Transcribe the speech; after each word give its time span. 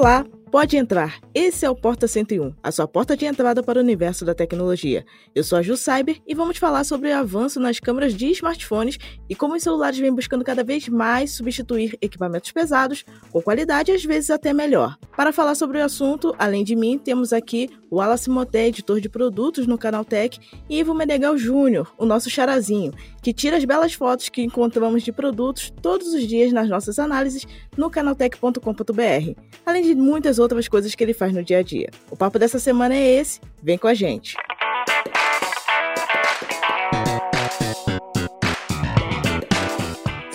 Olá, 0.00 0.24
Pode 0.50 0.76
entrar. 0.76 1.20
Esse 1.32 1.64
é 1.64 1.70
o 1.70 1.76
Porta 1.76 2.08
101, 2.08 2.52
a 2.60 2.72
sua 2.72 2.88
porta 2.88 3.16
de 3.16 3.24
entrada 3.24 3.62
para 3.62 3.78
o 3.78 3.82
universo 3.82 4.24
da 4.24 4.34
tecnologia. 4.34 5.06
Eu 5.32 5.44
sou 5.44 5.56
a 5.56 5.62
Ju 5.62 5.76
Cyber 5.76 6.20
e 6.26 6.34
vamos 6.34 6.58
falar 6.58 6.82
sobre 6.82 7.08
o 7.08 7.16
avanço 7.16 7.60
nas 7.60 7.78
câmeras 7.78 8.14
de 8.14 8.26
smartphones 8.32 8.98
e 9.28 9.36
como 9.36 9.54
os 9.54 9.62
celulares 9.62 10.00
vêm 10.00 10.12
buscando 10.12 10.42
cada 10.44 10.64
vez 10.64 10.88
mais 10.88 11.30
substituir 11.36 11.96
equipamentos 12.02 12.50
pesados 12.50 13.04
com 13.30 13.40
qualidade 13.40 13.92
às 13.92 14.04
vezes 14.04 14.28
até 14.28 14.52
melhor. 14.52 14.98
Para 15.16 15.32
falar 15.32 15.54
sobre 15.54 15.78
o 15.78 15.84
assunto, 15.84 16.34
além 16.36 16.64
de 16.64 16.74
mim, 16.74 16.98
temos 16.98 17.32
aqui 17.32 17.70
o 17.88 17.96
Wallace 17.96 18.30
Moté, 18.30 18.68
editor 18.68 19.00
de 19.00 19.08
produtos 19.08 19.66
no 19.66 19.76
Canal 19.76 20.04
Tech, 20.04 20.38
e 20.68 20.78
Ivo 20.78 20.94
Menegal 20.94 21.36
Júnior, 21.36 21.92
o 21.98 22.06
nosso 22.06 22.30
charazinho, 22.30 22.92
que 23.20 23.32
tira 23.32 23.56
as 23.56 23.64
belas 23.64 23.92
fotos 23.92 24.28
que 24.28 24.42
encontramos 24.42 25.02
de 25.02 25.12
produtos 25.12 25.72
todos 25.82 26.14
os 26.14 26.26
dias 26.26 26.52
nas 26.52 26.68
nossas 26.68 26.98
análises 26.98 27.46
no 27.76 27.90
canaltech.com.br, 27.90 29.40
além 29.66 29.82
de 29.82 29.94
muitas 29.94 30.38
outras 30.40 30.68
coisas 30.68 30.94
que 30.94 31.04
ele 31.04 31.14
faz 31.14 31.32
no 31.32 31.42
dia 31.42 31.58
a 31.58 31.62
dia. 31.62 31.90
O 32.10 32.16
papo 32.16 32.38
dessa 32.38 32.58
semana 32.58 32.94
é 32.94 33.20
esse, 33.20 33.40
vem 33.62 33.78
com 33.78 33.86
a 33.86 33.94
gente. 33.94 34.36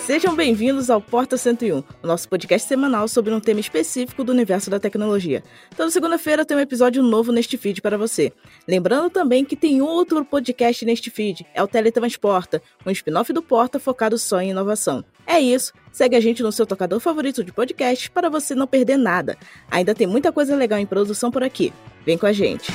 Sejam 0.06 0.36
bem-vindos 0.36 0.88
ao 0.88 1.00
Porta 1.00 1.36
101, 1.36 1.82
o 2.00 2.06
nosso 2.06 2.28
podcast 2.28 2.68
semanal 2.68 3.08
sobre 3.08 3.34
um 3.34 3.40
tema 3.40 3.58
específico 3.58 4.22
do 4.22 4.30
universo 4.30 4.70
da 4.70 4.78
tecnologia. 4.78 5.42
Toda 5.76 5.90
segunda-feira 5.90 6.44
tem 6.44 6.56
um 6.56 6.60
episódio 6.60 7.02
novo 7.02 7.32
neste 7.32 7.58
feed 7.58 7.82
para 7.82 7.98
você. 7.98 8.32
Lembrando 8.68 9.10
também 9.10 9.44
que 9.44 9.56
tem 9.56 9.82
outro 9.82 10.24
podcast 10.24 10.84
neste 10.84 11.10
feed, 11.10 11.44
é 11.52 11.60
o 11.60 11.66
Teletransporta, 11.66 12.62
um 12.86 12.90
spin-off 12.92 13.32
do 13.32 13.42
Porta 13.42 13.80
focado 13.80 14.16
só 14.16 14.40
em 14.40 14.50
inovação. 14.50 15.04
É 15.26 15.40
isso, 15.40 15.72
segue 15.90 16.14
a 16.14 16.20
gente 16.20 16.40
no 16.40 16.52
seu 16.52 16.64
tocador 16.64 17.00
favorito 17.00 17.42
de 17.42 17.52
podcast 17.52 18.08
para 18.08 18.30
você 18.30 18.54
não 18.54 18.68
perder 18.68 18.96
nada. 18.96 19.36
Ainda 19.68 19.92
tem 19.92 20.06
muita 20.06 20.30
coisa 20.30 20.54
legal 20.54 20.78
em 20.78 20.86
produção 20.86 21.32
por 21.32 21.42
aqui. 21.42 21.72
Vem 22.04 22.16
com 22.16 22.26
a 22.26 22.32
gente. 22.32 22.70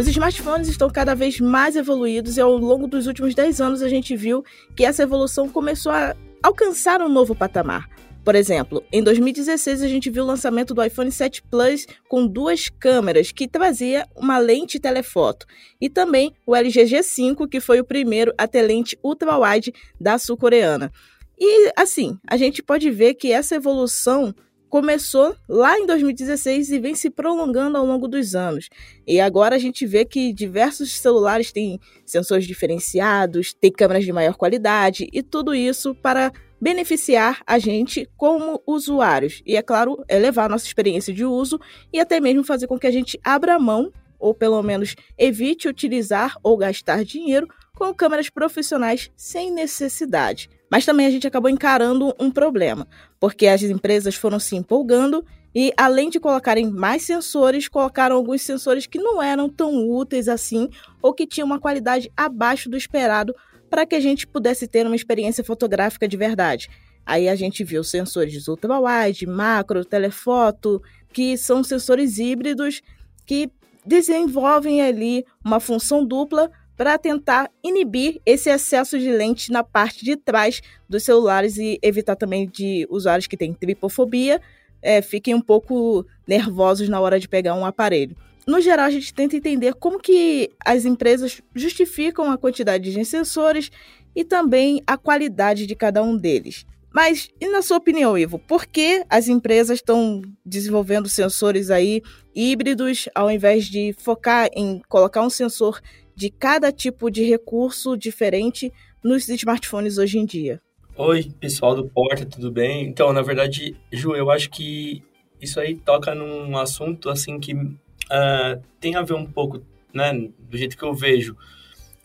Os 0.00 0.08
smartphones 0.08 0.66
estão 0.66 0.88
cada 0.88 1.14
vez 1.14 1.38
mais 1.40 1.76
evoluídos 1.76 2.38
e 2.38 2.40
ao 2.40 2.56
longo 2.56 2.86
dos 2.86 3.06
últimos 3.06 3.34
10 3.34 3.60
anos 3.60 3.82
a 3.82 3.88
gente 3.90 4.16
viu 4.16 4.42
que 4.74 4.82
essa 4.82 5.02
evolução 5.02 5.46
começou 5.46 5.92
a 5.92 6.16
alcançar 6.42 7.02
um 7.02 7.08
novo 7.10 7.34
patamar. 7.34 7.86
Por 8.24 8.34
exemplo, 8.34 8.82
em 8.90 9.02
2016 9.02 9.82
a 9.82 9.88
gente 9.88 10.08
viu 10.08 10.24
o 10.24 10.26
lançamento 10.26 10.72
do 10.72 10.82
iPhone 10.82 11.12
7 11.12 11.42
Plus 11.42 11.86
com 12.08 12.26
duas 12.26 12.70
câmeras 12.70 13.30
que 13.30 13.46
trazia 13.46 14.08
uma 14.16 14.38
lente 14.38 14.80
telefoto 14.80 15.44
e 15.78 15.90
também 15.90 16.32
o 16.46 16.56
LG 16.56 16.84
G5 16.84 17.46
que 17.46 17.60
foi 17.60 17.78
o 17.78 17.84
primeiro 17.84 18.32
a 18.38 18.48
ter 18.48 18.62
lente 18.62 18.98
ultra-wide 19.04 19.70
da 20.00 20.16
sul-coreana. 20.16 20.90
E 21.38 21.72
assim, 21.76 22.18
a 22.26 22.38
gente 22.38 22.62
pode 22.62 22.90
ver 22.90 23.12
que 23.16 23.30
essa 23.32 23.54
evolução 23.54 24.34
começou 24.70 25.36
lá 25.48 25.76
em 25.78 25.84
2016 25.84 26.70
e 26.70 26.78
vem 26.78 26.94
se 26.94 27.10
prolongando 27.10 27.76
ao 27.76 27.84
longo 27.84 28.06
dos 28.06 28.36
anos. 28.36 28.68
E 29.04 29.20
agora 29.20 29.56
a 29.56 29.58
gente 29.58 29.84
vê 29.84 30.04
que 30.04 30.32
diversos 30.32 30.92
celulares 30.92 31.50
têm 31.50 31.80
sensores 32.06 32.46
diferenciados, 32.46 33.52
têm 33.52 33.72
câmeras 33.72 34.04
de 34.04 34.12
maior 34.12 34.36
qualidade 34.36 35.08
e 35.12 35.22
tudo 35.22 35.52
isso 35.54 35.92
para 35.96 36.32
beneficiar 36.60 37.42
a 37.44 37.58
gente 37.58 38.08
como 38.16 38.62
usuários. 38.64 39.42
E 39.44 39.56
é 39.56 39.62
claro, 39.62 40.02
elevar 40.08 40.46
a 40.46 40.50
nossa 40.50 40.66
experiência 40.66 41.12
de 41.12 41.24
uso 41.24 41.58
e 41.92 41.98
até 41.98 42.20
mesmo 42.20 42.44
fazer 42.44 42.68
com 42.68 42.78
que 42.78 42.86
a 42.86 42.92
gente 42.92 43.18
abra 43.24 43.58
mão 43.58 43.92
ou 44.20 44.32
pelo 44.34 44.62
menos 44.62 44.94
evite 45.18 45.66
utilizar 45.66 46.36
ou 46.42 46.56
gastar 46.56 47.04
dinheiro 47.04 47.48
com 47.74 47.92
câmeras 47.92 48.30
profissionais 48.30 49.10
sem 49.16 49.50
necessidade. 49.50 50.48
Mas 50.70 50.84
também 50.86 51.06
a 51.06 51.10
gente 51.10 51.26
acabou 51.26 51.50
encarando 51.50 52.14
um 52.18 52.30
problema, 52.30 52.86
porque 53.18 53.46
as 53.48 53.62
empresas 53.62 54.14
foram 54.14 54.38
se 54.38 54.54
empolgando 54.54 55.24
e, 55.54 55.72
além 55.76 56.08
de 56.08 56.20
colocarem 56.20 56.70
mais 56.70 57.02
sensores, 57.02 57.66
colocaram 57.66 58.14
alguns 58.14 58.42
sensores 58.42 58.86
que 58.86 58.98
não 58.98 59.20
eram 59.20 59.48
tão 59.48 59.90
úteis 59.90 60.28
assim 60.28 60.68
ou 61.02 61.12
que 61.12 61.26
tinham 61.26 61.46
uma 61.46 61.58
qualidade 61.58 62.10
abaixo 62.16 62.70
do 62.70 62.76
esperado 62.76 63.34
para 63.68 63.84
que 63.84 63.96
a 63.96 64.00
gente 64.00 64.26
pudesse 64.26 64.68
ter 64.68 64.86
uma 64.86 64.96
experiência 64.96 65.42
fotográfica 65.42 66.06
de 66.06 66.16
verdade. 66.16 66.70
Aí 67.04 67.28
a 67.28 67.34
gente 67.34 67.64
viu 67.64 67.82
sensores 67.82 68.46
ultra-wide, 68.46 69.26
macro, 69.26 69.84
telefoto, 69.84 70.80
que 71.12 71.36
são 71.36 71.64
sensores 71.64 72.18
híbridos 72.18 72.80
que 73.26 73.50
desenvolvem 73.84 74.82
ali 74.82 75.24
uma 75.44 75.58
função 75.58 76.04
dupla 76.04 76.50
para 76.80 76.96
tentar 76.96 77.50
inibir 77.62 78.22
esse 78.24 78.48
excesso 78.48 78.98
de 78.98 79.12
lente 79.12 79.52
na 79.52 79.62
parte 79.62 80.02
de 80.02 80.16
trás 80.16 80.62
dos 80.88 81.02
celulares 81.02 81.58
e 81.58 81.78
evitar 81.82 82.16
também 82.16 82.48
de 82.48 82.86
usuários 82.88 83.26
que 83.26 83.36
têm 83.36 83.52
tripofobia 83.52 84.40
é, 84.80 85.02
fiquem 85.02 85.34
um 85.34 85.42
pouco 85.42 86.06
nervosos 86.26 86.88
na 86.88 86.98
hora 86.98 87.20
de 87.20 87.28
pegar 87.28 87.54
um 87.54 87.66
aparelho. 87.66 88.16
No 88.46 88.62
geral, 88.62 88.86
a 88.86 88.90
gente 88.90 89.12
tenta 89.12 89.36
entender 89.36 89.74
como 89.74 89.98
que 89.98 90.52
as 90.64 90.86
empresas 90.86 91.42
justificam 91.54 92.32
a 92.32 92.38
quantidade 92.38 92.90
de 92.90 93.04
sensores 93.04 93.70
e 94.16 94.24
também 94.24 94.82
a 94.86 94.96
qualidade 94.96 95.66
de 95.66 95.74
cada 95.74 96.02
um 96.02 96.16
deles. 96.16 96.64
Mas, 96.90 97.28
e 97.38 97.46
na 97.46 97.60
sua 97.60 97.76
opinião, 97.76 98.16
Ivo, 98.16 98.38
por 98.38 98.64
que 98.64 99.04
as 99.10 99.28
empresas 99.28 99.78
estão 99.78 100.22
desenvolvendo 100.44 101.10
sensores 101.10 101.70
aí 101.70 102.02
híbridos 102.34 103.06
ao 103.14 103.30
invés 103.30 103.66
de 103.66 103.94
focar 103.98 104.48
em 104.54 104.80
colocar 104.88 105.20
um 105.20 105.30
sensor 105.30 105.80
de 106.14 106.30
cada 106.30 106.72
tipo 106.72 107.10
de 107.10 107.22
recurso 107.22 107.96
diferente 107.96 108.72
nos 109.02 109.28
smartphones 109.28 109.98
hoje 109.98 110.18
em 110.18 110.24
dia. 110.24 110.60
Oi, 110.96 111.30
pessoal 111.40 111.74
do 111.74 111.88
Porta, 111.88 112.26
tudo 112.26 112.50
bem? 112.50 112.86
Então, 112.86 113.12
na 113.12 113.22
verdade, 113.22 113.76
Ju, 113.90 114.14
eu 114.14 114.30
acho 114.30 114.50
que 114.50 115.02
isso 115.40 115.58
aí 115.58 115.74
toca 115.74 116.14
num 116.14 116.56
assunto 116.58 117.08
assim 117.08 117.40
que 117.40 117.54
uh, 117.54 118.62
tem 118.78 118.94
a 118.96 119.02
ver 119.02 119.14
um 119.14 119.24
pouco, 119.24 119.62
né, 119.94 120.12
do 120.38 120.58
jeito 120.58 120.76
que 120.76 120.82
eu 120.82 120.92
vejo, 120.92 121.36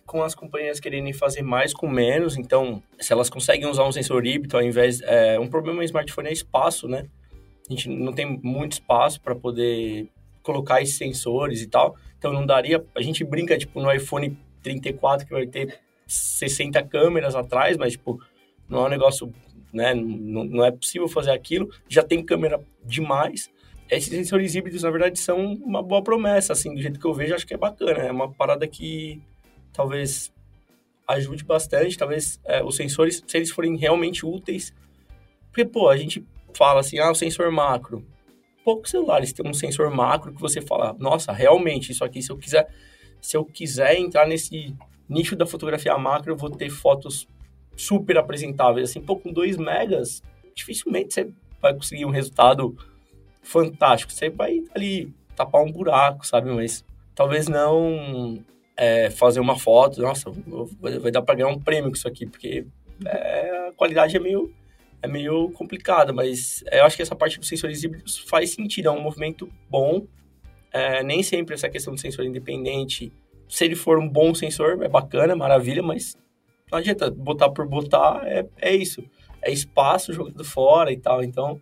com 0.05 0.23
as 0.23 0.33
companhias 0.33 0.79
querendo 0.79 1.11
fazer 1.13 1.41
mais 1.41 1.73
com 1.73 1.89
menos. 1.89 2.37
Então, 2.37 2.81
se 2.99 3.11
elas 3.11 3.29
conseguem 3.29 3.67
usar 3.67 3.83
um 3.83 3.91
sensor 3.91 4.25
híbrido 4.25 4.55
ao 4.55 4.63
invés, 4.63 5.01
é, 5.01 5.37
um 5.39 5.47
problema 5.47 5.81
em 5.83 5.85
smartphone 5.85 6.29
é 6.29 6.33
espaço, 6.33 6.87
né? 6.87 7.05
A 7.69 7.73
gente 7.73 7.89
não 7.89 8.13
tem 8.13 8.39
muito 8.43 8.73
espaço 8.73 9.19
para 9.19 9.35
poder 9.35 10.07
colocar 10.45 10.81
esses 10.81 10.95
sensores 10.95 11.61
e 11.61 11.67
tal. 11.67 11.97
Então 12.17 12.31
não 12.31 12.45
daria. 12.45 12.85
A 12.95 13.01
gente 13.01 13.23
brinca, 13.23 13.57
tipo, 13.57 13.81
no 13.81 13.91
iPhone 13.91 14.37
34 14.61 15.25
que 15.25 15.33
vai 15.33 15.47
ter 15.47 15.79
60 16.07 16.81
câmeras 16.83 17.35
atrás, 17.35 17.75
mas, 17.75 17.93
tipo, 17.93 18.21
não 18.69 18.83
é 18.83 18.85
um 18.85 18.89
negócio, 18.89 19.33
né? 19.73 19.93
Não, 19.93 20.43
não 20.43 20.63
é 20.63 20.71
possível 20.71 21.07
fazer 21.07 21.31
aquilo. 21.31 21.69
Já 21.89 22.03
tem 22.03 22.23
câmera 22.23 22.61
demais. 22.83 23.49
Esses 23.89 24.09
sensores 24.09 24.55
híbridos, 24.55 24.83
na 24.83 24.91
verdade, 24.91 25.19
são 25.19 25.53
uma 25.55 25.81
boa 25.81 26.03
promessa, 26.03 26.53
assim, 26.53 26.73
do 26.73 26.81
jeito 26.81 26.99
que 26.99 27.05
eu 27.05 27.13
vejo, 27.13 27.35
acho 27.35 27.45
que 27.45 27.53
é 27.53 27.57
bacana. 27.57 27.99
É 27.99 28.11
uma 28.11 28.31
parada 28.31 28.67
que 28.67 29.21
talvez 29.73 30.31
ajude 31.07 31.43
bastante, 31.43 31.97
talvez 31.97 32.39
é, 32.45 32.63
os 32.63 32.75
sensores, 32.75 33.23
se 33.25 33.37
eles 33.37 33.51
forem 33.51 33.77
realmente 33.77 34.25
úteis. 34.25 34.73
Porque, 35.47 35.65
pô, 35.65 35.89
a 35.89 35.97
gente 35.97 36.25
fala 36.53 36.79
assim, 36.79 36.97
ah, 36.97 37.11
o 37.11 37.15
sensor 37.15 37.51
macro 37.51 38.03
poucos 38.65 38.89
celulares 38.89 39.31
têm 39.31 39.47
um 39.47 39.53
sensor 39.53 39.91
macro 39.91 40.33
que 40.33 40.41
você 40.41 40.59
fala, 40.59 40.95
nossa, 40.97 41.31
realmente, 41.31 41.91
isso 41.91 42.03
aqui, 42.03 42.19
se 42.19 42.31
eu 42.31 42.37
quiser, 42.37 42.67
se 43.21 43.37
eu 43.37 43.45
quiser 43.45 43.95
entrar 43.95 44.27
nesse 44.27 44.75
nicho 45.07 45.35
da 45.35 45.45
fotografia 45.45 45.95
macro, 45.99 46.33
eu 46.33 46.35
vou 46.35 46.49
ter 46.49 46.71
fotos 46.71 47.27
super 47.77 48.17
apresentáveis. 48.17 48.89
Assim, 48.89 48.99
pô, 48.99 49.17
com 49.17 49.31
2 49.31 49.57
megas, 49.57 50.23
dificilmente 50.55 51.13
você 51.13 51.29
vai 51.61 51.75
conseguir 51.75 52.05
um 52.05 52.09
resultado 52.09 52.75
fantástico. 53.43 54.11
Você 54.11 54.31
vai 54.31 54.63
ali 54.73 55.13
tapar 55.35 55.61
um 55.61 55.71
buraco, 55.71 56.25
sabe? 56.25 56.49
Mas 56.49 56.83
talvez 57.13 57.47
não 57.47 58.43
é, 58.75 59.11
fazer 59.11 59.41
uma 59.41 59.59
foto, 59.59 60.01
nossa, 60.01 60.31
vai 60.79 61.11
dar 61.11 61.21
para 61.21 61.35
ganhar 61.35 61.49
um 61.49 61.59
prêmio 61.59 61.91
com 61.91 61.95
isso 61.95 62.07
aqui, 62.07 62.25
porque 62.25 62.65
é, 63.05 63.67
a 63.67 63.73
qualidade 63.73 64.17
é 64.17 64.19
meio 64.19 64.51
é 65.01 65.07
meio 65.07 65.49
complicado, 65.51 66.13
mas 66.13 66.63
eu 66.71 66.83
acho 66.83 66.95
que 66.95 67.01
essa 67.01 67.15
parte 67.15 67.39
dos 67.39 67.47
sensores 67.47 67.83
híbridos 67.83 68.17
faz 68.17 68.51
sentido, 68.51 68.89
é 68.89 68.91
um 68.91 69.01
movimento 69.01 69.49
bom. 69.69 70.05
É, 70.71 71.03
nem 71.03 71.23
sempre 71.23 71.53
essa 71.53 71.69
questão 71.69 71.93
do 71.93 71.99
sensor 71.99 72.25
independente, 72.25 73.11
se 73.47 73.63
ele 73.63 73.75
for 73.75 73.99
um 73.99 74.09
bom 74.09 74.33
sensor, 74.33 74.81
é 74.83 74.87
bacana, 74.89 75.35
maravilha, 75.35 75.81
mas 75.81 76.17
não 76.71 76.79
adianta 76.79 77.09
botar 77.09 77.49
por 77.49 77.67
botar, 77.67 78.21
é, 78.25 78.45
é 78.57 78.75
isso. 78.75 79.03
É 79.41 79.51
espaço 79.51 80.11
jogando 80.11 80.43
fora 80.43 80.91
e 80.91 80.97
tal, 80.97 81.23
então 81.23 81.61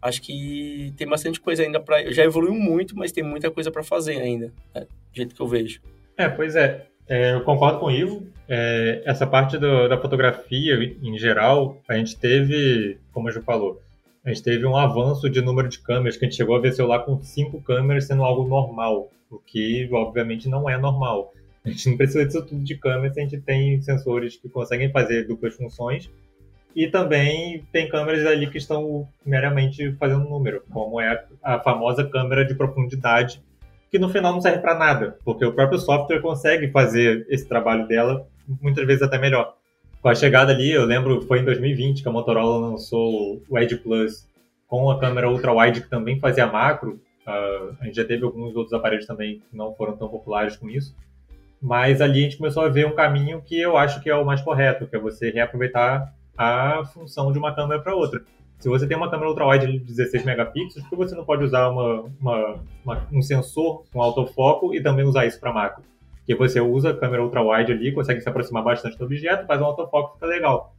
acho 0.00 0.20
que 0.22 0.92
tem 0.96 1.06
bastante 1.06 1.40
coisa 1.40 1.62
ainda 1.62 1.80
para. 1.80 2.12
Já 2.12 2.24
evoluiu 2.24 2.54
muito, 2.54 2.96
mas 2.96 3.12
tem 3.12 3.24
muita 3.24 3.50
coisa 3.50 3.70
para 3.70 3.82
fazer 3.82 4.20
ainda, 4.20 4.52
né, 4.74 4.82
do 4.82 5.16
jeito 5.16 5.34
que 5.34 5.40
eu 5.40 5.46
vejo. 5.48 5.80
É, 6.16 6.28
pois 6.28 6.54
é. 6.54 6.86
É, 7.08 7.34
eu 7.34 7.42
concordo 7.44 7.78
com 7.78 7.86
o 7.86 7.90
Ivo. 7.90 8.26
É, 8.48 9.02
essa 9.04 9.26
parte 9.26 9.58
do, 9.58 9.88
da 9.88 9.98
fotografia, 10.00 10.74
em 11.02 11.18
geral, 11.18 11.80
a 11.88 11.96
gente 11.96 12.16
teve, 12.16 12.98
como 13.12 13.28
a 13.28 13.32
Ju 13.32 13.42
falou, 13.42 13.82
a 14.24 14.28
gente 14.28 14.42
teve 14.42 14.66
um 14.66 14.76
avanço 14.76 15.30
de 15.30 15.40
número 15.40 15.68
de 15.68 15.78
câmeras, 15.78 16.16
que 16.16 16.24
a 16.24 16.28
gente 16.28 16.36
chegou 16.36 16.56
a 16.56 16.60
ver 16.60 16.72
celular 16.72 17.00
com 17.00 17.22
cinco 17.22 17.60
câmeras 17.60 18.06
sendo 18.06 18.24
algo 18.24 18.46
normal, 18.46 19.08
o 19.30 19.38
que, 19.38 19.88
obviamente, 19.92 20.48
não 20.48 20.68
é 20.68 20.76
normal. 20.76 21.32
A 21.64 21.70
gente 21.70 21.90
não 21.90 21.96
precisa 21.96 22.24
disso 22.24 22.44
tudo 22.44 22.62
de 22.62 22.76
câmera 22.76 23.12
se 23.12 23.20
a 23.20 23.22
gente 23.22 23.40
tem 23.40 23.80
sensores 23.82 24.36
que 24.36 24.48
conseguem 24.48 24.90
fazer 24.90 25.26
duplas 25.26 25.54
funções 25.54 26.10
e 26.76 26.86
também 26.88 27.64
tem 27.72 27.88
câmeras 27.88 28.26
ali 28.26 28.46
que 28.48 28.58
estão 28.58 29.08
meramente 29.24 29.92
fazendo 29.92 30.28
número, 30.28 30.62
como 30.70 31.00
é 31.00 31.24
a 31.42 31.58
famosa 31.58 32.04
câmera 32.04 32.44
de 32.44 32.54
profundidade, 32.54 33.42
que 33.90 33.98
no 33.98 34.08
final 34.08 34.32
não 34.32 34.40
serve 34.40 34.58
para 34.58 34.78
nada, 34.78 35.18
porque 35.24 35.44
o 35.44 35.52
próprio 35.52 35.78
software 35.78 36.20
consegue 36.20 36.70
fazer 36.70 37.26
esse 37.28 37.46
trabalho 37.46 37.86
dela 37.86 38.26
muitas 38.60 38.86
vezes 38.86 39.02
até 39.02 39.18
melhor. 39.18 39.54
Com 40.02 40.08
a 40.08 40.14
chegada 40.14 40.52
ali, 40.52 40.70
eu 40.70 40.84
lembro, 40.84 41.22
foi 41.22 41.40
em 41.40 41.44
2020 41.44 42.02
que 42.02 42.08
a 42.08 42.12
Motorola 42.12 42.70
lançou 42.70 43.42
o 43.48 43.58
Edge 43.58 43.76
Plus 43.76 44.26
com 44.68 44.90
a 44.90 44.98
câmera 44.98 45.30
ultra-wide 45.30 45.80
que 45.80 45.88
também 45.88 46.18
fazia 46.20 46.46
macro. 46.46 47.00
Uh, 47.26 47.76
a 47.80 47.84
gente 47.86 47.96
já 47.96 48.04
teve 48.04 48.24
alguns 48.24 48.54
outros 48.54 48.72
aparelhos 48.72 49.06
também 49.06 49.40
que 49.40 49.56
não 49.56 49.74
foram 49.74 49.96
tão 49.96 50.08
populares 50.08 50.56
com 50.56 50.68
isso. 50.68 50.94
Mas 51.60 52.00
ali 52.00 52.20
a 52.20 52.22
gente 52.22 52.36
começou 52.36 52.62
a 52.62 52.68
ver 52.68 52.86
um 52.86 52.94
caminho 52.94 53.42
que 53.42 53.58
eu 53.58 53.76
acho 53.76 54.00
que 54.00 54.10
é 54.10 54.14
o 54.14 54.24
mais 54.24 54.40
correto, 54.40 54.86
que 54.86 54.94
é 54.94 54.98
você 54.98 55.30
reaproveitar 55.30 56.12
a 56.36 56.84
função 56.84 57.32
de 57.32 57.38
uma 57.38 57.54
câmera 57.54 57.80
para 57.80 57.94
outra. 57.94 58.22
Se 58.58 58.68
você 58.68 58.86
tem 58.86 58.96
uma 58.96 59.10
câmera 59.10 59.28
ultra-wide 59.28 59.66
de 59.66 59.78
16 59.78 60.24
megapixels, 60.24 60.82
por 60.84 60.90
que 60.90 60.96
você 60.96 61.14
não 61.14 61.24
pode 61.24 61.44
usar 61.44 61.68
uma, 61.68 62.04
uma, 62.20 62.60
uma, 62.84 63.08
um 63.12 63.22
sensor 63.22 63.84
com 63.92 64.00
autofoco 64.00 64.74
e 64.74 64.82
também 64.82 65.04
usar 65.04 65.26
isso 65.26 65.38
para 65.38 65.52
macro? 65.52 65.84
Porque 66.18 66.34
você 66.34 66.60
usa 66.60 66.90
a 66.90 66.96
câmera 66.96 67.22
ultra-wide 67.22 67.70
ali, 67.70 67.92
consegue 67.92 68.20
se 68.20 68.28
aproximar 68.28 68.64
bastante 68.64 68.98
do 68.98 69.04
objeto, 69.04 69.46
faz 69.46 69.60
um 69.60 69.64
autofoco, 69.64 70.14
fica 70.14 70.26
legal. 70.26 70.74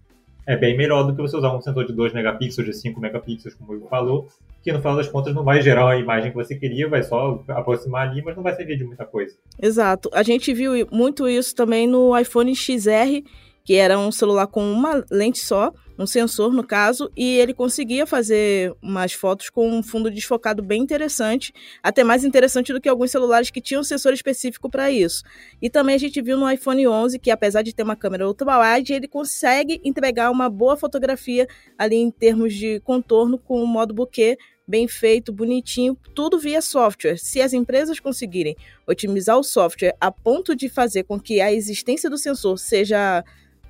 É 0.46 0.56
bem 0.56 0.78
melhor 0.78 1.04
do 1.04 1.16
que 1.16 1.22
você 1.22 1.38
usar 1.38 1.54
um 1.54 1.62
sensor 1.62 1.86
de 1.86 1.94
2 1.94 2.14
megapixels, 2.14 2.66
de 2.66 2.74
5 2.74 3.00
megapixels, 3.00 3.54
como 3.56 3.74
o 3.74 3.88
falou, 3.88 4.28
que 4.64 4.72
no 4.72 4.80
final 4.80 4.96
das 4.96 5.08
contas 5.08 5.36
não 5.36 5.44
vai 5.44 5.62
gerar 5.62 5.90
a 5.90 5.98
imagem 5.98 6.32
que 6.32 6.38
você 6.38 6.56
queria, 6.56 6.90
vai 6.90 7.04
só 7.04 7.44
aproximar 7.50 8.10
ali, 8.10 8.22
mas 8.22 8.36
não 8.36 8.44
vai 8.44 8.56
servir 8.56 8.78
de 8.78 8.86
muita 8.86 9.06
coisa. 9.06 9.36
Exato. 9.62 10.10
A 10.14 10.24
gente 10.24 10.54
viu 10.54 10.88
muito 10.92 11.28
isso 11.28 11.54
também 11.54 11.86
no 11.86 12.18
iPhone 12.18 12.56
XR, 12.56 13.24
que 13.64 13.76
era 13.76 14.00
um 14.00 14.12
celular 14.12 14.48
com 14.48 14.64
uma 14.72 15.04
lente 15.12 15.40
só, 15.40 15.74
um 15.98 16.06
sensor 16.06 16.54
no 16.54 16.64
caso, 16.64 17.12
e 17.16 17.38
ele 17.38 17.54
conseguia 17.54 18.06
fazer 18.06 18.74
umas 18.82 19.14
fotos 19.14 19.50
com 19.50 19.70
um 19.70 19.82
fundo 19.82 20.12
desfocado 20.12 20.62
bem 20.62 20.82
interessante, 20.82 21.54
até 21.82 22.04
mais 22.04 22.24
interessante 22.24 22.72
do 22.72 22.80
que 22.80 22.90
alguns 22.90 23.12
celulares 23.12 23.50
que 23.50 23.62
tinham 23.62 23.84
sensor 23.84 24.14
específico 24.14 24.70
para 24.70 24.92
isso. 24.92 25.24
E 25.62 25.70
também 25.70 25.96
a 25.96 26.00
gente 26.00 26.22
viu 26.22 26.38
no 26.38 26.50
iPhone 26.50 26.88
11 26.88 27.20
que 27.20 27.32
apesar 27.32 27.62
de 27.62 27.74
ter 27.74 27.84
uma 27.84 27.96
câmera 27.96 28.28
ultra-wide, 28.28 28.94
ele 28.94 29.08
consegue 29.08 29.82
entregar 29.84 30.30
uma 30.30 30.50
boa 30.50 30.78
fotografia 30.78 31.48
ali 31.78 31.96
em 31.96 32.12
termos 32.12 32.54
de 32.54 32.80
contorno 32.82 33.38
com 33.38 33.64
o 33.64 33.68
modo 33.68 33.94
bokeh 33.94 34.38
bem 34.68 34.86
feito, 34.86 35.32
bonitinho, 35.32 35.98
tudo 36.14 36.38
via 36.38 36.62
software. 36.62 37.18
Se 37.18 37.42
as 37.42 37.54
empresas 37.54 38.02
conseguirem 38.02 38.56
otimizar 38.86 39.38
o 39.38 39.44
software 39.44 39.96
a 40.00 40.12
ponto 40.12 40.54
de 40.54 40.68
fazer 40.68 41.04
com 41.04 41.18
que 41.18 41.40
a 41.40 41.54
existência 41.54 42.10
do 42.10 42.18
sensor 42.18 42.60
seja 42.60 43.24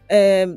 é, 0.09 0.47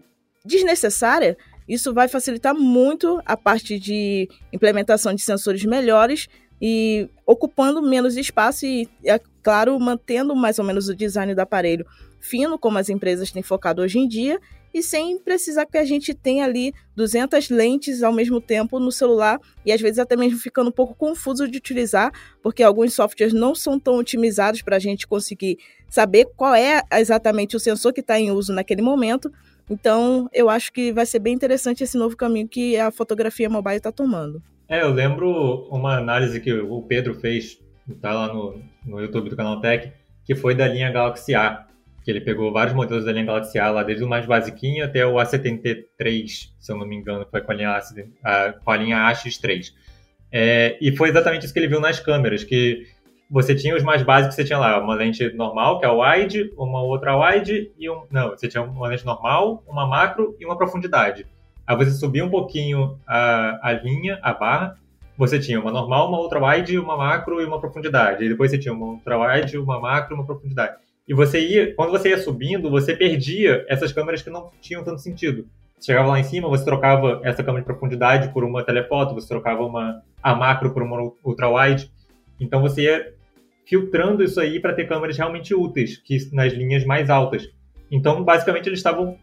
desnecessária, 0.45 1.37
isso 1.71 1.95
vai 1.95 2.09
facilitar 2.09 2.53
muito 2.53 3.23
a 3.25 3.37
parte 3.37 3.79
de 3.79 4.29
implementação 4.53 5.15
de 5.15 5.23
sensores 5.23 5.65
melhores 5.65 6.29
e 6.61 7.09
ocupando 7.25 7.81
menos 7.81 8.17
espaço 8.17 8.67
e, 8.67 8.89
é 9.05 9.21
claro, 9.41 9.79
mantendo 9.79 10.35
mais 10.35 10.59
ou 10.59 10.65
menos 10.65 10.89
o 10.89 10.95
design 10.97 11.33
do 11.33 11.39
aparelho 11.39 11.87
fino, 12.19 12.59
como 12.59 12.77
as 12.77 12.89
empresas 12.89 13.31
têm 13.31 13.43
focado 13.43 13.81
hoje 13.81 13.99
em 13.99 14.09
dia, 14.09 14.39
e 14.73 14.83
sem 14.83 15.19
precisar 15.19 15.67
que 15.67 15.79
a 15.79 15.85
gente 15.85 16.13
tenha 16.13 16.45
ali 16.45 16.73
200 16.95 17.51
lentes 17.51 18.03
ao 18.03 18.13
mesmo 18.13 18.41
tempo 18.41 18.79
no 18.79 18.93
celular 18.93 19.41
e 19.65 19.73
às 19.73 19.81
vezes 19.81 19.99
até 19.99 20.17
mesmo 20.17 20.39
ficando 20.39 20.69
um 20.69 20.73
pouco 20.73 20.95
confuso 20.95 21.49
de 21.49 21.59
utilizar, 21.59 22.13
porque 22.43 22.63
alguns 22.63 22.95
softwares 22.95 23.33
não 23.33 23.55
são 23.55 23.81
tão 23.81 23.97
otimizados 23.97 24.63
para 24.63 24.77
a 24.77 24.79
gente 24.79 25.07
conseguir 25.07 25.59
saber 25.89 26.29
qual 26.37 26.55
é 26.55 26.83
exatamente 26.93 27.57
o 27.57 27.61
sensor 27.61 27.93
que 27.93 28.01
está 28.01 28.19
em 28.19 28.31
uso 28.31 28.53
naquele 28.53 28.83
momento. 28.83 29.33
Então, 29.71 30.29
eu 30.33 30.51
acho 30.51 30.73
que 30.73 30.93
vai 30.93 31.07
ser 31.07 31.21
bem 31.21 31.33
interessante 31.33 31.85
esse 31.85 31.97
novo 31.97 32.17
caminho 32.17 32.49
que 32.49 32.77
a 32.77 32.91
fotografia 32.91 33.49
mobile 33.49 33.77
está 33.77 33.93
tomando. 33.93 34.43
É, 34.69 34.83
eu 34.83 34.91
lembro 34.91 35.69
uma 35.71 35.97
análise 35.97 36.41
que 36.41 36.53
o 36.53 36.83
Pedro 36.83 37.15
fez, 37.15 37.59
tá 38.01 38.13
lá 38.13 38.33
no, 38.33 38.61
no 38.85 39.01
YouTube 39.01 39.31
do 39.31 39.37
canal 39.37 39.61
Tech, 39.61 39.93
que 40.25 40.35
foi 40.35 40.57
da 40.57 40.67
linha 40.67 40.91
Galaxy 40.91 41.35
A, 41.35 41.67
que 42.05 42.11
ele 42.11 42.21
pegou 42.21 42.53
vários 42.53 42.75
modelos 42.75 43.05
da 43.05 43.13
linha 43.13 43.27
Galaxy 43.27 43.59
A, 43.59 43.71
lá 43.71 43.85
desde 43.85 44.03
o 44.03 44.09
mais 44.09 44.27
basiquinho 44.27 44.85
até 44.85 45.07
o 45.07 45.15
A73, 45.15 46.51
se 46.59 46.73
eu 46.73 46.77
não 46.77 46.87
me 46.87 46.97
engano, 46.97 47.27
foi 47.31 47.41
com 47.41 47.53
a 47.53 47.55
linha, 47.55 47.81
A, 48.25 48.53
com 48.53 48.71
a 48.71 48.77
linha 48.77 48.97
AX3. 49.09 49.73
É, 50.33 50.79
e 50.81 50.97
foi 50.97 51.11
exatamente 51.11 51.45
isso 51.45 51.53
que 51.53 51.59
ele 51.61 51.69
viu 51.69 51.81
nas 51.81 52.01
câmeras, 52.01 52.43
que 52.43 52.87
você 53.31 53.55
tinha 53.55 53.77
os 53.77 53.83
mais 53.83 54.03
básicos, 54.03 54.35
você 54.35 54.45
tinha 54.45 54.59
lá 54.59 54.83
uma 54.83 54.95
lente 54.95 55.33
normal, 55.35 55.79
que 55.79 55.87
é 55.87 55.89
a 55.89 55.93
wide, 55.93 56.53
uma 56.57 56.83
outra 56.83 57.17
wide 57.17 57.71
e 57.79 57.89
um. 57.89 58.03
Não, 58.11 58.31
você 58.31 58.49
tinha 58.49 58.63
uma 58.63 58.89
lente 58.89 59.07
normal, 59.07 59.63
uma 59.69 59.87
macro 59.87 60.35
e 60.41 60.45
uma 60.45 60.59
profundidade. 60.59 61.25
Aí 61.65 61.77
você 61.77 61.93
subia 61.93 62.25
um 62.25 62.31
pouquinho 62.31 62.99
a, 63.07 63.61
a 63.63 63.73
linha, 63.73 64.19
a 64.21 64.35
barra, 64.35 64.77
você 65.17 65.39
tinha 65.39 65.61
uma 65.61 65.71
normal, 65.71 66.09
uma 66.09 66.19
outra 66.19 66.45
wide, 66.45 66.77
uma 66.79 66.97
macro 66.97 67.41
e 67.41 67.45
uma 67.45 67.61
profundidade. 67.61 68.25
E 68.25 68.29
depois 68.29 68.51
você 68.51 68.59
tinha 68.59 68.75
uma 68.75 68.87
ultra 68.87 69.17
wide, 69.17 69.57
uma 69.57 69.79
macro 69.79 70.15
e 70.15 70.19
uma 70.19 70.27
profundidade. 70.27 70.77
E 71.07 71.15
você 71.15 71.41
ia, 71.47 71.75
quando 71.75 71.91
você 71.93 72.09
ia 72.09 72.19
subindo, 72.19 72.69
você 72.69 72.97
perdia 72.97 73.65
essas 73.69 73.93
câmeras 73.93 74.23
que 74.23 74.31
não 74.31 74.51
tinham 74.61 74.83
tanto 74.83 75.01
sentido. 75.01 75.47
Você 75.79 75.87
chegava 75.87 76.09
lá 76.09 76.19
em 76.19 76.25
cima, 76.25 76.49
você 76.49 76.65
trocava 76.65 77.21
essa 77.23 77.45
câmera 77.45 77.63
de 77.63 77.67
profundidade 77.67 78.33
por 78.33 78.43
uma 78.43 78.65
telefoto, 78.65 79.15
você 79.15 79.29
trocava 79.29 79.63
uma 79.63 80.03
a 80.23 80.35
macro 80.35 80.73
por 80.73 80.83
uma 80.83 81.13
ultra 81.23 81.49
wide. 81.49 81.91
Então 82.41 82.61
você 82.61 82.83
ia 82.83 83.20
filtrando 83.71 84.25
isso 84.25 84.41
aí 84.41 84.59
para 84.59 84.75
ter 84.75 84.89
câmeras 84.89 85.17
realmente 85.17 85.55
úteis, 85.55 85.97
que 85.97 86.19
nas 86.33 86.53
linhas 86.53 86.85
mais 86.85 87.09
altas. 87.09 87.49
Então, 87.89 88.25
basicamente, 88.25 88.69
eles 88.69 88.81
estavam 88.81 89.17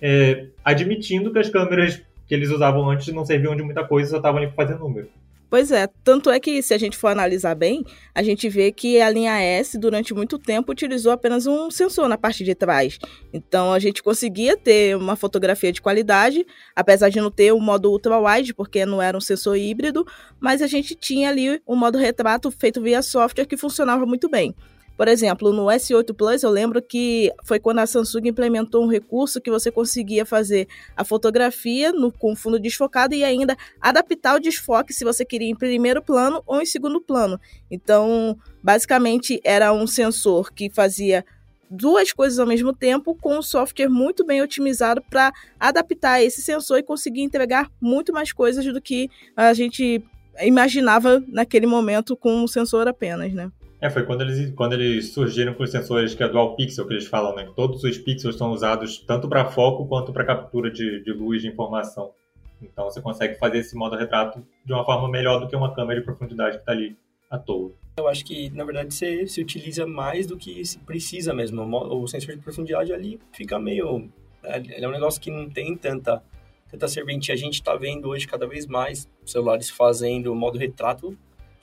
é, 0.00 0.46
admitindo 0.64 1.30
que 1.30 1.38
as 1.38 1.50
câmeras 1.50 2.02
que 2.26 2.34
eles 2.34 2.50
usavam 2.50 2.88
antes 2.88 3.12
não 3.12 3.26
serviam 3.26 3.54
de 3.54 3.62
muita 3.62 3.84
coisa, 3.84 4.08
só 4.08 4.16
estavam 4.16 4.40
ali 4.40 4.50
para 4.50 4.66
fazer 4.66 4.78
número. 4.78 5.10
Pois 5.50 5.72
é, 5.72 5.88
tanto 6.04 6.30
é 6.30 6.38
que 6.38 6.62
se 6.62 6.72
a 6.72 6.78
gente 6.78 6.96
for 6.96 7.08
analisar 7.08 7.56
bem, 7.56 7.84
a 8.14 8.22
gente 8.22 8.48
vê 8.48 8.70
que 8.70 9.00
a 9.00 9.10
linha 9.10 9.36
S 9.42 9.76
durante 9.76 10.14
muito 10.14 10.38
tempo 10.38 10.70
utilizou 10.70 11.10
apenas 11.10 11.44
um 11.44 11.72
sensor 11.72 12.08
na 12.08 12.16
parte 12.16 12.44
de 12.44 12.54
trás. 12.54 13.00
Então 13.32 13.72
a 13.72 13.80
gente 13.80 14.00
conseguia 14.00 14.56
ter 14.56 14.96
uma 14.96 15.16
fotografia 15.16 15.72
de 15.72 15.82
qualidade, 15.82 16.46
apesar 16.74 17.08
de 17.08 17.20
não 17.20 17.32
ter 17.32 17.52
o 17.52 17.58
modo 17.58 17.90
ultra 17.90 18.16
wide, 18.16 18.54
porque 18.54 18.86
não 18.86 19.02
era 19.02 19.18
um 19.18 19.20
sensor 19.20 19.56
híbrido, 19.56 20.06
mas 20.38 20.62
a 20.62 20.68
gente 20.68 20.94
tinha 20.94 21.28
ali 21.28 21.60
o 21.66 21.74
modo 21.74 21.98
retrato 21.98 22.48
feito 22.52 22.80
via 22.80 23.02
software 23.02 23.46
que 23.46 23.56
funcionava 23.56 24.06
muito 24.06 24.30
bem. 24.30 24.54
Por 24.96 25.08
exemplo, 25.08 25.52
no 25.52 25.66
S8 25.66 26.14
Plus, 26.14 26.42
eu 26.42 26.50
lembro 26.50 26.82
que 26.82 27.32
foi 27.44 27.58
quando 27.58 27.78
a 27.78 27.86
Samsung 27.86 28.28
implementou 28.28 28.84
um 28.84 28.88
recurso 28.88 29.40
que 29.40 29.50
você 29.50 29.70
conseguia 29.70 30.26
fazer 30.26 30.68
a 30.94 31.04
fotografia 31.04 31.90
no, 31.90 32.12
com 32.12 32.36
fundo 32.36 32.58
desfocado 32.58 33.14
e 33.14 33.24
ainda 33.24 33.56
adaptar 33.80 34.36
o 34.36 34.40
desfoque 34.40 34.92
se 34.92 35.04
você 35.04 35.24
queria 35.24 35.48
em 35.48 35.56
primeiro 35.56 36.02
plano 36.02 36.42
ou 36.46 36.60
em 36.60 36.66
segundo 36.66 37.00
plano. 37.00 37.40
Então, 37.70 38.36
basicamente, 38.62 39.40
era 39.42 39.72
um 39.72 39.86
sensor 39.86 40.52
que 40.52 40.68
fazia 40.68 41.24
duas 41.70 42.12
coisas 42.12 42.38
ao 42.38 42.46
mesmo 42.46 42.74
tempo 42.74 43.14
com 43.14 43.38
um 43.38 43.42
software 43.42 43.88
muito 43.88 44.26
bem 44.26 44.42
otimizado 44.42 45.00
para 45.08 45.32
adaptar 45.58 46.20
esse 46.20 46.42
sensor 46.42 46.78
e 46.78 46.82
conseguir 46.82 47.22
entregar 47.22 47.70
muito 47.80 48.12
mais 48.12 48.32
coisas 48.32 48.64
do 48.64 48.80
que 48.82 49.08
a 49.36 49.54
gente 49.54 50.04
imaginava 50.42 51.22
naquele 51.28 51.66
momento 51.66 52.16
com 52.16 52.42
um 52.42 52.48
sensor 52.48 52.88
apenas, 52.88 53.32
né? 53.32 53.50
É, 53.80 53.88
foi 53.88 54.04
quando 54.04 54.20
eles, 54.20 54.52
quando 54.54 54.74
eles 54.74 55.12
surgiram 55.12 55.54
com 55.54 55.62
os 55.62 55.70
sensores 55.70 56.14
que 56.14 56.22
é 56.22 56.28
dual 56.28 56.54
pixel, 56.54 56.86
que 56.86 56.92
eles 56.92 57.06
falam, 57.06 57.34
né? 57.34 57.48
Todos 57.56 57.82
os 57.82 57.96
pixels 57.96 58.36
são 58.36 58.52
usados 58.52 58.98
tanto 58.98 59.26
para 59.26 59.46
foco 59.46 59.86
quanto 59.86 60.12
para 60.12 60.24
captura 60.24 60.70
de, 60.70 61.02
de 61.02 61.12
luz 61.12 61.40
de 61.40 61.48
informação. 61.48 62.12
Então 62.60 62.84
você 62.84 63.00
consegue 63.00 63.38
fazer 63.38 63.58
esse 63.58 63.74
modo 63.74 63.96
retrato 63.96 64.46
de 64.66 64.72
uma 64.72 64.84
forma 64.84 65.08
melhor 65.08 65.40
do 65.40 65.48
que 65.48 65.56
uma 65.56 65.74
câmera 65.74 65.98
de 65.98 66.04
profundidade 66.04 66.56
que 66.56 66.62
está 66.62 66.72
ali 66.72 66.94
à 67.30 67.38
toa. 67.38 67.72
Eu 67.96 68.06
acho 68.06 68.22
que, 68.22 68.50
na 68.50 68.64
verdade, 68.64 68.92
você 68.92 69.26
se 69.26 69.40
utiliza 69.40 69.86
mais 69.86 70.26
do 70.26 70.36
que 70.36 70.62
se 70.62 70.78
precisa 70.80 71.32
mesmo. 71.32 71.62
O 71.62 72.06
sensor 72.06 72.34
de 72.34 72.42
profundidade 72.42 72.92
ali 72.92 73.18
fica 73.32 73.58
meio... 73.58 74.10
É, 74.42 74.58
ele 74.58 74.84
é 74.84 74.88
um 74.88 74.92
negócio 74.92 75.20
que 75.20 75.30
não 75.30 75.48
tem 75.48 75.74
tanta, 75.74 76.22
tanta 76.70 76.86
serventia. 76.86 77.34
A 77.34 77.38
gente 77.38 77.54
está 77.54 77.74
vendo 77.76 78.08
hoje 78.08 78.26
cada 78.26 78.46
vez 78.46 78.66
mais 78.66 79.08
celulares 79.24 79.70
fazendo 79.70 80.34
modo 80.34 80.58
retrato 80.58 81.16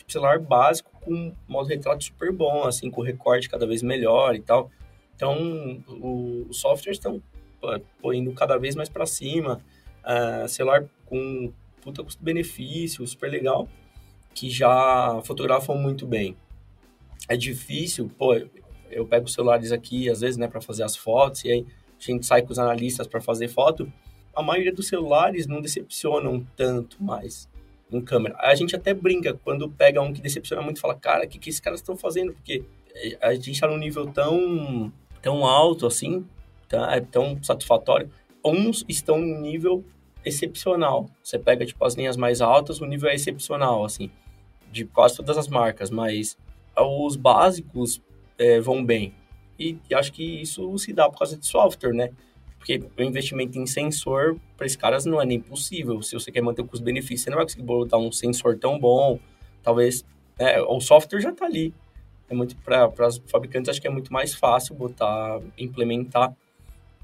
celular 0.08 0.40
básico 0.40 0.90
com 1.08 1.34
modo 1.48 1.70
retrato 1.70 2.04
super 2.04 2.32
bom, 2.32 2.64
assim, 2.64 2.92
com 2.92 3.02
recorte 3.02 3.50
cada 3.50 3.66
vez 3.66 3.82
melhor 3.82 4.36
e 4.36 4.42
tal. 4.42 4.70
Então, 5.16 5.84
os 6.48 6.60
softwares 6.60 7.00
estão 7.00 7.22
indo 8.14 8.32
cada 8.34 8.58
vez 8.58 8.76
mais 8.76 8.90
para 8.90 9.06
cima. 9.06 9.62
Uh, 10.04 10.48
celular 10.48 10.86
com 11.06 11.52
puta 11.82 12.04
custo-benefício, 12.04 13.06
super 13.08 13.30
legal, 13.30 13.68
que 14.34 14.50
já 14.50 15.22
fotografam 15.24 15.78
muito 15.78 16.06
bem. 16.06 16.36
É 17.28 17.36
difícil, 17.36 18.10
pô, 18.18 18.36
eu 18.90 19.06
pego 19.06 19.26
os 19.26 19.34
celulares 19.34 19.72
aqui, 19.72 20.10
às 20.10 20.22
vezes, 20.22 20.38
né, 20.38 20.48
para 20.48 20.62
fazer 20.62 20.84
as 20.84 20.96
fotos, 20.96 21.44
e 21.44 21.52
aí 21.52 21.66
a 22.00 22.04
gente 22.04 22.26
sai 22.26 22.42
com 22.42 22.52
os 22.52 22.60
analistas 22.60 23.08
para 23.08 23.20
fazer 23.20 23.48
foto. 23.48 23.92
A 24.36 24.42
maioria 24.42 24.72
dos 24.74 24.88
celulares 24.88 25.48
não 25.48 25.62
decepcionam 25.62 26.46
tanto 26.56 27.04
mais 27.04 27.50
em 27.92 28.02
câmera. 28.02 28.36
A 28.40 28.54
gente 28.56 28.76
até 28.76 28.94
brinca 28.94 29.34
quando 29.34 29.70
pega 29.70 30.02
um 30.02 30.14
que 30.14 30.22
decepciona 30.22 30.62
muito 30.62 30.78
e 30.78 30.80
fala, 30.80 30.96
cara, 30.96 31.26
o 31.26 31.28
que, 31.28 31.40
que 31.40 31.50
esses 31.50 31.62
caras 31.62 31.80
estão 31.80 31.96
fazendo? 31.96 32.34
Porque 32.34 32.64
a 33.22 33.34
gente 33.34 33.52
está 33.52 33.68
num 33.68 33.78
nível 33.78 34.08
tão, 34.08 34.92
tão 35.22 35.46
alto 35.46 35.86
assim, 35.86 36.26
tá? 36.68 36.96
é 36.96 37.02
tão 37.02 37.42
satisfatório. 37.44 38.10
Uns 38.44 38.84
estão 38.88 39.20
em 39.20 39.40
nível 39.40 39.84
excepcional. 40.26 41.10
Você 41.24 41.38
pega 41.38 41.66
tipo 41.66 41.84
as 41.86 41.96
linhas 41.96 42.18
mais 42.18 42.42
altas, 42.42 42.82
o 42.82 42.86
nível 42.86 43.10
é 43.10 43.16
excepcional, 43.16 43.86
assim, 43.86 44.10
de 44.72 44.86
quase 44.86 45.18
todas 45.18 45.38
as 45.38 45.48
marcas, 45.48 45.90
mas 45.90 46.38
os 46.76 47.16
básicos 47.16 48.02
é, 48.38 48.60
vão 48.60 48.84
bem. 48.84 49.14
E, 49.58 49.78
e, 49.90 49.96
acho 49.96 50.14
que 50.14 50.24
isso 50.24 50.78
se 50.78 50.94
dá 50.94 51.10
por 51.10 51.18
causa 51.18 51.36
de 51.38 51.46
software, 51.46 51.94
né? 51.94 52.12
Porque 52.68 52.84
o 53.02 53.02
investimento 53.02 53.58
em 53.58 53.66
sensor, 53.66 54.38
para 54.58 54.66
esses 54.66 54.76
caras, 54.76 55.06
não 55.06 55.22
é 55.22 55.26
nem 55.26 55.40
possível. 55.40 56.02
Se 56.02 56.14
você 56.14 56.30
quer 56.30 56.42
manter 56.42 56.62
o 56.62 56.66
custo-benefício, 56.66 57.24
você 57.24 57.30
não 57.30 57.38
vai 57.38 57.46
conseguir 57.46 57.64
botar 57.64 57.98
um 57.98 58.12
sensor 58.12 58.58
tão 58.58 58.78
bom. 58.78 59.18
Talvez 59.64 60.04
é, 60.38 60.62
o 60.62 60.82
software 60.82 61.22
já 61.22 61.30
está 61.30 61.46
ali. 61.46 61.74
É 62.30 62.36
muito 62.36 62.58
para 62.58 63.08
os 63.08 63.22
fabricantes, 63.28 63.70
acho 63.70 63.82
que 63.82 63.88
é 63.88 63.90
muito 63.90 64.12
mais 64.12 64.34
fácil 64.34 64.76
botar, 64.76 65.40
implementar 65.58 66.36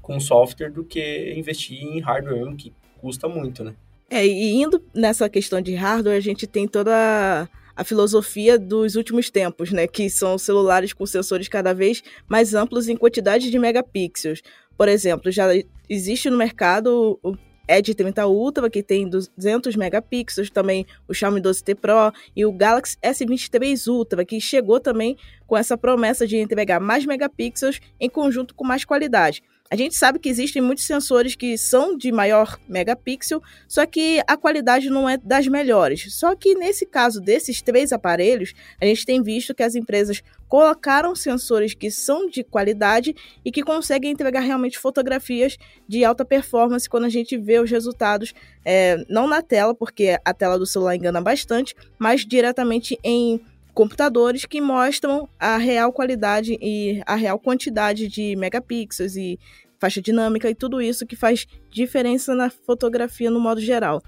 com 0.02 0.20
software 0.20 0.70
do 0.70 0.84
que 0.84 1.32
investir 1.34 1.82
em 1.82 1.98
hardware, 1.98 2.54
que 2.56 2.70
custa 3.00 3.26
muito, 3.26 3.64
né? 3.64 3.74
É, 4.10 4.26
e 4.26 4.62
indo 4.62 4.84
nessa 4.94 5.30
questão 5.30 5.62
de 5.62 5.74
hardware, 5.74 6.18
a 6.18 6.20
gente 6.20 6.46
tem 6.46 6.68
toda 6.68 7.48
filosofia 7.82 8.56
dos 8.58 8.94
últimos 8.94 9.30
tempos, 9.30 9.72
né? 9.72 9.86
Que 9.86 10.08
são 10.08 10.38
celulares 10.38 10.92
com 10.92 11.04
sensores 11.04 11.48
cada 11.48 11.72
vez 11.72 12.02
mais 12.28 12.54
amplos 12.54 12.88
em 12.88 12.96
quantidade 12.96 13.50
de 13.50 13.58
megapixels. 13.58 14.42
Por 14.76 14.88
exemplo, 14.88 15.32
já 15.32 15.48
existe 15.88 16.30
no 16.30 16.36
mercado 16.36 17.18
o 17.22 17.36
Edge 17.66 17.94
30 17.94 18.26
Ultra, 18.26 18.68
que 18.68 18.82
tem 18.82 19.08
200 19.08 19.74
megapixels, 19.76 20.50
também 20.50 20.86
o 21.08 21.14
Xiaomi 21.14 21.40
12T 21.40 21.74
Pro 21.74 22.12
e 22.36 22.44
o 22.44 22.52
Galaxy 22.52 22.96
S23 23.02 23.90
Ultra, 23.90 24.24
que 24.24 24.40
chegou 24.40 24.78
também 24.78 25.16
com 25.46 25.56
essa 25.56 25.76
promessa 25.76 26.26
de 26.26 26.36
entregar 26.36 26.78
mais 26.78 27.06
megapixels 27.06 27.80
em 27.98 28.08
conjunto 28.08 28.54
com 28.54 28.64
mais 28.64 28.84
qualidade. 28.84 29.42
A 29.74 29.76
gente 29.76 29.96
sabe 29.96 30.20
que 30.20 30.28
existem 30.28 30.62
muitos 30.62 30.84
sensores 30.84 31.34
que 31.34 31.58
são 31.58 31.98
de 31.98 32.12
maior 32.12 32.60
megapixel, 32.68 33.42
só 33.66 33.84
que 33.84 34.22
a 34.24 34.36
qualidade 34.36 34.88
não 34.88 35.08
é 35.08 35.16
das 35.16 35.48
melhores. 35.48 36.14
Só 36.14 36.36
que 36.36 36.54
nesse 36.54 36.86
caso 36.86 37.20
desses 37.20 37.60
três 37.60 37.92
aparelhos, 37.92 38.54
a 38.80 38.86
gente 38.86 39.04
tem 39.04 39.20
visto 39.20 39.52
que 39.52 39.64
as 39.64 39.74
empresas 39.74 40.22
colocaram 40.46 41.12
sensores 41.16 41.74
que 41.74 41.90
são 41.90 42.30
de 42.30 42.44
qualidade 42.44 43.16
e 43.44 43.50
que 43.50 43.64
conseguem 43.64 44.12
entregar 44.12 44.42
realmente 44.42 44.78
fotografias 44.78 45.58
de 45.88 46.04
alta 46.04 46.24
performance 46.24 46.88
quando 46.88 47.06
a 47.06 47.08
gente 47.08 47.36
vê 47.36 47.58
os 47.58 47.68
resultados, 47.68 48.32
é, 48.64 49.04
não 49.08 49.26
na 49.26 49.42
tela, 49.42 49.74
porque 49.74 50.16
a 50.24 50.32
tela 50.32 50.56
do 50.56 50.66
celular 50.66 50.94
engana 50.94 51.20
bastante, 51.20 51.74
mas 51.98 52.24
diretamente 52.24 52.96
em 53.02 53.40
computadores 53.74 54.44
que 54.44 54.60
mostram 54.60 55.28
a 55.38 55.56
real 55.56 55.92
qualidade 55.92 56.56
e 56.62 57.02
a 57.04 57.16
real 57.16 57.38
quantidade 57.38 58.06
de 58.06 58.36
megapixels 58.36 59.16
e 59.16 59.38
faixa 59.84 60.00
dinâmica 60.00 60.48
e 60.48 60.54
tudo 60.54 60.80
isso 60.80 61.04
que 61.04 61.14
faz 61.14 61.46
diferença 61.70 62.34
na 62.34 62.48
fotografia 62.48 63.30
no 63.30 63.38
modo 63.38 63.60
geral. 63.60 64.02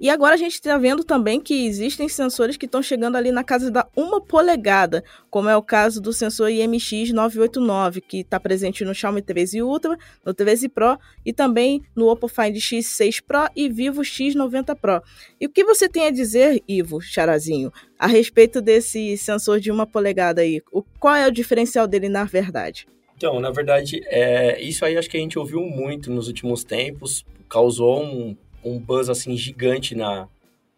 E 0.00 0.08
agora 0.08 0.34
a 0.34 0.38
gente 0.38 0.54
está 0.54 0.78
vendo 0.78 1.04
também 1.04 1.38
que 1.38 1.66
existem 1.66 2.08
sensores 2.08 2.56
que 2.56 2.64
estão 2.64 2.80
chegando 2.80 3.16
ali 3.16 3.30
na 3.30 3.44
casa 3.44 3.70
da 3.70 3.86
uma 3.94 4.20
polegada, 4.20 5.04
como 5.28 5.48
é 5.50 5.56
o 5.56 5.62
caso 5.62 6.00
do 6.00 6.12
sensor 6.12 6.48
IMX989, 6.50 8.00
que 8.00 8.20
está 8.20 8.38
presente 8.40 8.84
no 8.84 8.94
Xiaomi 8.94 9.20
13 9.20 9.60
Ultra, 9.60 9.98
no 10.24 10.32
13 10.32 10.68
Pro 10.68 10.96
e 11.26 11.32
também 11.32 11.82
no 11.94 12.08
Oppo 12.08 12.28
Find 12.28 12.56
X6 12.56 13.20
Pro 13.26 13.50
e 13.54 13.68
Vivo 13.68 14.02
X90 14.02 14.76
Pro. 14.76 15.02
E 15.38 15.46
o 15.46 15.50
que 15.50 15.64
você 15.64 15.88
tem 15.88 16.06
a 16.06 16.10
dizer, 16.10 16.62
Ivo 16.66 17.00
Charazinho, 17.00 17.70
a 17.98 18.06
respeito 18.06 18.62
desse 18.62 19.18
sensor 19.18 19.60
de 19.60 19.70
uma 19.70 19.86
polegada 19.86 20.40
aí? 20.40 20.62
O, 20.72 20.82
qual 20.82 21.16
é 21.16 21.26
o 21.26 21.32
diferencial 21.32 21.86
dele 21.86 22.08
na 22.08 22.24
verdade? 22.24 22.86
Então, 23.18 23.40
na 23.40 23.50
verdade, 23.50 24.00
é, 24.06 24.62
isso 24.62 24.84
aí 24.84 24.96
acho 24.96 25.10
que 25.10 25.16
a 25.16 25.20
gente 25.20 25.38
ouviu 25.38 25.60
muito 25.60 26.08
nos 26.08 26.28
últimos 26.28 26.62
tempos, 26.62 27.26
causou 27.48 28.00
um 28.00 28.36
um 28.64 28.78
buzz 28.78 29.08
assim 29.08 29.36
gigante 29.36 29.94
na, 29.94 30.28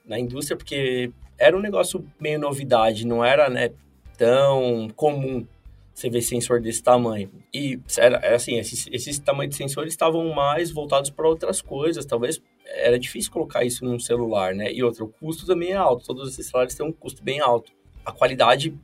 na 0.05 0.19
indústria, 0.19 0.57
porque 0.57 1.11
era 1.39 1.57
um 1.57 1.61
negócio 1.61 2.05
meio 2.21 2.39
novidade, 2.39 3.07
não 3.07 3.25
era 3.25 3.49
né, 3.49 3.71
tão 4.17 4.89
comum 4.95 5.47
você 5.95 6.09
ver 6.09 6.23
sensor 6.23 6.61
desse 6.61 6.83
tamanho. 6.83 7.31
E 7.53 7.79
era, 7.99 8.17
era 8.19 8.37
assim, 8.37 8.59
esses, 8.59 8.87
esses 8.91 9.19
tamanhos 9.19 9.51
de 9.51 9.57
sensores 9.57 9.93
estavam 9.93 10.33
mais 10.33 10.71
voltados 10.71 11.11
para 11.11 11.29
outras 11.29 11.61
coisas, 11.61 12.05
talvez 12.05 12.41
era 12.65 12.99
difícil 12.99 13.33
colocar 13.33 13.65
isso 13.65 13.85
num 13.85 13.99
celular, 13.99 14.55
né? 14.55 14.73
E 14.73 14.83
outro, 14.83 15.07
o 15.07 15.09
custo 15.09 15.47
também 15.47 15.73
é 15.73 15.77
alto, 15.77 16.07
todos 16.07 16.29
esses 16.33 16.47
celulares 16.47 16.75
têm 16.75 16.87
um 16.87 16.93
custo 16.93 17.23
bem 17.23 17.41
alto. 17.41 17.73
A 18.05 18.13
qualidade 18.13 18.75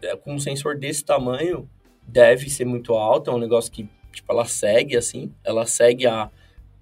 é, 0.00 0.16
com 0.16 0.34
um 0.34 0.38
sensor 0.38 0.78
desse 0.78 1.04
tamanho 1.04 1.68
deve 2.06 2.50
ser 2.50 2.64
muito 2.64 2.94
alta, 2.94 3.30
é 3.30 3.34
um 3.34 3.38
negócio 3.38 3.70
que, 3.70 3.88
tipo, 4.12 4.32
ela 4.32 4.44
segue 4.44 4.96
assim, 4.96 5.32
ela 5.44 5.66
segue 5.66 6.06
a, 6.06 6.30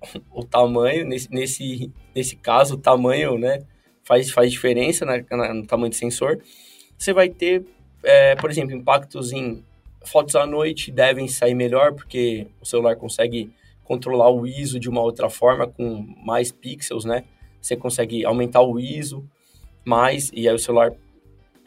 o 0.31 0.45
tamanho, 0.45 1.07
nesse, 1.07 1.31
nesse, 1.31 1.93
nesse 2.15 2.37
caso, 2.37 2.75
o 2.75 2.79
tamanho, 2.79 3.39
né, 3.39 3.63
faz, 4.05 4.31
faz 4.31 4.51
diferença 4.51 5.05
na, 5.05 5.23
na, 5.31 5.55
no 5.55 5.67
tamanho 5.67 5.91
do 5.91 5.97
sensor. 5.97 6.41
Você 6.99 7.13
vai 7.13 7.29
ter, 7.29 7.65
é, 8.03 8.35
por 8.37 8.51
exemplo, 8.51 8.75
impactos 8.75 9.33
em 9.33 9.65
fotos 10.05 10.35
à 10.35 10.47
noite 10.47 10.91
devem 10.91 11.29
sair 11.29 11.55
melhor, 11.55 11.95
porque 11.95 12.47
o 12.61 12.67
celular 12.67 12.97
consegue 12.97 13.51
controlar 13.85 14.31
o 14.31 14.47
ISO 14.47 14.79
de 14.79 14.89
uma 14.89 15.03
outra 15.03 15.29
forma, 15.29 15.67
com 15.67 16.07
mais 16.25 16.53
pixels, 16.53 17.05
né? 17.05 17.25
Você 17.61 17.77
consegue 17.77 18.25
aumentar 18.25 18.63
o 18.63 18.79
ISO 18.79 19.29
mais, 19.85 20.31
e 20.33 20.49
aí 20.49 20.55
o 20.55 20.59
celular 20.59 20.93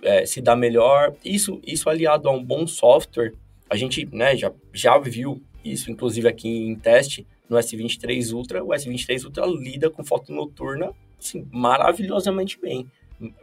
é, 0.02 0.26
se 0.26 0.42
dá 0.42 0.56
melhor. 0.56 1.14
Isso, 1.24 1.62
isso 1.66 1.90
aliado 1.90 2.28
a 2.28 2.32
um 2.32 2.44
bom 2.44 2.66
software, 2.66 3.34
a 3.70 3.76
gente 3.76 4.06
né, 4.12 4.36
já, 4.36 4.52
já 4.74 4.98
viu 4.98 5.42
isso, 5.64 5.92
inclusive 5.92 6.28
aqui 6.28 6.50
em 6.50 6.76
teste, 6.76 7.26
no 7.50 7.58
S23 7.58 8.34
Ultra, 8.34 8.64
o 8.64 8.70
S23 8.70 9.26
Ultra 9.26 9.46
lida 9.46 9.90
com 9.90 10.04
foto 10.04 10.32
noturna 10.32 10.92
assim, 11.20 11.48
maravilhosamente 11.52 12.60
bem, 12.60 12.90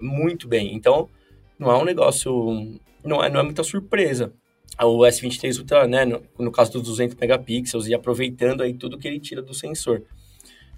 muito 0.00 0.46
bem. 0.46 0.74
Então, 0.74 1.08
não 1.58 1.70
é 1.70 1.76
um 1.76 1.84
negócio, 1.84 2.78
não 3.02 3.24
é, 3.24 3.30
não 3.30 3.40
é 3.40 3.42
muita 3.42 3.64
surpresa. 3.64 4.32
O 4.78 4.98
S23 5.00 5.58
Ultra, 5.58 5.86
né, 5.86 6.04
no, 6.04 6.22
no 6.38 6.52
caso 6.52 6.72
dos 6.72 6.82
200 6.82 7.16
megapixels 7.16 7.88
e 7.88 7.94
aproveitando 7.94 8.62
aí 8.62 8.74
tudo 8.74 8.98
que 8.98 9.08
ele 9.08 9.18
tira 9.18 9.42
do 9.42 9.54
sensor. 9.54 10.02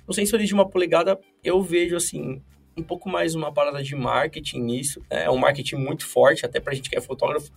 Os 0.07 0.17
sensores 0.17 0.49
de 0.49 0.55
uma 0.55 0.69
polegada, 0.69 1.19
eu 1.45 1.63
vejo 1.63 1.97
assim, 1.97 2.43
um 2.77 2.83
pouco 2.83 3.09
mais 3.09 3.35
uma 3.35 3.53
parada 3.53 3.83
de 3.83 3.95
marketing 3.95 4.61
nisso. 4.61 5.01
Né? 5.11 5.25
É 5.25 5.31
um 5.31 5.37
marketing 5.37 5.77
muito 5.77 6.07
forte, 6.07 6.45
até 6.45 6.59
pra 6.59 6.75
gente 6.75 6.91
que 6.91 6.97
é 6.97 7.01
fotógrafo. 7.01 7.53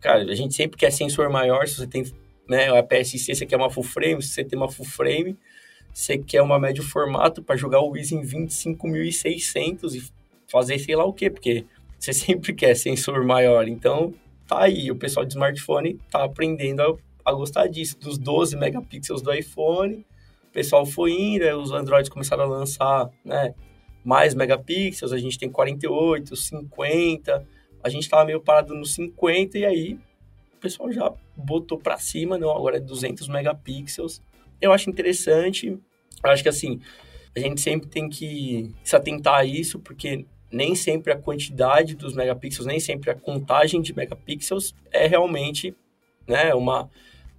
Cara, 0.00 0.22
a 0.22 0.34
gente 0.34 0.54
sempre 0.54 0.76
quer 0.76 0.90
sensor 0.90 1.30
maior, 1.30 1.66
se 1.66 1.76
você 1.76 1.86
tem 1.86 2.04
né? 2.48 2.68
A 2.76 2.82
PSC 2.82 3.34
você 3.34 3.46
quer 3.46 3.56
uma 3.56 3.70
full 3.70 3.82
frame, 3.82 4.22
se 4.22 4.28
você 4.28 4.44
tem 4.44 4.58
uma 4.58 4.70
full 4.70 4.86
frame, 4.86 5.36
você 5.92 6.18
quer 6.18 6.42
uma 6.42 6.58
médio 6.58 6.82
formato 6.82 7.42
para 7.42 7.56
jogar 7.56 7.80
o 7.80 7.90
Wiz 7.90 8.12
em 8.12 8.22
25.600 8.22 9.94
e 9.94 10.10
fazer 10.50 10.78
sei 10.78 10.94
lá 10.94 11.04
o 11.04 11.12
que, 11.12 11.30
porque 11.30 11.64
você 11.98 12.12
sempre 12.14 12.54
quer 12.54 12.74
sensor 12.74 13.24
maior. 13.24 13.66
Então, 13.66 14.14
tá 14.46 14.62
aí, 14.62 14.90
o 14.90 14.96
pessoal 14.96 15.26
de 15.26 15.32
smartphone 15.32 15.98
tá 16.10 16.24
aprendendo 16.24 16.82
a, 16.82 17.30
a 17.30 17.32
gostar 17.32 17.66
disso, 17.66 17.98
dos 17.98 18.18
12 18.18 18.56
megapixels 18.56 19.22
do 19.22 19.32
iPhone. 19.32 20.06
O 20.48 20.52
pessoal 20.52 20.86
foi 20.86 21.12
indo, 21.12 21.44
os 21.60 21.72
Androids 21.72 22.08
começaram 22.08 22.44
a 22.44 22.46
lançar, 22.46 23.10
né, 23.24 23.54
mais 24.02 24.34
megapixels, 24.34 25.12
a 25.12 25.18
gente 25.18 25.38
tem 25.38 25.50
48, 25.50 26.34
50, 26.34 27.46
a 27.86 27.88
gente 27.88 28.08
tava 28.08 28.24
meio 28.24 28.40
parado 28.40 28.74
no 28.74 28.84
50 28.84 29.58
e 29.58 29.64
aí 29.64 29.98
o 30.56 30.58
pessoal 30.60 30.90
já 30.90 31.12
botou 31.36 31.78
para 31.78 31.96
cima, 31.98 32.36
não, 32.36 32.50
agora 32.50 32.78
é 32.78 32.80
200 32.80 33.28
megapixels. 33.28 34.20
Eu 34.60 34.72
acho 34.72 34.90
interessante, 34.90 35.68
eu 35.68 36.30
acho 36.30 36.42
que 36.42 36.48
assim, 36.48 36.80
a 37.34 37.38
gente 37.38 37.60
sempre 37.60 37.88
tem 37.88 38.08
que 38.08 38.74
se 38.82 38.96
atentar 38.96 39.36
a 39.36 39.44
isso, 39.44 39.78
porque 39.78 40.24
nem 40.50 40.74
sempre 40.74 41.12
a 41.12 41.16
quantidade 41.16 41.94
dos 41.94 42.14
megapixels, 42.14 42.66
nem 42.66 42.80
sempre 42.80 43.10
a 43.10 43.14
contagem 43.14 43.80
de 43.80 43.94
megapixels 43.94 44.74
é 44.90 45.06
realmente 45.06 45.76
né, 46.26 46.52
uma, 46.54 46.90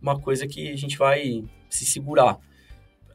uma 0.02 0.18
coisa 0.18 0.48
que 0.48 0.72
a 0.72 0.78
gente 0.78 0.98
vai 0.98 1.44
se 1.70 1.86
segurar. 1.86 2.40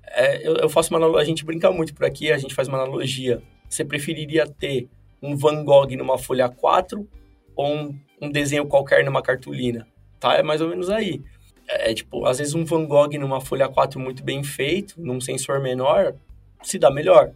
É, 0.05 0.47
eu, 0.47 0.57
eu, 0.57 0.69
faço 0.69 0.95
uma 0.95 1.19
a 1.19 1.25
gente 1.25 1.45
brinca 1.45 1.71
muito 1.73 1.95
por 1.95 2.05
aqui, 2.05 2.31
a 2.31 2.37
gente 2.37 2.55
faz 2.55 2.69
uma 2.69 2.77
analogia. 2.77 3.43
Você 3.67 3.85
preferiria 3.85 4.47
ter 4.47 4.87
um 5.23 5.35
Van 5.35 5.65
Gogh 5.65 5.97
numa 5.97 6.19
folha 6.19 6.51
4 6.51 7.09
ou 7.55 7.75
um, 7.75 7.99
um 8.21 8.31
desenho 8.31 8.67
qualquer 8.67 9.05
numa 9.05 9.23
cartolina? 9.23 9.87
tá? 10.23 10.35
É 10.35 10.43
mais 10.43 10.61
ou 10.61 10.69
menos 10.69 10.89
aí. 10.89 11.21
É, 11.69 11.91
é 11.91 11.95
tipo, 11.95 12.25
às 12.25 12.39
vezes 12.39 12.55
um 12.55 12.65
Van 12.65 12.87
Gogh 12.87 13.19
numa 13.19 13.41
folha 13.41 13.69
4 13.69 13.99
muito 13.99 14.23
bem 14.23 14.45
feito, 14.45 14.95
num 14.97 15.21
sensor 15.21 15.61
menor, 15.61 16.15
se 16.63 16.79
dá 16.79 16.91
melhor. 16.91 17.33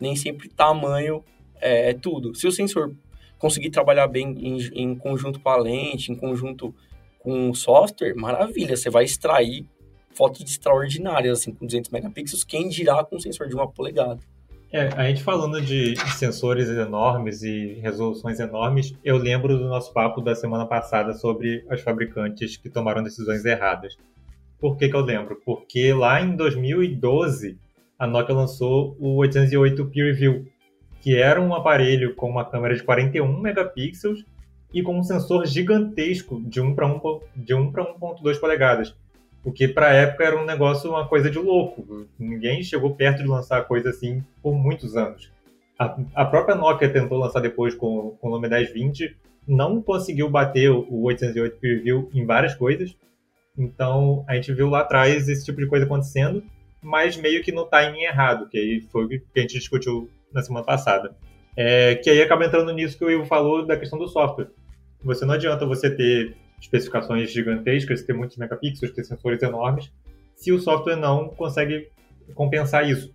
Nem 0.00 0.16
sempre 0.16 0.48
tamanho 0.48 1.24
é, 1.60 1.90
é 1.90 1.94
tudo. 1.94 2.34
Se 2.34 2.48
o 2.48 2.52
sensor 2.52 2.92
conseguir 3.38 3.70
trabalhar 3.70 4.08
bem 4.08 4.34
em, 4.40 4.58
em, 4.74 4.94
conjunto 4.96 5.38
com 5.38 5.48
a 5.48 5.56
lente, 5.56 6.10
em 6.10 6.16
conjunto 6.16 6.74
com 7.20 7.50
o 7.50 7.54
software, 7.54 8.14
maravilha, 8.14 8.76
você 8.76 8.90
vai 8.90 9.04
extrair 9.04 9.66
fotos 10.10 10.42
extraordinárias, 10.42 11.40
assim, 11.40 11.52
com 11.52 11.66
200 11.66 11.90
megapixels, 11.90 12.44
quem 12.44 12.68
dirá 12.68 13.04
com 13.04 13.16
um 13.16 13.20
sensor 13.20 13.48
de 13.48 13.54
uma 13.54 13.68
polegada. 13.68 14.20
É, 14.74 14.88
a 14.96 15.04
gente 15.04 15.22
falando 15.22 15.60
de 15.60 15.94
sensores 16.18 16.68
enormes 16.68 17.44
e 17.44 17.74
resoluções 17.74 18.40
enormes, 18.40 18.92
eu 19.04 19.16
lembro 19.16 19.56
do 19.56 19.68
nosso 19.68 19.92
papo 19.92 20.20
da 20.20 20.34
semana 20.34 20.66
passada 20.66 21.12
sobre 21.12 21.64
as 21.70 21.80
fabricantes 21.80 22.56
que 22.56 22.68
tomaram 22.68 23.00
decisões 23.00 23.44
erradas. 23.44 23.96
Por 24.58 24.76
que, 24.76 24.88
que 24.88 24.96
eu 24.96 25.00
lembro? 25.00 25.40
Porque 25.46 25.92
lá 25.92 26.20
em 26.20 26.34
2012, 26.34 27.56
a 27.96 28.04
Nokia 28.04 28.34
lançou 28.34 28.96
o 28.98 29.14
808 29.18 29.86
Peer 29.86 30.12
View, 30.12 30.44
que 31.00 31.16
era 31.16 31.40
um 31.40 31.54
aparelho 31.54 32.12
com 32.16 32.28
uma 32.28 32.44
câmera 32.44 32.74
de 32.74 32.82
41 32.82 33.40
megapixels 33.40 34.24
e 34.72 34.82
com 34.82 34.98
um 34.98 35.04
sensor 35.04 35.46
gigantesco 35.46 36.42
de 36.42 36.60
1 36.60 36.74
para 36.74 36.88
1, 36.88 37.20
de 37.36 37.54
1 37.54 37.70
para 37.70 37.94
1.2 37.94 38.40
polegadas. 38.40 38.92
O 39.44 39.52
que 39.52 39.68
para 39.68 39.88
a 39.88 39.92
época 39.92 40.24
era 40.24 40.40
um 40.40 40.44
negócio, 40.44 40.90
uma 40.90 41.06
coisa 41.06 41.30
de 41.30 41.38
louco. 41.38 42.06
Ninguém 42.18 42.62
chegou 42.62 42.94
perto 42.94 43.22
de 43.22 43.28
lançar 43.28 43.62
coisa 43.64 43.90
assim 43.90 44.24
por 44.42 44.54
muitos 44.54 44.96
anos. 44.96 45.30
A, 45.78 45.96
a 46.14 46.24
própria 46.24 46.54
Nokia 46.54 46.88
tentou 46.88 47.18
lançar 47.18 47.40
depois 47.40 47.74
com, 47.74 48.16
com 48.20 48.28
o 48.28 48.30
nome 48.30 48.48
1020, 48.48 49.14
não 49.46 49.82
conseguiu 49.82 50.30
bater 50.30 50.70
o 50.70 51.02
808 51.02 51.58
Peer 51.58 51.82
View 51.82 52.10
em 52.14 52.24
várias 52.24 52.54
coisas. 52.54 52.96
Então 53.56 54.24
a 54.26 54.34
gente 54.34 54.52
viu 54.52 54.70
lá 54.70 54.80
atrás 54.80 55.28
esse 55.28 55.44
tipo 55.44 55.60
de 55.60 55.66
coisa 55.66 55.84
acontecendo, 55.84 56.42
mas 56.82 57.16
meio 57.16 57.42
que 57.42 57.52
no 57.52 57.66
timing 57.66 58.02
errado, 58.02 58.48
que 58.48 58.56
aí 58.56 58.80
foi 58.90 59.04
o 59.04 59.08
que 59.08 59.22
a 59.36 59.40
gente 59.40 59.58
discutiu 59.58 60.08
na 60.32 60.42
semana 60.42 60.64
passada. 60.64 61.14
É, 61.56 61.96
que 61.96 62.08
aí 62.08 62.20
acaba 62.22 62.46
entrando 62.46 62.72
nisso 62.72 62.96
que 62.96 63.04
o 63.04 63.10
Ivo 63.10 63.26
falou 63.26 63.64
da 63.64 63.76
questão 63.76 63.98
do 63.98 64.08
software. 64.08 64.48
Você 65.04 65.24
não 65.24 65.34
adianta 65.34 65.66
você 65.66 65.90
ter 65.90 66.34
especificações 66.64 67.30
gigantescas, 67.30 68.02
ter 68.02 68.14
muitos 68.14 68.36
megapixels, 68.36 68.92
ter 68.92 69.04
sensores 69.04 69.42
enormes, 69.42 69.92
se 70.34 70.50
o 70.50 70.58
software 70.58 70.96
não 70.96 71.28
consegue 71.28 71.88
compensar 72.34 72.88
isso. 72.88 73.14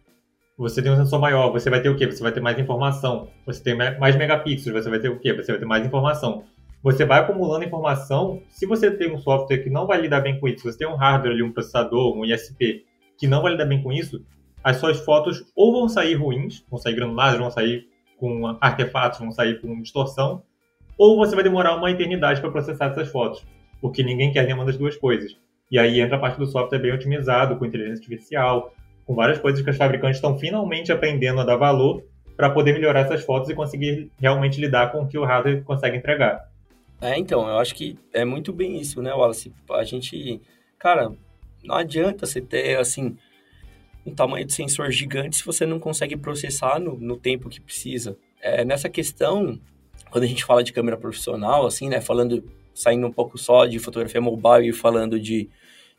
Você 0.57 0.81
tem 0.81 0.91
um 0.91 0.97
sensor 0.97 1.19
maior, 1.19 1.51
você 1.51 1.69
vai 1.69 1.81
ter 1.81 1.89
o 1.89 1.95
quê? 1.95 2.05
Você 2.05 2.21
vai 2.21 2.31
ter 2.31 2.41
mais 2.41 2.59
informação. 2.59 3.29
Você 3.45 3.63
tem 3.63 3.75
mais 3.75 4.15
megapixels, 4.15 4.73
você 4.73 4.89
vai 4.89 4.99
ter 4.99 5.09
o 5.09 5.19
quê? 5.19 5.33
Você 5.33 5.51
vai 5.51 5.59
ter 5.59 5.65
mais 5.65 5.85
informação. 5.85 6.43
Você 6.83 7.05
vai 7.05 7.19
acumulando 7.19 7.65
informação. 7.65 8.41
Se 8.49 8.65
você 8.65 8.91
tem 8.91 9.13
um 9.13 9.17
software 9.17 9.59
que 9.59 9.69
não 9.69 9.87
vai 9.87 9.99
lidar 9.99 10.21
bem 10.21 10.39
com 10.39 10.47
isso, 10.47 10.63
você 10.63 10.77
tem 10.77 10.87
um 10.87 10.95
hardware 10.95 11.33
ali, 11.33 11.43
um 11.43 11.51
processador, 11.51 12.15
um 12.15 12.25
ISP, 12.25 12.85
que 13.17 13.27
não 13.27 13.41
vai 13.41 13.53
lidar 13.53 13.65
bem 13.65 13.81
com 13.81 13.91
isso, 13.91 14.23
as 14.63 14.77
suas 14.77 14.99
fotos 14.99 15.43
ou 15.55 15.71
vão 15.71 15.89
sair 15.89 16.15
ruins, 16.15 16.63
vão 16.69 16.77
sair 16.77 16.93
granuladas, 16.93 17.39
vão 17.39 17.49
sair 17.49 17.87
com 18.17 18.45
artefatos, 18.61 19.19
vão 19.19 19.31
sair 19.31 19.61
com 19.61 19.81
distorção, 19.81 20.43
ou 20.99 21.15
você 21.15 21.33
vai 21.33 21.43
demorar 21.45 21.77
uma 21.77 21.89
eternidade 21.89 22.41
para 22.41 22.51
processar 22.51 22.87
essas 22.87 23.07
fotos, 23.07 23.41
porque 23.81 24.03
ninguém 24.03 24.33
quer 24.33 24.43
nenhuma 24.43 24.65
das 24.65 24.77
duas 24.77 24.97
coisas. 24.97 25.37
E 25.71 25.79
aí 25.79 26.01
entra 26.01 26.17
a 26.17 26.19
parte 26.19 26.37
do 26.37 26.45
software 26.45 26.79
bem 26.79 26.91
otimizado, 26.91 27.55
com 27.55 27.65
inteligência 27.65 28.03
artificial, 28.03 28.73
com 29.05 29.15
várias 29.15 29.39
coisas 29.39 29.61
que 29.61 29.69
os 29.69 29.77
fabricantes 29.77 30.17
estão 30.17 30.37
finalmente 30.37 30.91
aprendendo 30.91 31.39
a 31.39 31.45
dar 31.45 31.55
valor 31.55 32.03
para 32.35 32.49
poder 32.49 32.73
melhorar 32.73 33.01
essas 33.01 33.23
fotos 33.23 33.49
e 33.49 33.55
conseguir 33.55 34.11
realmente 34.19 34.59
lidar 34.59 34.91
com 34.91 35.03
o 35.03 35.07
que 35.07 35.17
o 35.17 35.23
hardware 35.23 35.63
consegue 35.63 35.97
entregar. 35.97 36.49
É, 37.01 37.17
então, 37.17 37.47
eu 37.47 37.57
acho 37.57 37.73
que 37.73 37.97
é 38.13 38.25
muito 38.25 38.51
bem 38.51 38.77
isso, 38.77 39.01
né, 39.01 39.13
Wallace? 39.13 39.53
A 39.71 39.83
gente, 39.85 40.41
cara, 40.77 41.13
não 41.63 41.75
adianta 41.75 42.25
você 42.25 42.41
ter, 42.41 42.77
assim, 42.77 43.15
um 44.05 44.13
tamanho 44.13 44.45
de 44.45 44.53
sensor 44.53 44.91
gigante 44.91 45.37
se 45.37 45.45
você 45.45 45.65
não 45.65 45.79
consegue 45.79 46.17
processar 46.17 46.77
no, 46.77 46.97
no 46.97 47.15
tempo 47.15 47.47
que 47.47 47.61
precisa. 47.61 48.17
É, 48.41 48.65
nessa 48.65 48.89
questão, 48.89 49.59
quando 50.09 50.23
a 50.23 50.27
gente 50.27 50.45
fala 50.45 50.63
de 50.63 50.73
câmera 50.73 50.97
profissional, 50.97 51.65
assim, 51.65 51.89
né, 51.89 52.01
falando, 52.01 52.43
saindo 52.73 53.07
um 53.07 53.11
pouco 53.11 53.37
só 53.37 53.65
de 53.65 53.79
fotografia 53.79 54.21
mobile 54.21 54.69
e 54.69 54.73
falando 54.73 55.19
de, 55.19 55.49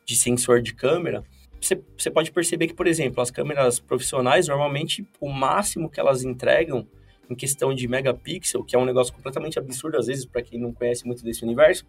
de 0.05 0.17
sensor 0.17 0.61
de 0.61 0.75
câmera, 0.75 1.25
você, 1.61 1.81
você 1.97 2.11
pode 2.11 2.33
perceber 2.33 2.69
que, 2.69 2.75
por 2.75 2.87
exemplo, 2.87 3.21
as 3.21 3.31
câmeras 3.31 3.79
profissionais, 3.79 4.49
normalmente, 4.49 5.07
o 5.21 5.31
máximo 5.31 5.90
que 5.90 6.00
elas 6.00 6.25
entregam 6.25 6.87
em 7.29 7.35
questão 7.35 7.73
de 7.73 7.87
megapixel, 7.87 8.64
que 8.64 8.75
é 8.75 8.79
um 8.79 8.85
negócio 8.85 9.12
completamente 9.12 9.59
absurdo, 9.59 9.99
às 9.99 10.07
vezes, 10.07 10.25
para 10.25 10.42
quem 10.42 10.59
não 10.59 10.73
conhece 10.73 11.07
muito 11.07 11.23
desse 11.23 11.44
universo, 11.44 11.87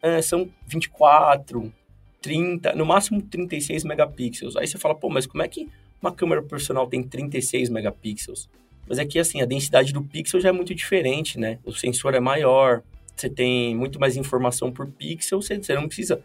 é, 0.00 0.22
são 0.22 0.48
24, 0.66 1.72
30, 2.20 2.74
no 2.74 2.86
máximo 2.86 3.20
36 3.20 3.84
megapixels. 3.84 4.56
Aí 4.56 4.66
você 4.66 4.78
fala, 4.78 4.94
pô, 4.94 5.10
mas 5.10 5.26
como 5.26 5.42
é 5.42 5.48
que 5.48 5.68
uma 6.00 6.12
câmera 6.12 6.42
profissional 6.42 6.86
tem 6.86 7.02
36 7.02 7.68
megapixels? 7.68 8.48
Mas 8.92 8.98
é 8.98 9.06
que, 9.06 9.18
assim, 9.18 9.40
a 9.40 9.46
densidade 9.46 9.90
do 9.90 10.02
pixel 10.02 10.38
já 10.38 10.50
é 10.50 10.52
muito 10.52 10.74
diferente, 10.74 11.40
né? 11.40 11.58
O 11.64 11.72
sensor 11.72 12.14
é 12.14 12.20
maior, 12.20 12.82
você 13.16 13.26
tem 13.26 13.74
muito 13.74 13.98
mais 13.98 14.18
informação 14.18 14.70
por 14.70 14.86
pixel, 14.86 15.40
você, 15.40 15.56
você 15.56 15.74
não 15.74 15.86
precisa... 15.86 16.22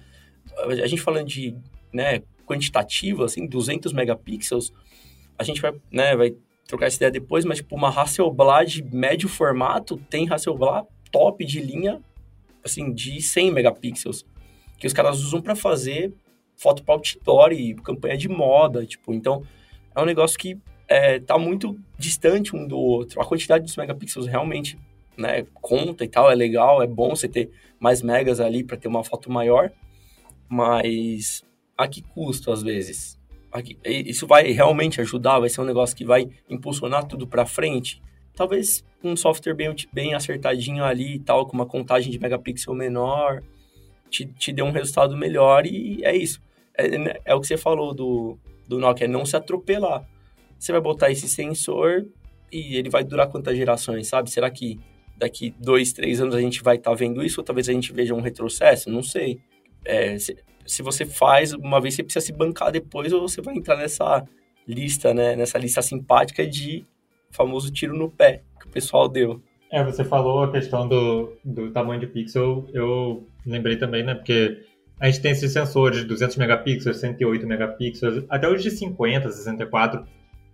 A 0.84 0.86
gente 0.86 1.02
falando 1.02 1.26
de, 1.28 1.56
né, 1.94 2.24
quantitativo, 2.46 3.24
assim, 3.24 3.48
200 3.48 3.94
megapixels, 3.94 4.74
a 5.40 5.46
gente 5.46 5.62
vai, 5.62 5.76
né, 5.90 6.14
vai 6.18 6.36
trocar 6.68 6.88
essa 6.88 6.98
ideia 6.98 7.10
depois, 7.10 7.46
mas, 7.46 7.60
tipo, 7.60 7.74
uma 7.74 7.88
Hasselblad 7.88 8.82
de 8.82 8.84
médio 8.94 9.30
formato 9.30 9.96
tem 10.10 10.30
Hasselblad 10.30 10.86
top 11.10 11.46
de 11.46 11.62
linha, 11.62 12.02
assim, 12.66 12.92
de 12.92 13.22
100 13.22 13.50
megapixels, 13.50 14.26
que 14.78 14.86
os 14.86 14.92
caras 14.92 15.24
usam 15.24 15.42
para 15.42 15.56
fazer 15.56 16.12
foto 16.58 16.84
para 16.84 16.96
outdoor 16.96 17.54
e 17.54 17.76
campanha 17.76 18.18
de 18.18 18.28
moda, 18.28 18.86
tipo, 18.86 19.14
então 19.14 19.42
é 19.96 20.02
um 20.02 20.06
negócio 20.06 20.38
que 20.38 20.58
é, 20.88 21.20
tá 21.20 21.38
muito 21.38 21.78
distante 21.98 22.56
um 22.56 22.68
do 22.68 22.78
outro. 22.78 23.22
A 23.22 23.26
quantidade 23.26 23.64
dos 23.64 23.76
megapixels 23.76 24.28
realmente 24.28 24.78
né, 25.18 25.46
conta 25.54 26.06
e 26.06 26.08
tal, 26.08 26.32
é 26.32 26.36
legal, 26.36 26.82
é 26.82 26.88
bom 26.88 27.16
você 27.16 27.28
ter 27.28 27.50
mais 27.80 28.02
megas 28.02 28.40
ali 28.40 28.64
para 28.64 28.78
ter 28.78 28.88
uma 28.88 29.04
foto 29.04 29.32
maior, 29.32 29.72
mas 30.48 31.44
a 31.78 31.88
que 31.88 32.02
custo 32.02 32.52
às 32.52 32.62
vezes? 32.62 33.18
Isso 33.84 34.28
vai 34.28 34.52
realmente 34.52 35.02
ajudar? 35.02 35.40
Vai 35.40 35.50
ser 35.50 35.62
um 35.62 35.66
negócio 35.66 35.96
que 35.96 36.06
vai 36.06 36.30
impulsionar 36.48 37.06
tudo 37.06 37.26
para 37.26 37.46
frente? 37.46 38.02
Talvez 38.36 38.86
um 39.04 39.16
software 39.16 39.56
bem, 39.56 39.76
bem 39.92 40.14
acertadinho 40.14 40.84
ali 40.84 41.16
e 41.16 41.20
tal, 41.20 41.48
com 41.48 41.54
uma 41.54 41.66
contagem 41.66 42.12
de 42.12 42.20
megapixel 42.20 42.76
menor, 42.76 43.42
te, 44.10 44.26
te 44.26 44.54
dê 44.54 44.62
um 44.62 44.72
resultado 44.72 45.18
melhor 45.18 45.66
e 45.66 46.04
é 46.04 46.16
isso. 46.16 46.40
É, 46.78 47.22
é 47.26 47.36
o 47.36 47.42
que 47.42 47.48
você 47.48 47.58
falou 47.58 47.96
do, 47.96 48.38
do 48.68 48.78
Nokia, 48.78 49.06
é 49.06 49.08
não 49.08 49.26
se 49.26 49.36
atropelar 49.36 50.08
você 50.58 50.72
vai 50.72 50.82
botar 50.82 51.12
esse 51.12 51.28
sensor 51.28 52.06
e 52.52 52.76
ele 52.76 52.90
vai 52.90 53.04
durar 53.04 53.28
quantas 53.30 53.56
gerações, 53.58 54.08
sabe? 54.08 54.30
Será 54.30 54.50
que 54.50 54.80
daqui 55.18 55.54
dois, 55.60 55.94
três 55.94 56.22
anos 56.22 56.36
a 56.36 56.42
gente 56.42 56.64
vai 56.64 56.76
estar 56.76 56.92
tá 56.92 56.96
vendo 56.96 57.24
isso 57.24 57.42
ou 57.42 57.44
talvez 57.44 57.68
a 57.68 57.74
gente 57.74 57.92
veja 57.92 58.14
um 58.14 58.22
retrocesso? 58.22 58.90
Não 58.90 59.04
sei. 59.04 59.40
É, 59.84 60.18
se, 60.18 60.38
se, 60.66 60.82
você 60.82 61.06
faz 61.06 61.54
uma 61.54 61.80
vez, 61.80 61.96
você 61.96 62.04
precisa 62.04 62.26
se 62.26 62.34
bancar 62.34 62.72
depois 62.72 63.14
ou 63.14 63.22
você 63.22 63.42
vai 63.42 63.56
entrar 63.56 63.78
nessa 63.78 64.26
lista, 64.68 65.14
né? 65.14 65.36
Nessa 65.36 65.58
lista 65.58 65.82
simpática 65.82 66.46
de 66.46 66.86
famoso 67.32 67.72
tiro 67.72 67.98
no 67.98 68.10
pé 68.10 68.42
que 68.60 68.68
o 68.68 68.72
pessoal 68.72 69.08
deu. 69.08 69.42
É, 69.72 69.84
você 69.84 70.04
falou 70.04 70.44
a 70.44 70.52
questão 70.52 70.88
do, 70.88 71.34
do 71.44 71.72
tamanho 71.72 72.00
de 72.00 72.08
pixel, 72.08 72.66
eu 72.74 73.28
lembrei 73.46 73.76
também, 73.76 74.04
né? 74.04 74.16
Porque 74.16 74.64
a 75.00 75.08
gente 75.08 75.22
tem 75.22 75.32
esses 75.32 75.52
sensores 75.52 76.00
de 76.00 76.06
200 76.06 76.38
megapixels, 76.38 76.98
108 76.98 77.46
megapixels, 77.46 78.24
até 78.30 78.50
os 78.50 78.64
de 78.64 78.72
50, 78.72 79.30
64, 79.30 80.06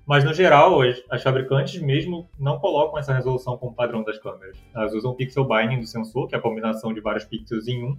mas, 0.05 0.23
no 0.23 0.33
geral, 0.33 0.81
as, 0.81 1.01
as, 1.09 1.23
fabricantes 1.23 1.81
mesmo 1.81 2.29
não 2.37 2.59
colocam 2.59 2.99
essa 2.99 3.13
resolução 3.13 3.57
como 3.57 3.73
padrão 3.73 4.03
das 4.03 4.19
câmeras. 4.19 4.57
Elas 4.75 4.93
usam 4.93 5.15
pixel 5.15 5.47
binding 5.47 5.79
do 5.79 5.87
sensor, 5.87 6.27
que 6.27 6.35
é 6.35 6.37
a 6.37 6.41
combinação 6.41 6.93
de 6.93 6.99
vários 6.99 7.23
pixels 7.23 7.67
em 7.67 7.83
um, 7.83 7.97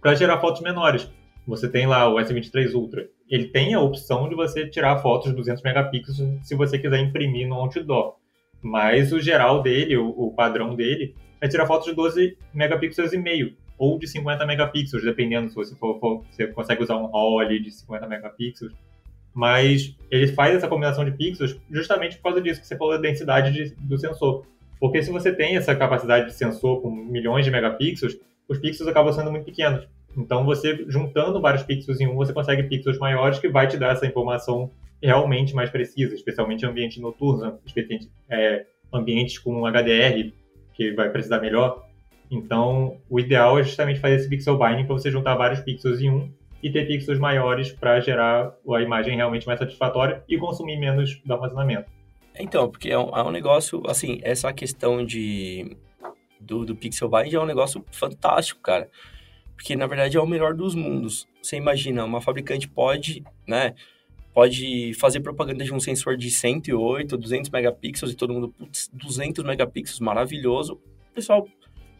para 0.00 0.14
gerar 0.14 0.40
fotos 0.40 0.62
menores. 0.62 1.10
Você 1.46 1.68
tem 1.68 1.86
lá 1.86 2.08
o 2.08 2.16
S23 2.16 2.72
Ultra. 2.74 3.08
Ele 3.28 3.48
tem 3.48 3.74
a 3.74 3.80
opção 3.80 4.28
de 4.28 4.36
você 4.36 4.68
tirar 4.68 4.98
fotos 4.98 5.30
de 5.30 5.36
200 5.36 5.62
megapixels 5.62 6.46
se 6.46 6.54
você 6.54 6.78
quiser 6.78 7.00
imprimir 7.00 7.48
no 7.48 7.56
outdoor. 7.56 8.16
Mas 8.62 9.12
o 9.12 9.20
geral 9.20 9.60
dele, 9.60 9.96
o, 9.96 10.08
o 10.08 10.32
padrão 10.32 10.76
dele, 10.76 11.16
é 11.40 11.48
tirar 11.48 11.66
fotos 11.66 11.86
de 11.86 11.94
12 11.94 12.36
megapixels 12.54 13.12
e 13.12 13.18
meio, 13.18 13.56
ou 13.76 13.98
de 13.98 14.06
50 14.06 14.46
megapixels, 14.46 15.02
dependendo 15.02 15.48
se 15.48 15.54
você 15.56 15.74
for, 15.74 15.98
for 15.98 16.22
você 16.30 16.46
consegue 16.48 16.82
usar 16.82 16.96
um 16.96 17.06
RAW 17.06 17.40
ali 17.40 17.60
de 17.60 17.72
50 17.72 18.06
megapixels 18.06 18.72
mas 19.34 19.94
ele 20.10 20.28
faz 20.28 20.56
essa 20.56 20.68
combinação 20.68 21.04
de 21.04 21.12
pixels 21.12 21.56
justamente 21.70 22.16
por 22.16 22.24
causa 22.24 22.40
disso 22.40 22.60
que 22.60 22.66
você 22.66 22.76
falou 22.76 22.94
da 22.94 23.00
densidade 23.00 23.52
de, 23.52 23.74
do 23.76 23.98
sensor. 23.98 24.44
Porque 24.78 25.02
se 25.02 25.10
você 25.10 25.32
tem 25.32 25.56
essa 25.56 25.74
capacidade 25.74 26.26
de 26.26 26.34
sensor 26.34 26.80
com 26.80 26.90
milhões 26.90 27.44
de 27.44 27.50
megapixels, 27.50 28.16
os 28.48 28.58
pixels 28.58 28.88
acabam 28.88 29.12
sendo 29.12 29.30
muito 29.30 29.44
pequenos. 29.44 29.86
Então, 30.16 30.44
você 30.44 30.84
juntando 30.88 31.40
vários 31.40 31.62
pixels 31.62 32.00
em 32.00 32.08
um, 32.08 32.16
você 32.16 32.32
consegue 32.32 32.64
pixels 32.64 32.98
maiores 32.98 33.38
que 33.38 33.48
vai 33.48 33.68
te 33.68 33.76
dar 33.76 33.92
essa 33.92 34.06
informação 34.06 34.70
realmente 35.02 35.54
mais 35.54 35.70
precisa, 35.70 36.14
especialmente 36.14 36.64
em 36.64 36.68
ambientes 36.68 36.98
noturnos, 36.98 37.54
é, 38.28 38.66
ambientes 38.92 39.38
com 39.38 39.66
HDR, 39.66 40.32
que 40.74 40.92
vai 40.92 41.10
precisar 41.10 41.40
melhor. 41.40 41.86
Então, 42.30 42.96
o 43.08 43.20
ideal 43.20 43.58
é 43.58 43.62
justamente 43.62 44.00
fazer 44.00 44.16
esse 44.16 44.28
pixel 44.28 44.58
binding 44.58 44.84
para 44.84 44.94
você 44.94 45.10
juntar 45.10 45.34
vários 45.36 45.60
pixels 45.60 46.00
em 46.00 46.10
um 46.10 46.30
e 46.62 46.70
ter 46.70 46.86
pixels 46.86 47.18
maiores 47.18 47.72
para 47.72 48.00
gerar 48.00 48.54
a 48.68 48.82
imagem 48.82 49.16
realmente 49.16 49.46
mais 49.46 49.58
satisfatória 49.58 50.22
e 50.28 50.36
consumir 50.38 50.76
menos 50.76 51.20
do 51.24 51.32
armazenamento. 51.32 51.90
Então, 52.38 52.70
porque 52.70 52.90
é 52.90 52.98
um, 52.98 53.08
é 53.16 53.22
um 53.22 53.30
negócio, 53.30 53.82
assim, 53.86 54.20
essa 54.22 54.52
questão 54.52 55.04
de 55.04 55.76
do, 56.40 56.64
do 56.64 56.74
pixel 56.74 57.08
bind 57.08 57.34
é 57.34 57.40
um 57.40 57.46
negócio 57.46 57.84
fantástico, 57.90 58.60
cara. 58.60 58.88
Porque, 59.54 59.76
na 59.76 59.86
verdade, 59.86 60.16
é 60.16 60.20
o 60.20 60.26
melhor 60.26 60.54
dos 60.54 60.74
mundos. 60.74 61.28
Você 61.42 61.56
imagina, 61.56 62.04
uma 62.04 62.20
fabricante 62.20 62.66
pode, 62.66 63.22
né, 63.46 63.74
pode 64.32 64.94
fazer 64.94 65.20
propaganda 65.20 65.64
de 65.64 65.74
um 65.74 65.80
sensor 65.80 66.16
de 66.16 66.30
108, 66.30 67.16
200 67.16 67.50
megapixels 67.50 68.12
e 68.12 68.16
todo 68.16 68.32
mundo, 68.32 68.48
putz, 68.48 68.88
200 68.92 69.44
megapixels, 69.44 70.00
maravilhoso. 70.00 70.80
O 71.10 71.14
pessoal, 71.14 71.46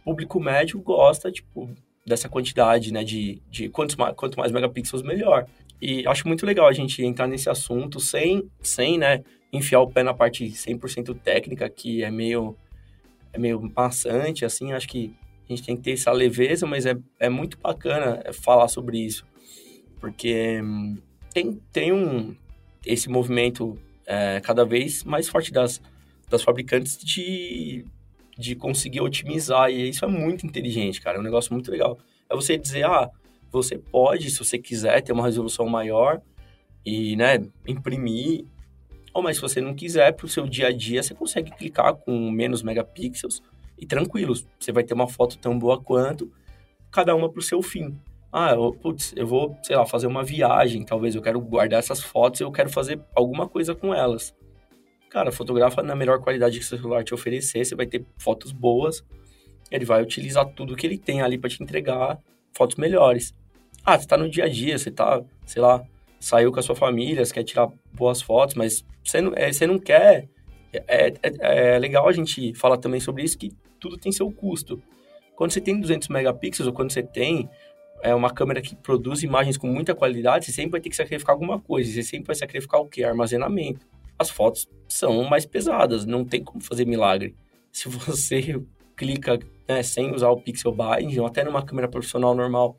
público 0.02 0.40
médio, 0.40 0.80
gosta, 0.80 1.30
tipo, 1.30 1.70
dessa 2.06 2.28
quantidade, 2.28 2.92
né, 2.92 3.04
de, 3.04 3.42
de 3.50 3.68
quantos 3.68 3.94
quanto 4.16 4.38
mais 4.38 4.52
megapixels, 4.52 5.02
melhor. 5.02 5.46
E 5.80 6.06
acho 6.06 6.26
muito 6.26 6.44
legal 6.44 6.66
a 6.66 6.72
gente 6.72 7.02
entrar 7.02 7.26
nesse 7.26 7.48
assunto 7.48 8.00
sem, 8.00 8.50
sem 8.62 8.98
né, 8.98 9.22
enfiar 9.52 9.80
o 9.80 9.90
pé 9.90 10.02
na 10.02 10.14
parte 10.14 10.44
100% 10.44 11.18
técnica, 11.20 11.68
que 11.68 12.02
é 12.02 12.10
meio, 12.10 12.56
é 13.32 13.38
meio 13.38 13.60
maçante, 13.74 14.44
assim, 14.44 14.72
acho 14.72 14.88
que 14.88 15.14
a 15.48 15.52
gente 15.52 15.64
tem 15.64 15.76
que 15.76 15.82
ter 15.82 15.92
essa 15.92 16.12
leveza, 16.12 16.66
mas 16.66 16.86
é, 16.86 16.96
é 17.18 17.28
muito 17.28 17.58
bacana 17.58 18.22
falar 18.32 18.68
sobre 18.68 18.98
isso, 18.98 19.26
porque 19.98 20.60
hum, 20.62 20.96
tem, 21.32 21.60
tem 21.72 21.92
um, 21.92 22.36
esse 22.86 23.08
movimento 23.08 23.76
é, 24.06 24.40
cada 24.40 24.64
vez 24.64 25.02
mais 25.02 25.28
forte 25.28 25.52
das, 25.52 25.80
das 26.28 26.42
fabricantes 26.42 26.96
de, 26.98 27.84
de 28.40 28.56
conseguir 28.56 29.00
otimizar, 29.00 29.70
e 29.70 29.90
isso 29.90 30.04
é 30.04 30.08
muito 30.08 30.46
inteligente, 30.46 31.00
cara, 31.00 31.18
é 31.18 31.20
um 31.20 31.24
negócio 31.24 31.52
muito 31.52 31.70
legal. 31.70 31.98
É 32.28 32.34
você 32.34 32.56
dizer, 32.56 32.86
ah, 32.86 33.08
você 33.52 33.76
pode, 33.76 34.30
se 34.30 34.38
você 34.38 34.58
quiser, 34.58 35.02
ter 35.02 35.12
uma 35.12 35.24
resolução 35.24 35.66
maior 35.68 36.20
e, 36.84 37.14
né, 37.16 37.38
imprimir, 37.66 38.44
ou 39.12 39.22
mas 39.22 39.36
se 39.36 39.42
você 39.42 39.60
não 39.60 39.74
quiser, 39.74 40.12
para 40.12 40.26
o 40.26 40.28
seu 40.28 40.46
dia 40.46 40.68
a 40.68 40.72
dia, 40.72 41.02
você 41.02 41.14
consegue 41.14 41.50
clicar 41.50 41.94
com 41.94 42.30
menos 42.30 42.62
megapixels 42.62 43.42
e 43.76 43.84
tranquilos. 43.84 44.46
Você 44.58 44.72
vai 44.72 44.84
ter 44.84 44.94
uma 44.94 45.08
foto 45.08 45.36
tão 45.36 45.58
boa 45.58 45.80
quanto, 45.80 46.32
cada 46.90 47.14
uma 47.14 47.28
para 47.28 47.40
o 47.40 47.42
seu 47.42 47.60
fim. 47.60 47.98
Ah, 48.32 48.52
eu, 48.52 48.72
putz, 48.72 49.12
eu 49.16 49.26
vou, 49.26 49.56
sei 49.62 49.74
lá, 49.74 49.84
fazer 49.84 50.06
uma 50.06 50.22
viagem, 50.22 50.84
talvez 50.84 51.16
eu 51.16 51.22
quero 51.22 51.40
guardar 51.40 51.80
essas 51.80 52.00
fotos 52.00 52.40
e 52.40 52.44
eu 52.44 52.52
quero 52.52 52.70
fazer 52.70 53.00
alguma 53.14 53.48
coisa 53.48 53.74
com 53.74 53.92
elas. 53.92 54.32
Cara, 55.10 55.32
fotografa 55.32 55.82
na 55.82 55.96
melhor 55.96 56.20
qualidade 56.20 56.58
que 56.58 56.64
o 56.64 56.68
celular 56.68 57.02
te 57.02 57.12
oferecer, 57.12 57.64
você 57.64 57.74
vai 57.74 57.84
ter 57.84 58.04
fotos 58.16 58.52
boas, 58.52 59.04
ele 59.68 59.84
vai 59.84 60.00
utilizar 60.00 60.46
tudo 60.46 60.76
que 60.76 60.86
ele 60.86 60.96
tem 60.96 61.20
ali 61.20 61.36
para 61.36 61.50
te 61.50 61.60
entregar 61.60 62.16
fotos 62.56 62.76
melhores. 62.76 63.34
Ah, 63.84 63.98
você 63.98 64.06
tá 64.06 64.16
no 64.16 64.30
dia 64.30 64.44
a 64.44 64.48
dia, 64.48 64.78
você 64.78 64.88
tá, 64.88 65.20
sei 65.44 65.60
lá, 65.60 65.82
saiu 66.20 66.52
com 66.52 66.60
a 66.60 66.62
sua 66.62 66.76
família, 66.76 67.24
você 67.24 67.34
quer 67.34 67.42
tirar 67.42 67.68
boas 67.92 68.22
fotos, 68.22 68.54
mas 68.54 68.84
você 69.04 69.20
não, 69.20 69.32
é, 69.34 69.52
você 69.52 69.66
não 69.66 69.80
quer. 69.80 70.28
É, 70.72 71.08
é, 71.08 71.74
é 71.74 71.78
legal 71.78 72.08
a 72.08 72.12
gente 72.12 72.54
falar 72.54 72.76
também 72.76 73.00
sobre 73.00 73.24
isso, 73.24 73.36
que 73.36 73.50
tudo 73.80 73.98
tem 73.98 74.12
seu 74.12 74.30
custo. 74.30 74.80
Quando 75.34 75.50
você 75.50 75.60
tem 75.60 75.80
200 75.80 76.06
megapixels 76.08 76.68
ou 76.68 76.72
quando 76.72 76.92
você 76.92 77.02
tem 77.02 77.50
é 78.02 78.14
uma 78.14 78.30
câmera 78.30 78.62
que 78.62 78.74
produz 78.76 79.22
imagens 79.22 79.56
com 79.56 79.66
muita 79.66 79.94
qualidade, 79.94 80.46
você 80.46 80.52
sempre 80.52 80.72
vai 80.72 80.80
ter 80.80 80.88
que 80.88 80.96
sacrificar 80.96 81.34
alguma 81.34 81.60
coisa. 81.60 81.90
Você 81.90 82.02
sempre 82.02 82.28
vai 82.28 82.36
sacrificar 82.36 82.80
o 82.80 82.86
quê? 82.86 83.04
Armazenamento. 83.04 83.86
As 84.20 84.28
fotos 84.28 84.68
são 84.86 85.24
mais 85.24 85.46
pesadas, 85.46 86.04
não 86.04 86.26
tem 86.26 86.44
como 86.44 86.62
fazer 86.62 86.84
milagre. 86.84 87.34
Se 87.72 87.88
você 87.88 88.60
clica 88.94 89.38
né, 89.66 89.82
sem 89.82 90.14
usar 90.14 90.28
o 90.28 90.36
Pixel 90.36 90.76
Bind, 90.76 91.16
ou 91.16 91.24
até 91.24 91.42
numa 91.42 91.64
câmera 91.64 91.88
profissional 91.88 92.34
normal, 92.34 92.76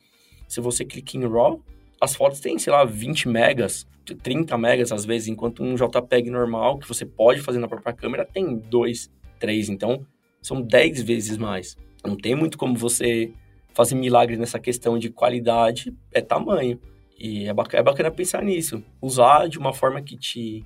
se 0.48 0.62
você 0.62 0.86
clica 0.86 1.18
em 1.18 1.28
RAW, 1.28 1.60
as 2.00 2.14
fotos 2.14 2.40
têm, 2.40 2.60
sei 2.60 2.72
lá, 2.72 2.86
20 2.86 3.28
megas, 3.28 3.88
30 4.22 4.56
megas 4.56 4.92
às 4.92 5.04
vezes, 5.04 5.30
enquanto 5.30 5.64
um 5.64 5.74
JPEG 5.74 6.30
normal, 6.30 6.78
que 6.78 6.88
você 6.88 7.08
pode 7.08 7.42
fazer 7.42 7.58
na 7.58 7.68
própria 7.68 7.92
câmera, 7.92 8.24
tem 8.24 8.56
2, 8.56 9.10
3. 9.40 9.70
Então, 9.70 10.06
são 10.44 10.62
10 10.62 11.02
vezes 11.02 11.40
mais. 11.40 11.76
Não 12.06 12.16
tem 12.16 12.36
muito 12.36 12.56
como 12.56 12.76
você 12.76 13.34
fazer 13.74 13.96
milagre 13.96 14.38
nessa 14.38 14.60
questão 14.60 15.00
de 15.00 15.10
qualidade, 15.10 15.92
é 16.12 16.22
tamanho. 16.22 16.80
E 17.18 17.48
é 17.48 17.54
bacana, 17.54 17.80
é 17.80 17.84
bacana 17.84 18.12
pensar 18.12 18.44
nisso. 18.44 18.84
Usar 19.02 19.48
de 19.50 19.58
uma 19.58 19.74
forma 19.74 20.04
que 20.04 20.16
te, 20.16 20.64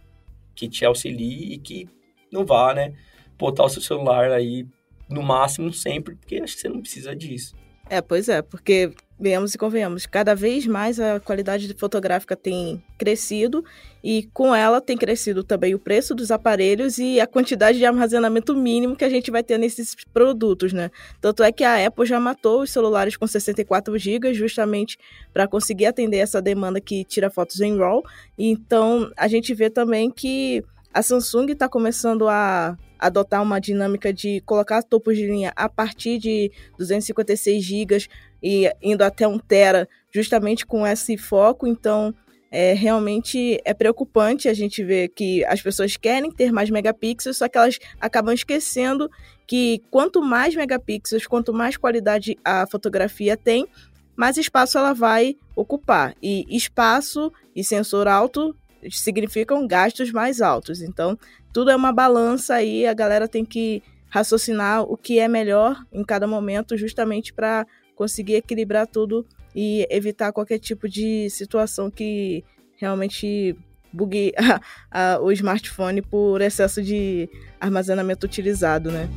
que 0.55 0.67
te 0.69 0.85
auxilie 0.85 1.53
e 1.53 1.57
que 1.57 1.89
não 2.31 2.45
vá, 2.45 2.73
né, 2.73 2.93
botar 3.37 3.65
o 3.65 3.69
seu 3.69 3.81
celular 3.81 4.31
aí 4.31 4.65
no 5.09 5.21
máximo 5.21 5.71
sempre, 5.71 6.15
porque 6.15 6.37
acho 6.37 6.55
que 6.55 6.61
você 6.61 6.69
não 6.69 6.81
precisa 6.81 7.15
disso. 7.15 7.55
É, 7.89 8.01
pois 8.01 8.27
é, 8.29 8.41
porque 8.41 8.91
venhamos 9.19 9.53
e 9.53 9.57
convenhamos, 9.57 10.05
cada 10.05 10.35
vez 10.35 10.67
mais 10.67 10.99
a 10.99 11.19
qualidade 11.19 11.73
fotográfica 11.77 12.35
tem 12.35 12.83
crescido 12.97 13.63
e 14.03 14.29
com 14.33 14.53
ela 14.53 14.81
tem 14.81 14.97
crescido 14.97 15.43
também 15.43 15.73
o 15.73 15.79
preço 15.79 16.13
dos 16.13 16.31
aparelhos 16.31 16.97
e 16.97 17.19
a 17.19 17.25
quantidade 17.25 17.77
de 17.77 17.85
armazenamento 17.85 18.53
mínimo 18.55 18.95
que 18.95 19.05
a 19.05 19.09
gente 19.09 19.31
vai 19.31 19.41
ter 19.41 19.57
nesses 19.57 19.95
produtos, 20.13 20.73
né? 20.73 20.91
Tanto 21.21 21.43
é 21.43 21.51
que 21.51 21.63
a 21.63 21.85
Apple 21.87 22.05
já 22.05 22.19
matou 22.19 22.61
os 22.61 22.71
celulares 22.71 23.15
com 23.15 23.25
64 23.25 23.97
GB 23.97 24.33
justamente 24.33 24.97
para 25.33 25.47
conseguir 25.47 25.85
atender 25.85 26.17
essa 26.17 26.41
demanda 26.41 26.81
que 26.81 27.05
tira 27.05 27.29
fotos 27.29 27.61
em 27.61 27.77
RAW. 27.77 28.03
Então, 28.37 29.11
a 29.15 29.27
gente 29.27 29.53
vê 29.53 29.69
também 29.69 30.11
que 30.11 30.63
a 30.93 31.01
Samsung 31.01 31.51
está 31.51 31.67
começando 31.67 32.27
a 32.27 32.77
adotar 32.99 33.41
uma 33.41 33.59
dinâmica 33.59 34.13
de 34.13 34.41
colocar 34.41 34.83
topos 34.83 35.17
de 35.17 35.25
linha 35.25 35.51
a 35.55 35.67
partir 35.69 36.17
de 36.17 36.51
256 36.77 37.63
GB 37.63 38.07
e 38.41 38.71
indo 38.81 39.03
até 39.03 39.27
1 39.27 39.39
tera, 39.39 39.87
justamente 40.11 40.65
com 40.65 40.85
esse 40.85 41.17
foco. 41.17 41.67
Então, 41.67 42.13
é, 42.51 42.73
realmente 42.73 43.59
é 43.65 43.73
preocupante 43.73 44.47
a 44.47 44.53
gente 44.53 44.83
ver 44.83 45.09
que 45.09 45.43
as 45.45 45.61
pessoas 45.61 45.97
querem 45.97 46.31
ter 46.31 46.51
mais 46.51 46.69
megapixels, 46.69 47.37
só 47.37 47.49
que 47.49 47.57
elas 47.57 47.77
acabam 47.99 48.33
esquecendo 48.33 49.09
que 49.47 49.81
quanto 49.91 50.21
mais 50.21 50.55
megapixels, 50.55 51.27
quanto 51.27 51.53
mais 51.53 51.75
qualidade 51.75 52.37
a 52.43 52.65
fotografia 52.65 53.35
tem, 53.35 53.67
mais 54.15 54.37
espaço 54.37 54.77
ela 54.77 54.93
vai 54.93 55.35
ocupar. 55.55 56.15
E 56.21 56.45
espaço 56.49 57.31
e 57.55 57.63
sensor 57.63 58.07
alto 58.07 58.55
significam 58.89 59.67
gastos 59.67 60.11
mais 60.11 60.41
altos. 60.41 60.81
Então, 60.81 61.17
tudo 61.55 61.71
é 61.71 61.75
uma 61.75 61.93
balança 61.93 62.55
aí, 62.55 62.85
a 62.85 62.93
galera 62.93 63.29
tem 63.29 63.45
que 63.45 63.81
raciocinar 64.09 64.81
o 64.81 64.97
que 64.97 65.19
é 65.19 65.27
melhor 65.29 65.85
em 65.89 66.03
cada 66.03 66.27
momento, 66.27 66.75
justamente 66.75 67.31
para 67.31 67.65
conseguir 67.95 68.35
equilibrar 68.35 68.85
tudo 68.85 69.25
e 69.55 69.87
evitar 69.89 70.33
qualquer 70.33 70.59
tipo 70.59 70.89
de 70.89 71.29
situação 71.29 71.89
que 71.89 72.43
realmente 72.75 73.55
bugue 73.93 74.33
a, 74.91 75.13
a, 75.13 75.21
o 75.21 75.31
smartphone 75.31 76.01
por 76.01 76.41
excesso 76.41 76.83
de 76.83 77.29
armazenamento 77.57 78.25
utilizado, 78.25 78.91
né? 78.91 79.09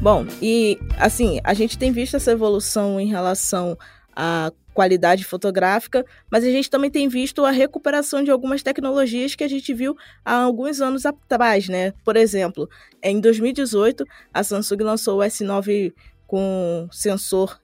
Bom, 0.00 0.26
e 0.40 0.78
assim, 0.98 1.40
a 1.44 1.52
gente 1.52 1.76
tem 1.76 1.92
visto 1.92 2.16
essa 2.16 2.32
evolução 2.32 2.98
em 2.98 3.06
relação 3.06 3.76
à 4.16 4.50
qualidade 4.74 5.24
fotográfica, 5.24 6.04
mas 6.30 6.44
a 6.44 6.50
gente 6.50 6.68
também 6.68 6.90
tem 6.90 7.08
visto 7.08 7.44
a 7.44 7.50
recuperação 7.50 8.22
de 8.22 8.30
algumas 8.30 8.62
tecnologias 8.62 9.34
que 9.34 9.44
a 9.44 9.48
gente 9.48 9.72
viu 9.72 9.96
há 10.24 10.34
alguns 10.34 10.80
anos 10.80 11.06
atrás, 11.06 11.68
né? 11.68 11.92
Por 12.04 12.16
exemplo, 12.16 12.68
em 13.02 13.20
2018, 13.20 14.04
a 14.32 14.42
Samsung 14.42 14.82
lançou 14.82 15.20
o 15.20 15.22
S9 15.22 15.94
com 16.26 16.88
sensor 16.90 17.60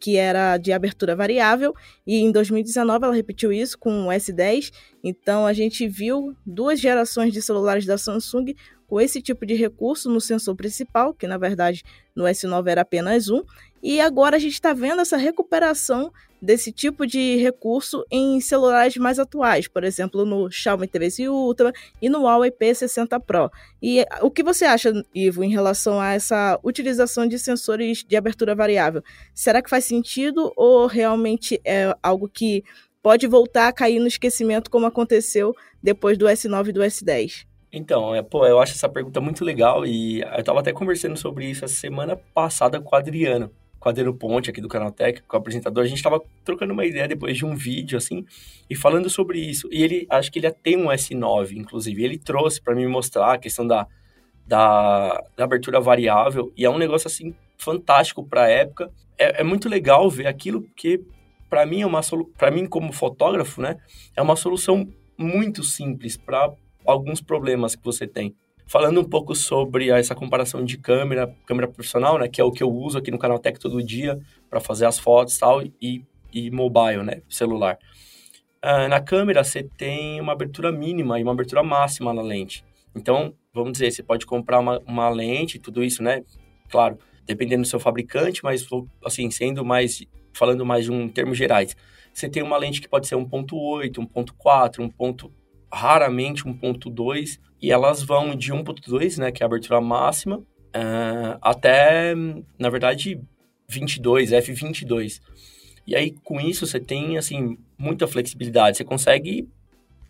que 0.00 0.18
era 0.18 0.58
de 0.58 0.70
abertura 0.70 1.16
variável, 1.16 1.72
e 2.06 2.16
em 2.16 2.30
2019 2.30 3.06
ela 3.06 3.14
repetiu 3.14 3.50
isso 3.50 3.78
com 3.78 4.06
o 4.06 4.08
S10. 4.08 4.70
Então 5.02 5.46
a 5.46 5.54
gente 5.54 5.88
viu 5.88 6.36
duas 6.44 6.78
gerações 6.78 7.32
de 7.32 7.40
celulares 7.40 7.86
da 7.86 7.96
Samsung 7.96 8.54
com 8.86 9.00
esse 9.00 9.22
tipo 9.22 9.46
de 9.46 9.54
recurso 9.54 10.10
no 10.10 10.20
sensor 10.20 10.54
principal, 10.56 11.14
que 11.14 11.26
na 11.26 11.38
verdade 11.38 11.82
no 12.14 12.24
S9 12.24 12.68
era 12.68 12.82
apenas 12.82 13.30
um, 13.30 13.42
e 13.82 13.98
agora 13.98 14.36
a 14.36 14.38
gente 14.38 14.52
está 14.52 14.74
vendo 14.74 15.00
essa 15.00 15.16
recuperação 15.16 16.12
desse 16.44 16.70
tipo 16.70 17.06
de 17.06 17.36
recurso 17.36 18.04
em 18.10 18.40
celulares 18.40 18.96
mais 18.96 19.18
atuais, 19.18 19.66
por 19.66 19.82
exemplo, 19.82 20.24
no 20.24 20.50
Xiaomi 20.50 20.86
13 20.86 21.28
Ultra 21.28 21.72
e 22.00 22.08
no 22.08 22.22
Huawei 22.22 22.50
P60 22.50 23.18
Pro. 23.20 23.50
E 23.82 24.04
o 24.20 24.30
que 24.30 24.42
você 24.42 24.64
acha, 24.64 24.92
Ivo, 25.14 25.42
em 25.42 25.50
relação 25.50 26.00
a 26.00 26.12
essa 26.12 26.58
utilização 26.62 27.26
de 27.26 27.38
sensores 27.38 28.04
de 28.04 28.16
abertura 28.16 28.54
variável? 28.54 29.02
Será 29.34 29.62
que 29.62 29.70
faz 29.70 29.84
sentido 29.84 30.52
ou 30.56 30.86
realmente 30.86 31.60
é 31.64 31.96
algo 32.02 32.28
que 32.28 32.62
pode 33.02 33.26
voltar 33.26 33.68
a 33.68 33.72
cair 33.72 33.98
no 33.98 34.06
esquecimento 34.06 34.70
como 34.70 34.86
aconteceu 34.86 35.54
depois 35.82 36.16
do 36.16 36.26
S9 36.26 36.68
e 36.68 36.72
do 36.72 36.80
S10? 36.80 37.46
Então, 37.72 38.14
é, 38.14 38.22
pô, 38.22 38.46
eu 38.46 38.60
acho 38.60 38.72
essa 38.72 38.88
pergunta 38.88 39.20
muito 39.20 39.44
legal 39.44 39.84
e 39.84 40.20
eu 40.20 40.38
estava 40.38 40.60
até 40.60 40.72
conversando 40.72 41.16
sobre 41.16 41.46
isso 41.50 41.64
a 41.64 41.68
semana 41.68 42.16
passada 42.32 42.80
com 42.80 42.94
o 42.94 42.98
Adriano, 42.98 43.50
com 43.84 43.90
o 43.90 43.90
Adriano 43.90 44.14
Ponte 44.14 44.48
aqui 44.48 44.62
do 44.62 44.68
Canal 44.68 44.90
Tech, 44.90 45.22
com 45.28 45.36
o 45.36 45.38
apresentador. 45.38 45.84
A 45.84 45.86
gente 45.86 45.98
estava 45.98 46.18
trocando 46.42 46.72
uma 46.72 46.86
ideia 46.86 47.06
depois 47.06 47.36
de 47.36 47.44
um 47.44 47.54
vídeo, 47.54 47.98
assim, 47.98 48.24
e 48.68 48.74
falando 48.74 49.10
sobre 49.10 49.38
isso. 49.38 49.68
E 49.70 49.82
ele, 49.82 50.06
acho 50.08 50.32
que 50.32 50.38
ele 50.38 50.50
tem 50.50 50.78
um 50.78 50.86
S9, 50.86 51.52
inclusive. 51.52 52.02
Ele 52.02 52.16
trouxe 52.16 52.62
para 52.62 52.74
mim 52.74 52.86
mostrar 52.86 53.34
a 53.34 53.38
questão 53.38 53.66
da, 53.66 53.86
da, 54.46 55.22
da, 55.36 55.44
abertura 55.44 55.80
variável 55.80 56.50
e 56.56 56.64
é 56.64 56.70
um 56.70 56.78
negócio, 56.78 57.08
assim, 57.08 57.34
fantástico 57.58 58.24
para 58.24 58.44
a 58.44 58.48
época. 58.48 58.90
É, 59.18 59.42
é 59.42 59.44
muito 59.44 59.68
legal 59.68 60.08
ver 60.08 60.28
aquilo, 60.28 60.62
porque 60.62 61.02
para 61.50 61.66
mim 61.66 61.82
é 61.82 61.86
uma 61.86 62.00
para 62.38 62.50
mim 62.50 62.66
como 62.66 62.90
fotógrafo, 62.90 63.60
né, 63.60 63.76
é 64.16 64.22
uma 64.22 64.34
solução 64.34 64.88
muito 65.16 65.62
simples 65.62 66.16
para 66.16 66.50
alguns 66.84 67.20
problemas 67.20 67.76
que 67.76 67.84
você 67.84 68.06
tem. 68.06 68.34
Falando 68.66 69.00
um 69.00 69.04
pouco 69.04 69.34
sobre 69.34 69.90
essa 69.90 70.14
comparação 70.14 70.64
de 70.64 70.78
câmera, 70.78 71.34
câmera 71.46 71.68
profissional, 71.68 72.18
né, 72.18 72.28
que 72.28 72.40
é 72.40 72.44
o 72.44 72.50
que 72.50 72.62
eu 72.62 72.72
uso 72.72 72.98
aqui 72.98 73.10
no 73.10 73.18
canal 73.18 73.38
Tech 73.38 73.58
todo 73.58 73.82
dia 73.82 74.18
para 74.48 74.60
fazer 74.60 74.86
as 74.86 74.98
fotos 74.98 75.36
tal, 75.38 75.62
e, 75.62 76.04
e 76.32 76.50
mobile, 76.50 77.02
né, 77.02 77.22
celular. 77.28 77.78
Uh, 78.64 78.88
na 78.88 79.00
câmera 79.00 79.44
você 79.44 79.62
tem 79.62 80.20
uma 80.20 80.32
abertura 80.32 80.72
mínima 80.72 81.20
e 81.20 81.22
uma 81.22 81.32
abertura 81.32 81.62
máxima 81.62 82.14
na 82.14 82.22
lente. 82.22 82.64
Então, 82.94 83.34
vamos 83.52 83.72
dizer, 83.72 83.90
você 83.90 84.02
pode 84.02 84.24
comprar 84.24 84.58
uma, 84.58 84.78
uma 84.86 85.08
lente, 85.10 85.58
tudo 85.58 85.84
isso, 85.84 86.02
né? 86.02 86.22
Claro, 86.70 86.98
dependendo 87.26 87.62
do 87.62 87.68
seu 87.68 87.78
fabricante, 87.78 88.42
mas 88.42 88.66
assim, 89.04 89.30
sendo 89.30 89.64
mais, 89.64 90.02
falando 90.32 90.64
mais 90.64 90.84
de 90.84 90.92
um 90.92 91.08
termos 91.08 91.36
gerais, 91.36 91.76
você 92.12 92.28
tem 92.28 92.42
uma 92.42 92.56
lente 92.56 92.80
que 92.80 92.88
pode 92.88 93.06
ser 93.06 93.16
1.8, 93.16 93.92
1.4, 93.96 94.92
1. 94.98 95.30
Raramente 95.74 96.44
1.2, 96.44 97.40
e 97.60 97.72
elas 97.72 98.02
vão 98.02 98.36
de 98.36 98.52
1.2, 98.52 99.18
né, 99.18 99.32
que 99.32 99.42
é 99.42 99.44
a 99.44 99.48
abertura 99.48 99.80
máxima, 99.80 100.36
uh, 100.38 101.38
até, 101.42 102.14
na 102.58 102.70
verdade, 102.70 103.20
22, 103.68 104.30
f22. 104.30 105.20
E 105.86 105.96
aí, 105.96 106.14
com 106.22 106.40
isso, 106.40 106.66
você 106.66 106.78
tem, 106.78 107.18
assim, 107.18 107.58
muita 107.76 108.06
flexibilidade. 108.06 108.76
Você 108.76 108.84
consegue, 108.84 109.48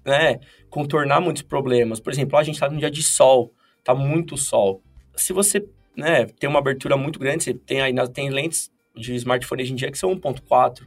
né, 0.04 0.38
contornar 0.68 1.20
muitos 1.20 1.42
problemas. 1.42 1.98
Por 1.98 2.12
exemplo, 2.12 2.38
a 2.38 2.42
gente 2.42 2.56
está 2.56 2.68
num 2.68 2.78
dia 2.78 2.90
de 2.90 3.02
sol, 3.02 3.52
tá 3.82 3.94
muito 3.94 4.36
sol. 4.36 4.82
Se 5.16 5.32
você, 5.32 5.66
né, 5.96 6.26
tem 6.26 6.48
uma 6.48 6.58
abertura 6.58 6.96
muito 6.96 7.18
grande, 7.18 7.44
você 7.44 7.54
tem 7.54 7.80
aí, 7.80 7.94
tem 8.12 8.28
lentes 8.28 8.70
de 8.94 9.14
smartphone 9.14 9.62
hoje 9.62 9.72
em 9.72 9.76
dia 9.76 9.90
que 9.90 9.98
são 9.98 10.14
1.4. 10.14 10.86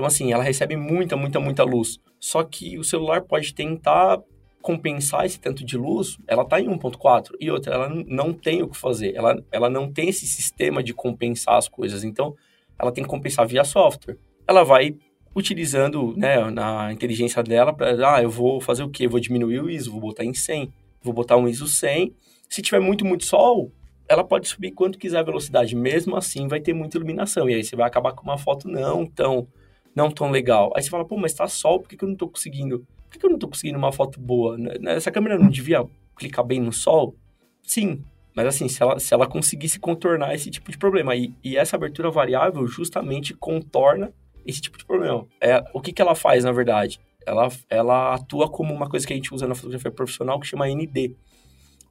Então, 0.00 0.06
assim, 0.06 0.32
ela 0.32 0.42
recebe 0.42 0.76
muita, 0.76 1.14
muita, 1.14 1.38
muita 1.38 1.62
luz. 1.62 1.98
Só 2.18 2.42
que 2.42 2.78
o 2.78 2.84
celular 2.84 3.20
pode 3.20 3.52
tentar 3.52 4.18
compensar 4.62 5.26
esse 5.26 5.38
tanto 5.38 5.62
de 5.62 5.76
luz, 5.76 6.16
ela 6.26 6.42
está 6.42 6.58
em 6.58 6.68
1.4. 6.68 7.32
E 7.38 7.50
outra, 7.50 7.74
ela 7.74 7.88
não 8.06 8.32
tem 8.32 8.62
o 8.62 8.68
que 8.68 8.78
fazer. 8.78 9.14
Ela, 9.14 9.44
ela 9.52 9.68
não 9.68 9.92
tem 9.92 10.08
esse 10.08 10.26
sistema 10.26 10.82
de 10.82 10.94
compensar 10.94 11.56
as 11.56 11.68
coisas. 11.68 12.02
Então, 12.02 12.34
ela 12.78 12.90
tem 12.90 13.04
que 13.04 13.10
compensar 13.10 13.46
via 13.46 13.62
software. 13.62 14.16
Ela 14.48 14.64
vai 14.64 14.96
utilizando 15.36 16.16
né, 16.16 16.50
na 16.50 16.90
inteligência 16.90 17.42
dela 17.42 17.70
para, 17.70 18.14
ah, 18.14 18.22
eu 18.22 18.30
vou 18.30 18.58
fazer 18.58 18.82
o 18.82 18.88
quê? 18.88 19.06
vou 19.06 19.20
diminuir 19.20 19.60
o 19.60 19.68
ISO, 19.68 19.92
vou 19.92 20.00
botar 20.00 20.24
em 20.24 20.32
100, 20.32 20.72
vou 21.02 21.12
botar 21.12 21.36
um 21.36 21.46
ISO 21.46 21.66
100. 21.66 22.14
Se 22.48 22.62
tiver 22.62 22.80
muito, 22.80 23.04
muito 23.04 23.26
sol, 23.26 23.70
ela 24.08 24.24
pode 24.24 24.48
subir 24.48 24.70
quanto 24.70 24.98
quiser 24.98 25.18
a 25.18 25.22
velocidade, 25.22 25.76
mesmo 25.76 26.16
assim 26.16 26.48
vai 26.48 26.58
ter 26.58 26.72
muita 26.72 26.96
iluminação. 26.96 27.50
E 27.50 27.54
aí 27.54 27.62
você 27.62 27.76
vai 27.76 27.86
acabar 27.86 28.12
com 28.12 28.22
uma 28.22 28.38
foto 28.38 28.66
não 28.66 29.04
tão, 29.04 29.46
não 29.94 30.10
tão 30.10 30.30
legal. 30.30 30.72
Aí 30.74 30.82
você 30.82 30.90
fala, 30.90 31.04
pô, 31.04 31.16
mas 31.16 31.34
tá 31.34 31.46
sol, 31.48 31.80
por 31.80 31.88
que, 31.88 31.96
que 31.96 32.04
eu 32.04 32.08
não 32.08 32.16
tô 32.16 32.28
conseguindo? 32.28 32.86
Por 33.04 33.12
que, 33.12 33.18
que 33.18 33.26
eu 33.26 33.30
não 33.30 33.38
tô 33.38 33.48
conseguindo 33.48 33.78
uma 33.78 33.92
foto 33.92 34.20
boa? 34.20 34.56
Essa 34.86 35.10
câmera 35.10 35.38
não 35.38 35.48
devia 35.48 35.84
clicar 36.16 36.44
bem 36.44 36.60
no 36.60 36.72
sol? 36.72 37.14
Sim, 37.62 38.04
mas 38.34 38.46
assim, 38.46 38.68
se 38.68 38.82
ela, 38.82 38.98
se 38.98 39.12
ela 39.12 39.26
conseguisse 39.26 39.78
contornar 39.78 40.34
esse 40.34 40.50
tipo 40.50 40.70
de 40.70 40.78
problema. 40.78 41.14
E, 41.16 41.34
e 41.42 41.56
essa 41.56 41.76
abertura 41.76 42.10
variável 42.10 42.66
justamente 42.66 43.34
contorna 43.34 44.12
esse 44.46 44.60
tipo 44.60 44.78
de 44.78 44.84
problema. 44.84 45.26
É, 45.40 45.62
o 45.74 45.80
que, 45.80 45.92
que 45.92 46.00
ela 46.00 46.14
faz, 46.14 46.44
na 46.44 46.52
verdade? 46.52 47.00
Ela, 47.26 47.48
ela 47.68 48.14
atua 48.14 48.48
como 48.48 48.72
uma 48.72 48.88
coisa 48.88 49.06
que 49.06 49.12
a 49.12 49.16
gente 49.16 49.34
usa 49.34 49.46
na 49.46 49.54
fotografia 49.54 49.90
profissional 49.90 50.40
que 50.40 50.46
chama 50.46 50.68
ND, 50.68 51.14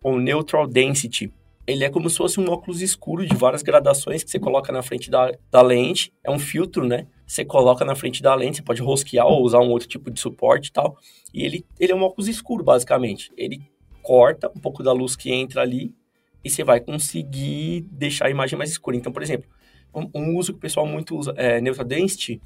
ou 0.01 0.17
Neutral 0.17 0.67
Density. 0.67 1.31
Ele 1.67 1.83
é 1.83 1.89
como 1.89 2.09
se 2.09 2.17
fosse 2.17 2.39
um 2.39 2.49
óculos 2.49 2.81
escuro 2.81 3.25
de 3.25 3.35
várias 3.35 3.61
gradações 3.61 4.23
que 4.23 4.31
você 4.31 4.39
coloca 4.39 4.71
na 4.71 4.81
frente 4.81 5.11
da, 5.11 5.31
da 5.51 5.61
lente. 5.61 6.11
É 6.23 6.31
um 6.31 6.39
filtro, 6.39 6.85
né? 6.85 7.05
Você 7.29 7.45
coloca 7.45 7.85
na 7.85 7.93
frente 7.93 8.23
da 8.23 8.33
lente, 8.33 8.57
você 8.57 8.63
pode 8.63 8.81
rosquear 8.81 9.27
ou 9.27 9.43
usar 9.43 9.59
um 9.59 9.69
outro 9.69 9.87
tipo 9.87 10.09
de 10.09 10.19
suporte 10.19 10.69
e 10.69 10.71
tal. 10.71 10.97
E 11.31 11.45
ele, 11.45 11.63
ele 11.79 11.91
é 11.91 11.95
um 11.95 12.01
óculos 12.01 12.27
escuro, 12.27 12.63
basicamente. 12.63 13.31
Ele 13.37 13.61
corta 14.01 14.51
um 14.55 14.59
pouco 14.59 14.81
da 14.81 14.91
luz 14.91 15.15
que 15.15 15.31
entra 15.31 15.61
ali 15.61 15.93
e 16.43 16.49
você 16.49 16.63
vai 16.63 16.79
conseguir 16.79 17.81
deixar 17.91 18.25
a 18.25 18.29
imagem 18.31 18.57
mais 18.57 18.71
escura. 18.71 18.97
Então, 18.97 19.11
por 19.11 19.21
exemplo, 19.21 19.47
um, 19.93 20.09
um 20.15 20.37
uso 20.37 20.53
que 20.53 20.57
o 20.57 20.61
pessoal 20.61 20.87
muito 20.87 21.15
usa 21.15 21.31
é 21.37 21.61
Neutral 21.61 21.85
Density 21.85 22.41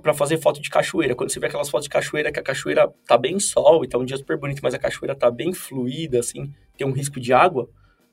para 0.00 0.14
fazer 0.14 0.38
foto 0.38 0.62
de 0.62 0.70
cachoeira. 0.70 1.14
Quando 1.14 1.30
você 1.30 1.38
vê 1.38 1.48
aquelas 1.48 1.68
fotos 1.68 1.84
de 1.84 1.90
cachoeira 1.90 2.32
que 2.32 2.40
a 2.40 2.42
cachoeira 2.42 2.90
tá 3.06 3.18
bem 3.18 3.38
sol 3.38 3.84
e 3.84 3.88
tá 3.88 3.98
um 3.98 4.04
dia 4.06 4.16
super 4.16 4.38
bonito, 4.38 4.60
mas 4.62 4.72
a 4.72 4.78
cachoeira 4.78 5.14
tá 5.14 5.30
bem 5.30 5.52
fluida, 5.52 6.20
assim, 6.20 6.50
tem 6.74 6.86
um 6.86 6.92
risco 6.92 7.20
de 7.20 7.34
água, 7.34 7.68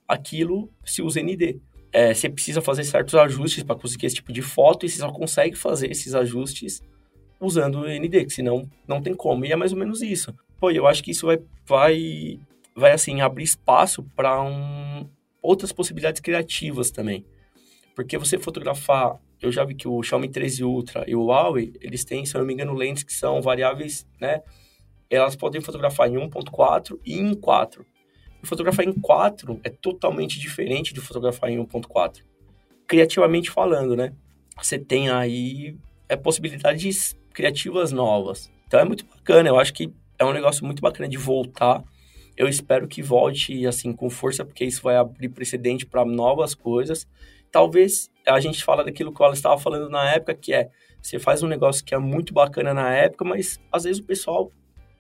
aquilo 0.06 0.70
se 0.84 1.02
usa 1.02 1.22
ND. 1.22 1.62
É, 1.92 2.14
você 2.14 2.30
precisa 2.30 2.62
fazer 2.62 2.84
certos 2.84 3.16
ajustes 3.16 3.64
para 3.64 3.76
conseguir 3.76 4.06
esse 4.06 4.16
tipo 4.16 4.32
de 4.32 4.42
foto 4.42 4.86
e 4.86 4.90
você 4.90 5.00
só 5.00 5.12
consegue 5.12 5.56
fazer 5.56 5.90
esses 5.92 6.14
ajustes 6.14 6.82
usando 7.40 7.82
o 7.82 7.88
ND, 7.88 8.26
que 8.26 8.34
senão 8.34 8.70
não 8.88 9.02
tem 9.02 9.16
como. 9.16 9.46
E 9.46 9.52
é 9.52 9.56
mais 9.56 9.72
ou 9.72 9.78
menos 9.78 10.02
isso. 10.02 10.34
Pô, 10.60 10.70
eu 10.70 10.86
acho 10.86 11.04
que 11.04 11.12
isso 11.12 11.26
vai, 11.26 11.40
vai, 11.66 12.40
vai 12.76 12.92
assim, 12.92 13.22
abrir 13.22 13.44
espaço 13.44 14.04
para 14.16 14.42
um, 14.42 15.10
outras 15.42 15.72
possibilidades 15.72 16.22
criativas 16.22 16.92
também. 16.92 17.26
Porque 17.96 18.18
você 18.18 18.38
fotografar, 18.38 19.20
eu 19.42 19.52
já 19.52 19.64
vi 19.64 19.74
que 19.74 19.88
o 19.88 20.04
Xiaomi 20.04 20.30
13 20.30 20.64
Ultra 20.64 21.06
e 21.08 21.16
o 21.16 21.26
Huawei, 21.26 21.74
eles 21.82 22.04
têm, 22.04 22.26
se 22.26 22.36
eu 22.36 22.40
não 22.40 22.48
me 22.48 22.54
engano, 22.54 22.74
lentes 22.74 23.04
que 23.04 23.14
são 23.14 23.42
variáveis, 23.42 24.06
né? 24.20 24.42
Elas 25.10 25.36
podem 25.36 25.60
fotografar 25.60 26.08
em 26.08 26.16
1.4 26.16 27.00
e 27.06 27.18
em 27.18 27.34
4. 27.34 27.86
Fotografar 28.44 28.86
em 28.86 28.94
4 28.94 29.60
é 29.64 29.70
totalmente 29.70 30.40
diferente 30.40 30.94
de 30.94 31.02
fotografar 31.02 31.50
em 31.50 31.58
1.4. 31.58 32.24
Criativamente 32.88 33.52
falando, 33.52 33.96
né? 33.96 34.14
Você 34.62 34.80
tem 34.80 35.10
aí 35.10 35.76
é, 36.08 36.16
possibilidades 36.16 37.18
criativas 37.34 37.92
novas. 37.92 38.52
Então 38.68 38.80
é 38.80 38.86
muito 38.86 39.06
bacana, 39.06 39.50
eu 39.50 39.60
acho 39.60 39.74
que 39.74 39.92
é 40.18 40.26
um 40.26 40.34
negócio 40.34 40.66
muito 40.66 40.82
bacana 40.82 41.08
de 41.08 41.18
voltar. 41.18 41.84
Eu 42.36 42.48
espero 42.48 42.88
que 42.88 43.02
volte 43.02 43.66
assim 43.68 43.94
com 43.94 44.10
força, 44.10 44.46
porque 44.46 44.66
isso 44.66 44.82
vai 44.82 44.96
abrir 44.96 45.30
precedente 45.30 45.86
para 45.86 46.06
novas 46.06 46.56
coisas 46.56 47.08
talvez 47.52 48.10
a 48.28 48.40
gente 48.40 48.64
fala 48.64 48.84
daquilo 48.84 49.14
que 49.14 49.24
ela 49.24 49.34
estava 49.34 49.60
falando 49.60 49.90
na 49.90 50.12
época, 50.12 50.36
que 50.36 50.54
é 50.54 50.70
você 51.02 51.18
faz 51.18 51.42
um 51.42 51.48
negócio 51.48 51.84
que 51.84 51.96
é 51.96 51.98
muito 51.98 52.34
bacana 52.34 52.74
na 52.74 52.94
época, 52.94 53.24
mas 53.24 53.60
às 53.72 53.84
vezes 53.84 54.02
o 54.02 54.06
pessoal 54.06 54.52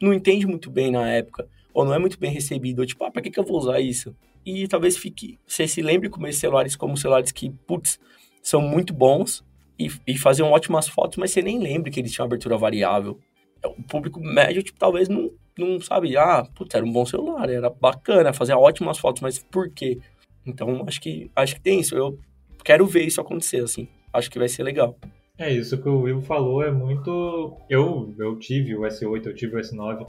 não 0.01 0.13
entende 0.13 0.47
muito 0.47 0.69
bem 0.71 0.91
na 0.91 1.09
época, 1.09 1.47
ou 1.73 1.85
não 1.85 1.93
é 1.93 1.99
muito 1.99 2.19
bem 2.19 2.31
recebido, 2.31 2.79
ou 2.79 2.85
tipo, 2.85 3.03
ah, 3.03 3.11
pra 3.11 3.21
que, 3.21 3.29
que 3.29 3.39
eu 3.39 3.43
vou 3.43 3.57
usar 3.57 3.79
isso? 3.79 4.15
E 4.45 4.67
talvez 4.67 4.97
fique, 4.97 5.37
você 5.45 5.67
se 5.67 5.81
lembre 5.81 6.09
com 6.09 6.25
esses 6.25 6.39
celulares 6.39 6.75
como 6.75 6.97
celulares 6.97 7.31
que, 7.31 7.49
putz, 7.67 7.99
são 8.41 8.61
muito 8.61 8.93
bons 8.93 9.43
e, 9.77 9.89
e 10.07 10.17
faziam 10.17 10.51
ótimas 10.51 10.87
fotos, 10.87 11.17
mas 11.17 11.31
você 11.31 11.41
nem 11.41 11.59
lembra 11.59 11.91
que 11.91 11.99
eles 11.99 12.11
tinham 12.11 12.25
abertura 12.25 12.57
variável. 12.57 13.19
O 13.63 13.83
público 13.83 14.19
médio, 14.21 14.63
tipo, 14.63 14.79
talvez 14.79 15.09
não, 15.09 15.31
não 15.57 15.79
sabe, 15.81 16.15
ah, 16.17 16.45
putz, 16.55 16.73
era 16.73 16.85
um 16.85 16.91
bom 16.91 17.05
celular, 17.05 17.49
era 17.49 17.69
bacana, 17.69 18.33
fazia 18.33 18.57
ótimas 18.57 18.97
fotos, 18.97 19.21
mas 19.21 19.39
por 19.39 19.69
quê? 19.69 19.99
Então, 20.45 20.83
acho 20.87 20.99
que, 21.01 21.29
acho 21.35 21.55
que 21.55 21.61
tem 21.61 21.79
isso. 21.79 21.95
Eu 21.95 22.17
quero 22.63 22.85
ver 22.85 23.05
isso 23.05 23.21
acontecer, 23.21 23.63
assim. 23.63 23.87
Acho 24.11 24.31
que 24.31 24.39
vai 24.39 24.47
ser 24.47 24.63
legal. 24.63 24.97
É, 25.37 25.51
isso 25.51 25.81
que 25.81 25.87
o 25.87 26.01
Will 26.01 26.21
falou 26.21 26.63
é 26.63 26.71
muito. 26.71 27.57
Eu, 27.69 28.13
eu 28.17 28.37
tive 28.37 28.75
o 28.75 28.81
S8, 28.81 29.25
eu 29.25 29.35
tive 29.35 29.55
o 29.55 29.59
S9, 29.59 30.05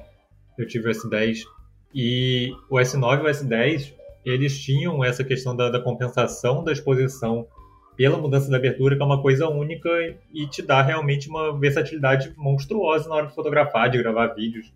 eu 0.63 0.67
tive 0.67 0.89
o 0.89 0.93
S10. 0.93 1.45
E 1.95 2.53
o 2.69 2.77
S9 2.77 3.19
e 3.19 3.23
o 3.23 3.25
S10, 3.27 3.95
eles 4.25 4.59
tinham 4.61 5.05
essa 5.05 5.25
questão 5.25 5.57
da, 5.57 5.71
da 5.71 5.81
compensação 5.81 6.63
da 6.63 6.73
exposição 6.73 7.47
pela 7.97 8.17
mudança 8.17 8.51
da 8.51 8.57
abertura, 8.57 8.97
que 8.97 9.03
é 9.03 9.05
uma 9.05 9.21
coisa 9.21 9.49
única 9.49 9.89
e 10.33 10.47
te 10.47 10.63
dá 10.63 10.81
realmente 10.81 11.29
uma 11.29 11.59
versatilidade 11.59 12.33
monstruosa 12.37 13.09
na 13.09 13.17
hora 13.17 13.27
de 13.27 13.35
fotografar, 13.35 13.91
de 13.91 13.99
gravar 13.99 14.29
vídeos. 14.29 14.73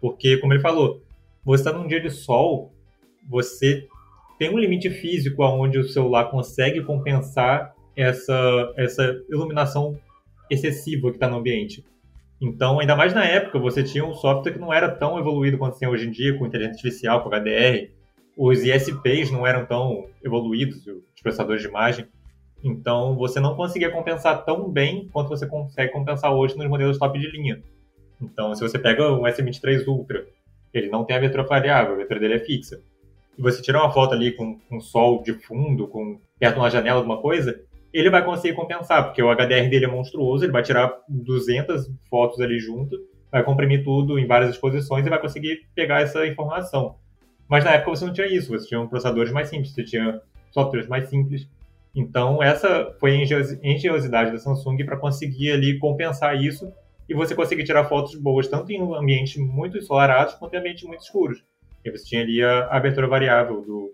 Porque, 0.00 0.36
como 0.36 0.52
ele 0.52 0.62
falou, 0.62 1.02
você 1.44 1.62
está 1.62 1.72
num 1.72 1.86
dia 1.86 2.00
de 2.00 2.10
sol, 2.10 2.72
você 3.28 3.88
tem 4.38 4.54
um 4.54 4.58
limite 4.58 4.88
físico 4.88 5.42
aonde 5.42 5.78
o 5.78 5.88
celular 5.88 6.30
consegue 6.30 6.82
compensar 6.82 7.74
essa, 7.96 8.72
essa 8.76 9.20
iluminação 9.28 9.98
excessiva 10.48 11.10
que 11.10 11.16
está 11.16 11.28
no 11.28 11.38
ambiente. 11.38 11.84
Então, 12.40 12.80
ainda 12.80 12.96
mais 12.96 13.12
na 13.12 13.24
época, 13.24 13.58
você 13.58 13.82
tinha 13.82 14.04
um 14.04 14.14
software 14.14 14.52
que 14.52 14.58
não 14.58 14.72
era 14.72 14.88
tão 14.88 15.18
evoluído 15.18 15.58
quanto 15.58 15.78
tem 15.78 15.88
hoje 15.88 16.06
em 16.06 16.10
dia, 16.10 16.38
com 16.38 16.46
inteligência 16.46 16.76
artificial, 16.76 17.22
com 17.22 17.28
HDR. 17.28 17.90
Os 18.36 18.64
ISPs 18.64 19.30
não 19.30 19.46
eram 19.46 19.66
tão 19.66 20.06
evoluídos, 20.24 20.86
os 20.86 21.22
processadores 21.22 21.60
de 21.60 21.68
imagem. 21.68 22.06
Então, 22.64 23.16
você 23.16 23.40
não 23.40 23.54
conseguia 23.54 23.90
compensar 23.90 24.44
tão 24.44 24.70
bem 24.70 25.08
quanto 25.12 25.28
você 25.28 25.46
consegue 25.46 25.92
compensar 25.92 26.32
hoje 26.32 26.56
nos 26.56 26.68
modelos 26.68 26.98
top 26.98 27.18
de 27.18 27.30
linha. 27.30 27.62
Então, 28.20 28.54
se 28.54 28.62
você 28.62 28.78
pega 28.78 29.12
um 29.12 29.22
S23 29.22 29.86
Ultra, 29.86 30.26
ele 30.72 30.88
não 30.88 31.04
tem 31.04 31.16
a 31.16 31.20
vetor 31.20 31.46
variável, 31.46 31.94
a 31.94 31.96
vetor 31.96 32.18
dele 32.18 32.34
é 32.34 32.38
fixa 32.38 32.80
e 33.40 33.42
você 33.42 33.62
tirar 33.62 33.82
uma 33.82 33.90
foto 33.90 34.12
ali 34.12 34.32
com, 34.32 34.58
com 34.68 34.80
sol 34.80 35.22
de 35.22 35.32
fundo, 35.32 35.88
com 35.88 36.20
perto 36.38 36.54
de 36.54 36.60
uma 36.60 36.70
janela, 36.70 36.98
alguma 36.98 37.22
coisa, 37.22 37.58
ele 37.92 38.10
vai 38.10 38.24
conseguir 38.24 38.54
compensar, 38.54 39.04
porque 39.04 39.22
o 39.22 39.30
HDR 39.30 39.68
dele 39.68 39.84
é 39.84 39.88
monstruoso, 39.88 40.44
ele 40.44 40.52
vai 40.52 40.62
tirar 40.62 40.92
200 41.08 41.90
fotos 42.08 42.40
ali 42.40 42.58
junto, 42.58 42.96
vai 43.30 43.42
comprimir 43.42 43.84
tudo 43.84 44.18
em 44.18 44.26
várias 44.26 44.50
exposições 44.50 45.06
e 45.06 45.10
vai 45.10 45.20
conseguir 45.20 45.66
pegar 45.74 46.00
essa 46.00 46.26
informação. 46.26 46.96
Mas 47.48 47.64
na 47.64 47.72
época 47.72 47.90
você 47.90 48.04
não 48.04 48.12
tinha 48.12 48.26
isso, 48.26 48.50
você 48.50 48.68
tinha 48.68 48.86
processadores 48.86 49.32
mais 49.32 49.48
simples, 49.48 49.72
você 49.72 49.82
tinha 49.82 50.20
softwares 50.52 50.88
mais 50.88 51.08
simples. 51.08 51.48
Então 51.94 52.42
essa 52.42 52.94
foi 53.00 53.12
a 53.12 53.64
engenhosidade 53.64 54.30
da 54.30 54.38
Samsung 54.38 54.84
para 54.84 54.96
conseguir 54.96 55.52
ali 55.52 55.78
compensar 55.78 56.40
isso 56.40 56.72
e 57.08 57.14
você 57.14 57.34
conseguir 57.34 57.64
tirar 57.64 57.86
fotos 57.86 58.14
boas 58.14 58.46
tanto 58.46 58.70
em 58.70 58.80
ambientes 58.94 59.36
muito 59.36 59.76
ensolarados 59.76 60.34
quanto 60.34 60.54
em 60.54 60.58
ambientes 60.58 60.84
muito 60.84 61.02
escuros. 61.02 61.42
E 61.84 61.90
você 61.90 62.04
tinha 62.04 62.22
ali 62.22 62.42
a 62.42 62.66
abertura 62.66 63.08
variável 63.08 63.62
do, 63.62 63.90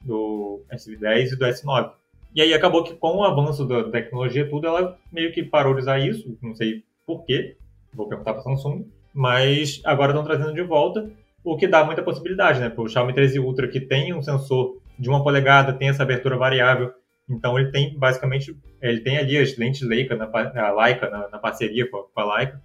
do 0.00 0.64
S10 0.72 1.32
e 1.32 1.36
do 1.36 1.44
S9. 1.44 1.92
E 2.36 2.42
aí 2.42 2.52
acabou 2.52 2.84
que 2.84 2.94
com 2.94 3.16
o 3.16 3.24
avanço 3.24 3.64
da 3.64 3.84
tecnologia 3.84 4.46
tudo, 4.46 4.66
ela 4.66 4.98
meio 5.10 5.32
que 5.32 5.42
parou 5.42 5.72
de 5.72 5.80
usar 5.80 5.98
isso, 5.98 6.36
não 6.42 6.54
sei 6.54 6.84
por 7.06 7.24
quê, 7.24 7.56
vou 7.94 8.06
perguntar 8.06 8.34
para 8.34 8.42
a 8.42 8.44
Samsung, 8.44 8.86
mas 9.14 9.80
agora 9.86 10.12
estão 10.12 10.22
trazendo 10.22 10.52
de 10.52 10.60
volta, 10.60 11.10
o 11.42 11.56
que 11.56 11.66
dá 11.66 11.82
muita 11.82 12.02
possibilidade, 12.02 12.60
né? 12.60 12.70
O 12.76 12.86
Xiaomi 12.86 13.14
13 13.14 13.38
Ultra 13.38 13.66
que 13.68 13.80
tem 13.80 14.12
um 14.12 14.20
sensor 14.20 14.76
de 14.98 15.08
uma 15.08 15.24
polegada, 15.24 15.72
tem 15.72 15.88
essa 15.88 16.02
abertura 16.02 16.36
variável, 16.36 16.92
então 17.26 17.58
ele 17.58 17.70
tem 17.70 17.98
basicamente, 17.98 18.54
ele 18.82 19.00
tem 19.00 19.16
ali 19.16 19.38
as 19.38 19.56
lentes 19.56 19.80
Leica, 19.80 20.14
na, 20.14 20.26
a 20.26 20.84
Leica 20.84 21.08
na, 21.08 21.28
na 21.30 21.38
parceria 21.38 21.90
com 21.90 21.96
a, 21.96 22.02
com 22.02 22.20
a 22.20 22.36
Leica, 22.36 22.60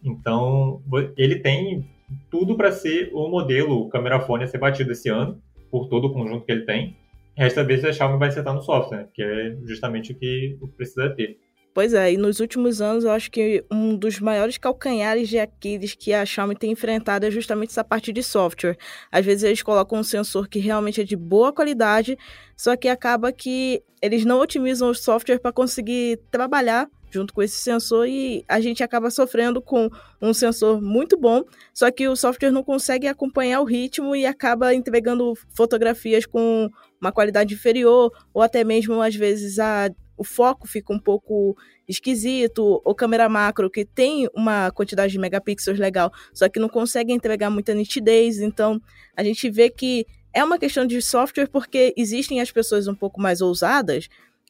então 0.00 0.80
ele 1.16 1.40
tem 1.40 1.90
tudo 2.30 2.56
para 2.56 2.70
ser 2.70 3.10
o 3.12 3.28
modelo 3.28 3.88
câmera 3.88 4.20
fone 4.20 4.44
a 4.44 4.46
ser 4.46 4.58
batido 4.58 4.92
esse 4.92 5.08
ano, 5.08 5.42
por 5.72 5.88
todo 5.88 6.06
o 6.06 6.12
conjunto 6.12 6.44
que 6.44 6.52
ele 6.52 6.64
tem. 6.64 6.96
Resta 7.38 7.62
ver 7.62 7.78
se 7.78 7.86
a 7.86 7.92
Xiaomi 7.92 8.18
vai 8.18 8.28
acertar 8.28 8.52
no 8.52 8.60
software, 8.60 9.08
que 9.14 9.22
é 9.22 9.56
justamente 9.64 10.12
o 10.12 10.18
que 10.18 10.58
precisa 10.76 11.08
ter. 11.14 11.38
Pois 11.72 11.94
é, 11.94 12.12
e 12.12 12.16
nos 12.16 12.40
últimos 12.40 12.80
anos 12.80 13.04
eu 13.04 13.12
acho 13.12 13.30
que 13.30 13.64
um 13.70 13.96
dos 13.96 14.18
maiores 14.18 14.58
calcanhares 14.58 15.28
de 15.28 15.38
Aquiles 15.38 15.94
que 15.94 16.12
a 16.12 16.26
Xiaomi 16.26 16.56
tem 16.56 16.72
enfrentado 16.72 17.24
é 17.24 17.30
justamente 17.30 17.70
essa 17.70 17.84
parte 17.84 18.12
de 18.12 18.20
software. 18.20 18.76
Às 19.12 19.24
vezes 19.24 19.44
eles 19.44 19.62
colocam 19.62 20.00
um 20.00 20.02
sensor 20.02 20.48
que 20.48 20.58
realmente 20.58 21.00
é 21.00 21.04
de 21.04 21.14
boa 21.14 21.52
qualidade, 21.52 22.18
só 22.56 22.74
que 22.76 22.88
acaba 22.88 23.30
que 23.30 23.80
eles 24.02 24.24
não 24.24 24.40
otimizam 24.40 24.90
o 24.90 24.94
software 24.94 25.38
para 25.38 25.52
conseguir 25.52 26.18
trabalhar 26.32 26.88
junto 27.10 27.32
com 27.32 27.42
esse 27.42 27.56
sensor 27.56 28.06
e 28.06 28.44
a 28.48 28.60
gente 28.60 28.82
acaba 28.82 29.10
sofrendo 29.10 29.60
com 29.60 29.88
um 30.20 30.34
sensor 30.34 30.80
muito 30.80 31.16
bom, 31.16 31.42
só 31.72 31.90
que 31.90 32.08
o 32.08 32.16
software 32.16 32.50
não 32.50 32.62
consegue 32.62 33.06
acompanhar 33.06 33.60
o 33.60 33.64
ritmo 33.64 34.14
e 34.14 34.26
acaba 34.26 34.74
entregando 34.74 35.34
fotografias 35.54 36.26
com 36.26 36.68
uma 37.00 37.12
qualidade 37.12 37.54
inferior 37.54 38.12
ou 38.32 38.42
até 38.42 38.64
mesmo 38.64 39.00
às 39.00 39.14
vezes 39.14 39.58
a 39.58 39.90
o 40.18 40.24
foco 40.24 40.66
fica 40.66 40.92
um 40.92 40.98
pouco 40.98 41.56
esquisito, 41.86 42.82
ou 42.84 42.94
câmera 42.94 43.28
macro 43.28 43.70
que 43.70 43.84
tem 43.84 44.28
uma 44.34 44.70
quantidade 44.72 45.12
de 45.12 45.18
megapixels 45.18 45.78
legal, 45.78 46.12
só 46.34 46.48
que 46.48 46.58
não 46.58 46.68
consegue 46.68 47.12
entregar 47.12 47.48
muita 47.48 47.72
nitidez, 47.72 48.40
então 48.40 48.82
a 49.16 49.22
gente 49.22 49.48
vê 49.48 49.70
que 49.70 50.04
é 50.34 50.44
uma 50.44 50.58
questão 50.58 50.84
de 50.84 51.00
software 51.00 51.48
porque 51.48 51.94
existem 51.96 52.40
as 52.40 52.50
pessoas 52.50 52.86
um 52.86 52.94
pouco 52.94 53.20
mais 53.20 53.40
ousadas 53.40 54.08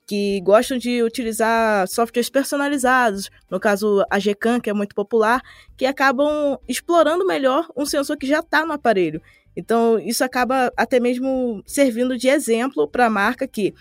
que 0.08 0.40
gostam 0.40 0.78
de 0.78 1.02
utilizar 1.02 1.86
softwares 1.86 2.30
personalizados, 2.30 3.28
no 3.50 3.60
caso 3.60 4.02
a 4.08 4.18
Gcam, 4.18 4.58
que 4.58 4.70
é 4.70 4.72
muito 4.72 4.94
popular, 4.94 5.42
que 5.76 5.84
acabam 5.84 6.58
explorando 6.66 7.26
melhor 7.26 7.68
um 7.76 7.84
sensor 7.84 8.16
que 8.16 8.26
já 8.26 8.38
está 8.38 8.64
no 8.64 8.72
aparelho. 8.72 9.20
Então, 9.54 9.98
isso 9.98 10.24
acaba 10.24 10.72
até 10.74 10.98
mesmo 10.98 11.62
servindo 11.66 12.16
de 12.16 12.26
exemplo 12.26 12.88
para 12.88 13.04
a 13.04 13.10
marca 13.10 13.46
que 13.46 13.74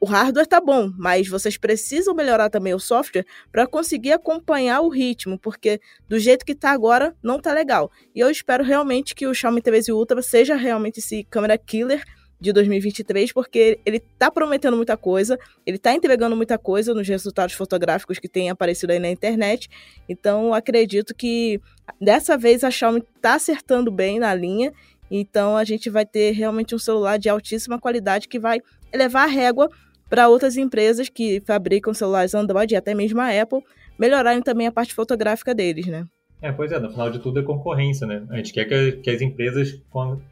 o, 0.00 0.06
hardware 0.06 0.44
está 0.44 0.60
bom, 0.60 0.90
mas 0.96 1.28
vocês 1.28 1.58
precisam 1.58 2.14
melhorar 2.14 2.48
também 2.48 2.72
o 2.72 2.78
software 2.78 3.26
para 3.50 3.66
conseguir 3.66 4.12
acompanhar 4.12 4.80
o 4.80 4.88
ritmo, 4.88 5.38
porque 5.38 5.80
do 6.08 6.18
jeito 6.18 6.46
que 6.46 6.52
está 6.52 6.70
agora 6.70 7.14
não 7.22 7.36
está 7.36 7.52
legal. 7.52 7.90
E 8.14 8.20
eu 8.20 8.30
espero 8.30 8.62
realmente 8.64 9.14
que 9.14 9.26
o 9.26 9.34
Xiaomi 9.34 9.60
13 9.60 9.92
Ultra 9.92 10.22
seja 10.22 10.54
realmente 10.54 11.00
esse 11.00 11.24
câmera 11.24 11.58
killer 11.58 12.04
de 12.40 12.52
2023, 12.52 13.32
porque 13.32 13.80
ele 13.84 13.96
está 13.96 14.30
prometendo 14.30 14.76
muita 14.76 14.96
coisa, 14.96 15.38
ele 15.64 15.76
está 15.76 15.92
entregando 15.94 16.36
muita 16.36 16.58
coisa 16.58 16.92
nos 16.92 17.08
resultados 17.08 17.54
fotográficos 17.54 18.18
que 18.18 18.28
tem 18.28 18.50
aparecido 18.50 18.92
aí 18.92 18.98
na 18.98 19.10
internet. 19.10 19.68
Então, 20.08 20.52
acredito 20.52 21.14
que 21.14 21.60
dessa 22.00 22.36
vez 22.36 22.62
a 22.62 22.70
Xiaomi 22.70 23.02
está 23.16 23.34
acertando 23.34 23.90
bem 23.90 24.18
na 24.18 24.34
linha. 24.34 24.72
Então, 25.10 25.56
a 25.56 25.64
gente 25.64 25.88
vai 25.88 26.04
ter 26.04 26.32
realmente 26.32 26.74
um 26.74 26.78
celular 26.78 27.18
de 27.18 27.28
altíssima 27.28 27.80
qualidade 27.80 28.28
que 28.28 28.38
vai 28.38 28.60
elevar 28.92 29.24
a 29.24 29.30
régua 29.30 29.70
para 30.08 30.28
outras 30.28 30.56
empresas 30.56 31.08
que 31.08 31.40
fabricam 31.40 31.94
celulares 31.94 32.34
Android 32.34 32.74
e 32.74 32.76
até 32.76 32.94
mesmo 32.94 33.20
a 33.20 33.28
Apple 33.28 33.62
melhorarem 33.98 34.42
também 34.42 34.66
a 34.66 34.72
parte 34.72 34.94
fotográfica 34.94 35.54
deles, 35.54 35.86
né? 35.86 36.06
É, 36.40 36.52
pois 36.52 36.70
é, 36.70 36.78
no 36.78 36.90
final 36.90 37.10
de 37.10 37.18
tudo 37.18 37.40
é 37.40 37.42
concorrência, 37.42 38.06
né? 38.06 38.22
A 38.28 38.36
gente 38.36 38.52
quer 38.52 38.66
que, 38.66 38.92
que 38.92 39.10
as 39.10 39.22
empresas 39.22 39.80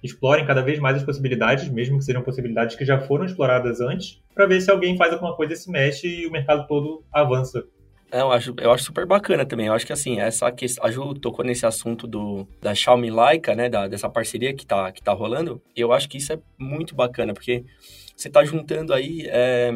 explorem 0.02 0.44
cada 0.44 0.60
vez 0.60 0.78
mais 0.78 0.96
as 0.96 1.02
possibilidades, 1.02 1.68
mesmo 1.68 1.98
que 1.98 2.04
sejam 2.04 2.22
possibilidades 2.22 2.76
que 2.76 2.84
já 2.84 3.00
foram 3.00 3.24
exploradas 3.24 3.80
antes, 3.80 4.20
para 4.34 4.46
ver 4.46 4.60
se 4.60 4.70
alguém 4.70 4.96
faz 4.96 5.12
alguma 5.12 5.34
coisa, 5.34 5.56
se 5.56 5.70
mexe 5.70 6.06
e 6.06 6.26
o 6.26 6.30
mercado 6.30 6.66
todo 6.66 7.02
avança. 7.10 7.64
É, 8.12 8.20
eu 8.20 8.30
acho, 8.30 8.54
eu 8.60 8.70
acho 8.70 8.84
super 8.84 9.06
bacana 9.06 9.46
também. 9.46 9.66
Eu 9.66 9.72
acho 9.72 9.86
que 9.86 9.92
assim, 9.92 10.20
essa 10.20 10.52
questão, 10.52 10.84
a 10.84 10.90
Ju 10.90 11.14
tocou 11.14 11.44
nesse 11.44 11.64
assunto 11.64 12.06
do, 12.06 12.46
da 12.60 12.74
Xiaomi 12.74 13.10
Leica, 13.10 13.54
né? 13.54 13.68
Da, 13.68 13.88
dessa 13.88 14.08
parceria 14.08 14.54
que 14.54 14.66
tá, 14.66 14.92
que 14.92 15.02
tá 15.02 15.12
rolando. 15.12 15.60
E 15.74 15.80
eu 15.80 15.92
acho 15.92 16.08
que 16.08 16.18
isso 16.18 16.32
é 16.32 16.38
muito 16.58 16.94
bacana, 16.94 17.32
porque 17.32 17.64
você 18.14 18.28
está 18.28 18.44
juntando 18.44 18.92
aí 18.92 19.26
é, 19.26 19.72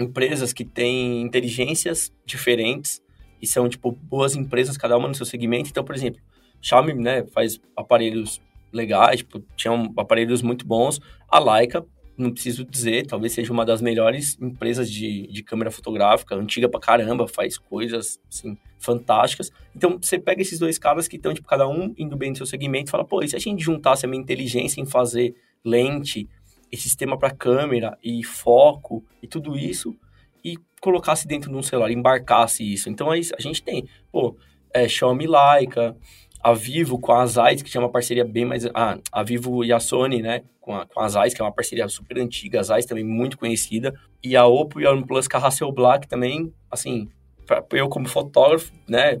empresas 0.00 0.52
que 0.52 0.64
têm 0.64 1.22
inteligências 1.22 2.12
diferentes 2.26 3.00
e 3.40 3.46
são, 3.46 3.68
tipo, 3.68 3.92
boas 3.92 4.34
empresas, 4.34 4.76
cada 4.76 4.96
uma 4.96 5.08
no 5.08 5.14
seu 5.14 5.26
segmento. 5.26 5.70
Então, 5.70 5.84
por 5.84 5.94
exemplo, 5.94 6.20
Xiaomi, 6.60 6.94
né, 6.94 7.24
faz 7.26 7.60
aparelhos 7.76 8.40
legais, 8.72 9.18
tipo, 9.18 9.42
tinham 9.56 9.92
aparelhos 9.96 10.42
muito 10.42 10.66
bons. 10.66 11.00
A 11.28 11.38
Leica, 11.38 11.84
não 12.16 12.32
preciso 12.32 12.64
dizer, 12.64 13.06
talvez 13.06 13.32
seja 13.32 13.52
uma 13.52 13.64
das 13.64 13.80
melhores 13.80 14.36
empresas 14.40 14.90
de, 14.90 15.26
de 15.28 15.42
câmera 15.42 15.70
fotográfica, 15.70 16.34
antiga 16.34 16.68
pra 16.68 16.80
caramba, 16.80 17.28
faz 17.28 17.56
coisas, 17.56 18.20
assim, 18.28 18.58
fantásticas. 18.78 19.52
Então, 19.74 19.98
você 20.00 20.18
pega 20.18 20.42
esses 20.42 20.58
dois 20.58 20.78
caras 20.78 21.06
que 21.06 21.16
estão, 21.16 21.32
tipo, 21.32 21.46
cada 21.46 21.68
um 21.68 21.94
indo 21.96 22.16
bem 22.16 22.30
no 22.30 22.36
seu 22.36 22.46
segmento 22.46 22.88
e 22.88 22.90
fala, 22.90 23.04
pô, 23.04 23.22
e 23.22 23.28
se 23.28 23.36
a 23.36 23.38
gente 23.38 23.62
juntasse 23.62 24.04
a 24.04 24.08
minha 24.08 24.22
inteligência 24.22 24.80
em 24.80 24.86
fazer 24.86 25.34
lente, 25.64 26.28
e 26.70 26.76
sistema 26.76 27.18
para 27.18 27.30
câmera 27.30 27.98
e 28.02 28.22
foco 28.22 29.04
e 29.22 29.26
tudo 29.26 29.56
isso 29.56 29.96
e 30.44 30.56
colocasse 30.80 31.26
dentro 31.26 31.50
de 31.50 31.56
um 31.56 31.62
celular, 31.62 31.90
embarcasse 31.90 32.62
isso. 32.62 32.88
Então 32.88 33.10
aí 33.10 33.22
a 33.36 33.40
gente 33.40 33.62
tem, 33.62 33.88
pô, 34.12 34.36
é, 34.72 34.88
Xiaomi 34.88 35.26
Leica, 35.26 35.96
a 36.40 36.52
Vivo 36.54 36.98
com 36.98 37.12
a 37.12 37.26
Zeiss, 37.26 37.62
que 37.62 37.70
tinha 37.70 37.80
uma 37.80 37.90
parceria 37.90 38.24
bem 38.24 38.44
mais... 38.44 38.64
Ah, 38.74 38.98
a 39.10 39.22
Vivo 39.22 39.64
e 39.64 39.72
a 39.72 39.80
Sony, 39.80 40.22
né, 40.22 40.42
com 40.60 40.74
a, 40.74 40.86
com 40.86 41.00
a 41.00 41.08
Zeiss, 41.08 41.34
que 41.34 41.40
é 41.40 41.44
uma 41.44 41.52
parceria 41.52 41.88
super 41.88 42.18
antiga, 42.18 42.60
a 42.60 42.62
Zeiss 42.62 42.86
também 42.86 43.04
muito 43.04 43.36
conhecida, 43.36 43.92
e 44.22 44.36
a 44.36 44.46
Oppo 44.46 44.80
e 44.80 44.86
a 44.86 44.92
OnePlus 44.92 45.26
com 45.26 45.36
a 45.36 45.46
Hasselblad 45.46 46.06
também, 46.06 46.52
assim, 46.70 47.08
pra, 47.44 47.64
eu 47.72 47.88
como 47.88 48.06
fotógrafo, 48.06 48.72
né, 48.88 49.20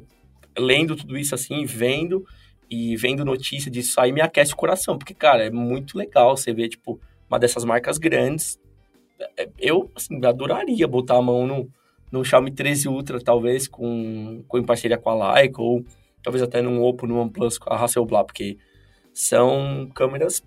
lendo 0.56 0.94
tudo 0.94 1.16
isso 1.16 1.34
assim, 1.34 1.64
vendo 1.64 2.24
e 2.70 2.96
vendo 2.96 3.24
notícia 3.24 3.70
disso 3.70 4.00
aí 4.00 4.12
me 4.12 4.20
aquece 4.20 4.52
o 4.52 4.56
coração, 4.56 4.98
porque, 4.98 5.14
cara, 5.14 5.44
é 5.44 5.50
muito 5.50 5.96
legal 5.96 6.36
você 6.36 6.52
ver, 6.52 6.68
tipo, 6.68 7.00
uma 7.28 7.38
dessas 7.38 7.64
marcas 7.64 7.98
grandes. 7.98 8.58
Eu, 9.58 9.90
assim, 9.94 10.24
adoraria 10.24 10.86
botar 10.86 11.16
a 11.16 11.22
mão 11.22 11.46
no, 11.46 11.68
no 12.10 12.24
Xiaomi 12.24 12.50
13 12.50 12.88
Ultra, 12.88 13.20
talvez, 13.20 13.68
com, 13.68 14.42
com 14.46 14.58
em 14.58 14.64
parceria 14.64 14.98
com 14.98 15.10
a 15.10 15.34
Leica, 15.34 15.60
ou 15.60 15.84
talvez 16.22 16.42
até 16.42 16.62
num 16.62 16.82
Oppo, 16.82 17.06
no 17.06 17.18
OnePlus 17.18 17.58
com 17.58 17.72
a 17.72 17.76
Hasselblad, 17.76 18.26
porque 18.26 18.58
são 19.12 19.90
câmeras 19.94 20.42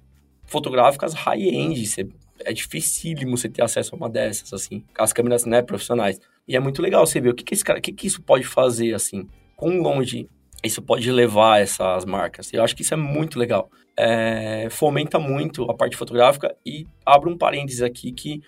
fotográficas 0.46 1.14
high-end, 1.14 2.10
é 2.44 2.54
dificílimo 2.54 3.38
você 3.38 3.48
ter 3.48 3.64
acesso 3.64 3.96
a 3.96 3.98
uma 3.98 4.10
dessas, 4.10 4.52
assim, 4.54 4.84
as 4.98 5.14
câmeras, 5.14 5.46
né, 5.46 5.62
profissionais. 5.62 6.20
E 6.48 6.56
é 6.56 6.60
muito 6.60 6.82
legal 6.82 7.06
você 7.06 7.20
ver 7.20 7.30
o 7.30 7.36
que 7.36 7.44
que 7.44 7.64
cara, 7.64 7.80
o 7.80 7.82
que 7.82 7.94
que 7.94 8.08
isso 8.08 8.22
pode 8.22 8.44
fazer, 8.44 8.94
assim, 8.94 9.28
quão 9.56 9.80
longe 9.80 10.28
isso 10.63 10.82
pode 10.82 11.12
levar 11.12 11.62
essas 11.62 12.06
marcas. 12.06 12.52
Eu 12.54 12.63
acho 12.63 12.76
que 12.76 12.82
isso 12.82 12.93
é 12.93 12.97
muito 12.97 13.39
legal 13.39 13.69
é, 13.97 14.67
fomenta 14.69 15.19
muito 15.19 15.69
a 15.69 15.74
parte 15.74 15.95
fotográfica 15.95 16.56
e 16.65 16.88
abro 17.06 17.30
um 17.30 17.38
parênteses 17.38 17.82
aqui 17.82 18.12
que 18.12 18.41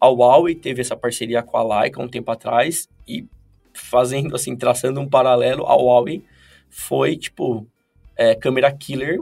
a 0.00 0.06
Huawei 0.08 0.54
teve 0.54 0.80
essa 0.80 0.96
parceria 0.96 1.42
com 1.42 1.56
a 1.56 1.80
Leica 1.80 2.00
um 2.00 2.08
tempo 2.08 2.30
atrás 2.30 2.88
e 3.06 3.26
fazendo 3.72 4.34
assim, 4.34 4.56
traçando 4.56 5.00
um 5.00 5.08
paralelo, 5.08 5.66
a 5.66 5.74
Huawei 5.74 6.24
foi 6.68 7.16
tipo 7.16 7.66
é, 8.16 8.34
câmera 8.34 8.70
killer, 8.72 9.18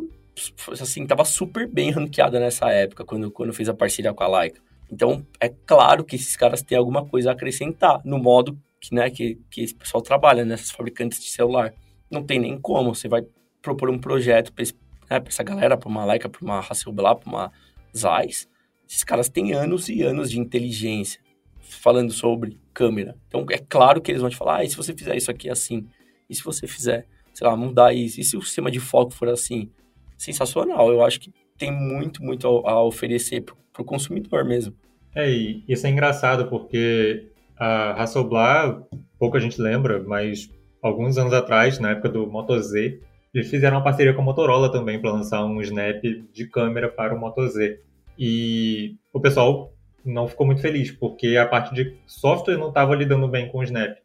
assim, 0.81 1.07
tava 1.07 1.25
super 1.25 1.67
bem 1.67 1.91
ranqueada 1.91 2.39
nessa 2.39 2.71
época 2.71 3.05
quando, 3.05 3.31
quando 3.31 3.53
fez 3.53 3.69
a 3.69 3.75
parceria 3.75 4.13
com 4.13 4.23
a 4.23 4.41
Leica. 4.41 4.61
Então, 4.91 5.25
é 5.41 5.49
claro 5.49 6.05
que 6.05 6.17
esses 6.17 6.37
caras 6.37 6.63
têm 6.63 6.79
alguma 6.79 7.05
coisa 7.05 7.31
a 7.31 7.33
acrescentar 7.33 8.01
no 8.05 8.19
modo 8.19 8.59
que, 8.81 8.95
né, 8.95 9.11
que, 9.11 9.39
que 9.51 9.63
esse 9.63 9.75
pessoal 9.75 10.03
trabalha 10.03 10.45
nessas 10.45 10.71
fabricantes 10.71 11.21
de 11.21 11.29
celular. 11.29 11.75
Não 12.11 12.23
tem 12.23 12.39
nem 12.39 12.59
como, 12.59 12.95
você 12.95 13.09
vai 13.09 13.23
propor 13.61 13.91
um 13.91 13.99
projeto 13.99 14.53
para 14.53 14.65
né, 15.11 15.25
essa 15.27 15.43
galera, 15.43 15.77
para 15.77 15.89
uma 15.89 16.05
Leica, 16.05 16.29
para 16.29 16.43
uma 16.43 16.59
Hasselblad, 16.59 17.21
para 17.21 17.29
uma 17.29 17.53
Zeiss, 17.97 18.49
esses 18.89 19.05
caras 19.05 19.29
têm 19.29 19.53
anos 19.53 19.89
e 19.89 20.03
anos 20.03 20.31
de 20.31 20.39
inteligência 20.39 21.21
falando 21.61 22.11
sobre 22.11 22.59
câmera. 22.73 23.15
Então, 23.27 23.45
é 23.51 23.59
claro 23.59 24.01
que 24.01 24.11
eles 24.11 24.23
vão 24.23 24.31
te 24.31 24.37
falar, 24.37 24.59
ah, 24.59 24.65
e 24.65 24.71
se 24.71 24.77
você 24.77 24.95
fizer 24.95 25.17
isso 25.17 25.31
aqui 25.31 25.51
assim? 25.51 25.87
E 26.29 26.35
se 26.35 26.43
você 26.43 26.67
fizer, 26.67 27.07
sei 27.35 27.47
lá, 27.47 27.57
mudar 27.57 27.93
isso? 27.93 28.21
E 28.21 28.25
se 28.25 28.37
o 28.37 28.43
sistema 28.43 28.71
de 28.71 28.81
foco 28.81 29.13
for 29.13 29.29
assim? 29.29 29.71
Sensacional. 30.17 30.91
Eu 30.91 31.05
acho 31.05 31.21
que 31.21 31.33
tem 31.59 31.71
muito, 31.71 32.23
muito 32.23 32.47
a, 32.67 32.71
a 32.71 32.83
oferecer 32.83 33.43
para 33.43 33.83
o 33.83 33.85
consumidor 33.85 34.45
mesmo. 34.45 34.75
É, 35.15 35.31
e 35.31 35.65
isso 35.69 35.87
é 35.87 35.91
engraçado 35.91 36.49
porque 36.49 37.29
a 37.57 38.03
Hasselblad, 38.03 38.83
pouca 39.19 39.39
gente 39.41 39.61
lembra, 39.61 40.03
mas 40.03 40.51
alguns 40.83 41.19
anos 41.19 41.33
atrás, 41.33 41.79
na 41.79 41.91
época 41.91 42.09
do 42.09 42.27
Moto 42.27 42.59
Z, 42.61 43.01
eles 43.35 43.51
fizeram 43.51 43.77
uma 43.77 43.85
parceria 43.85 44.15
com 44.15 44.23
a 44.23 44.25
Motorola 44.25 44.71
também 44.71 45.01
para 45.01 45.13
lançar 45.13 45.45
um 45.45 45.61
snap 45.61 46.03
de 46.33 46.47
câmera 46.47 46.89
para 46.89 47.15
o 47.15 47.19
Moto 47.19 47.47
Z. 47.47 47.81
E 48.19 48.97
o 49.13 49.21
pessoal 49.21 49.73
não 50.05 50.27
ficou 50.27 50.47
muito 50.47 50.63
feliz, 50.63 50.91
porque 50.91 51.37
a 51.37 51.47
parte 51.47 51.75
de 51.75 51.95
software 52.07 52.57
não 52.57 52.69
estava 52.69 52.95
lidando 52.95 53.29
bem 53.29 53.49
com 53.49 53.59
o 53.59 53.63
snap. 53.63 53.97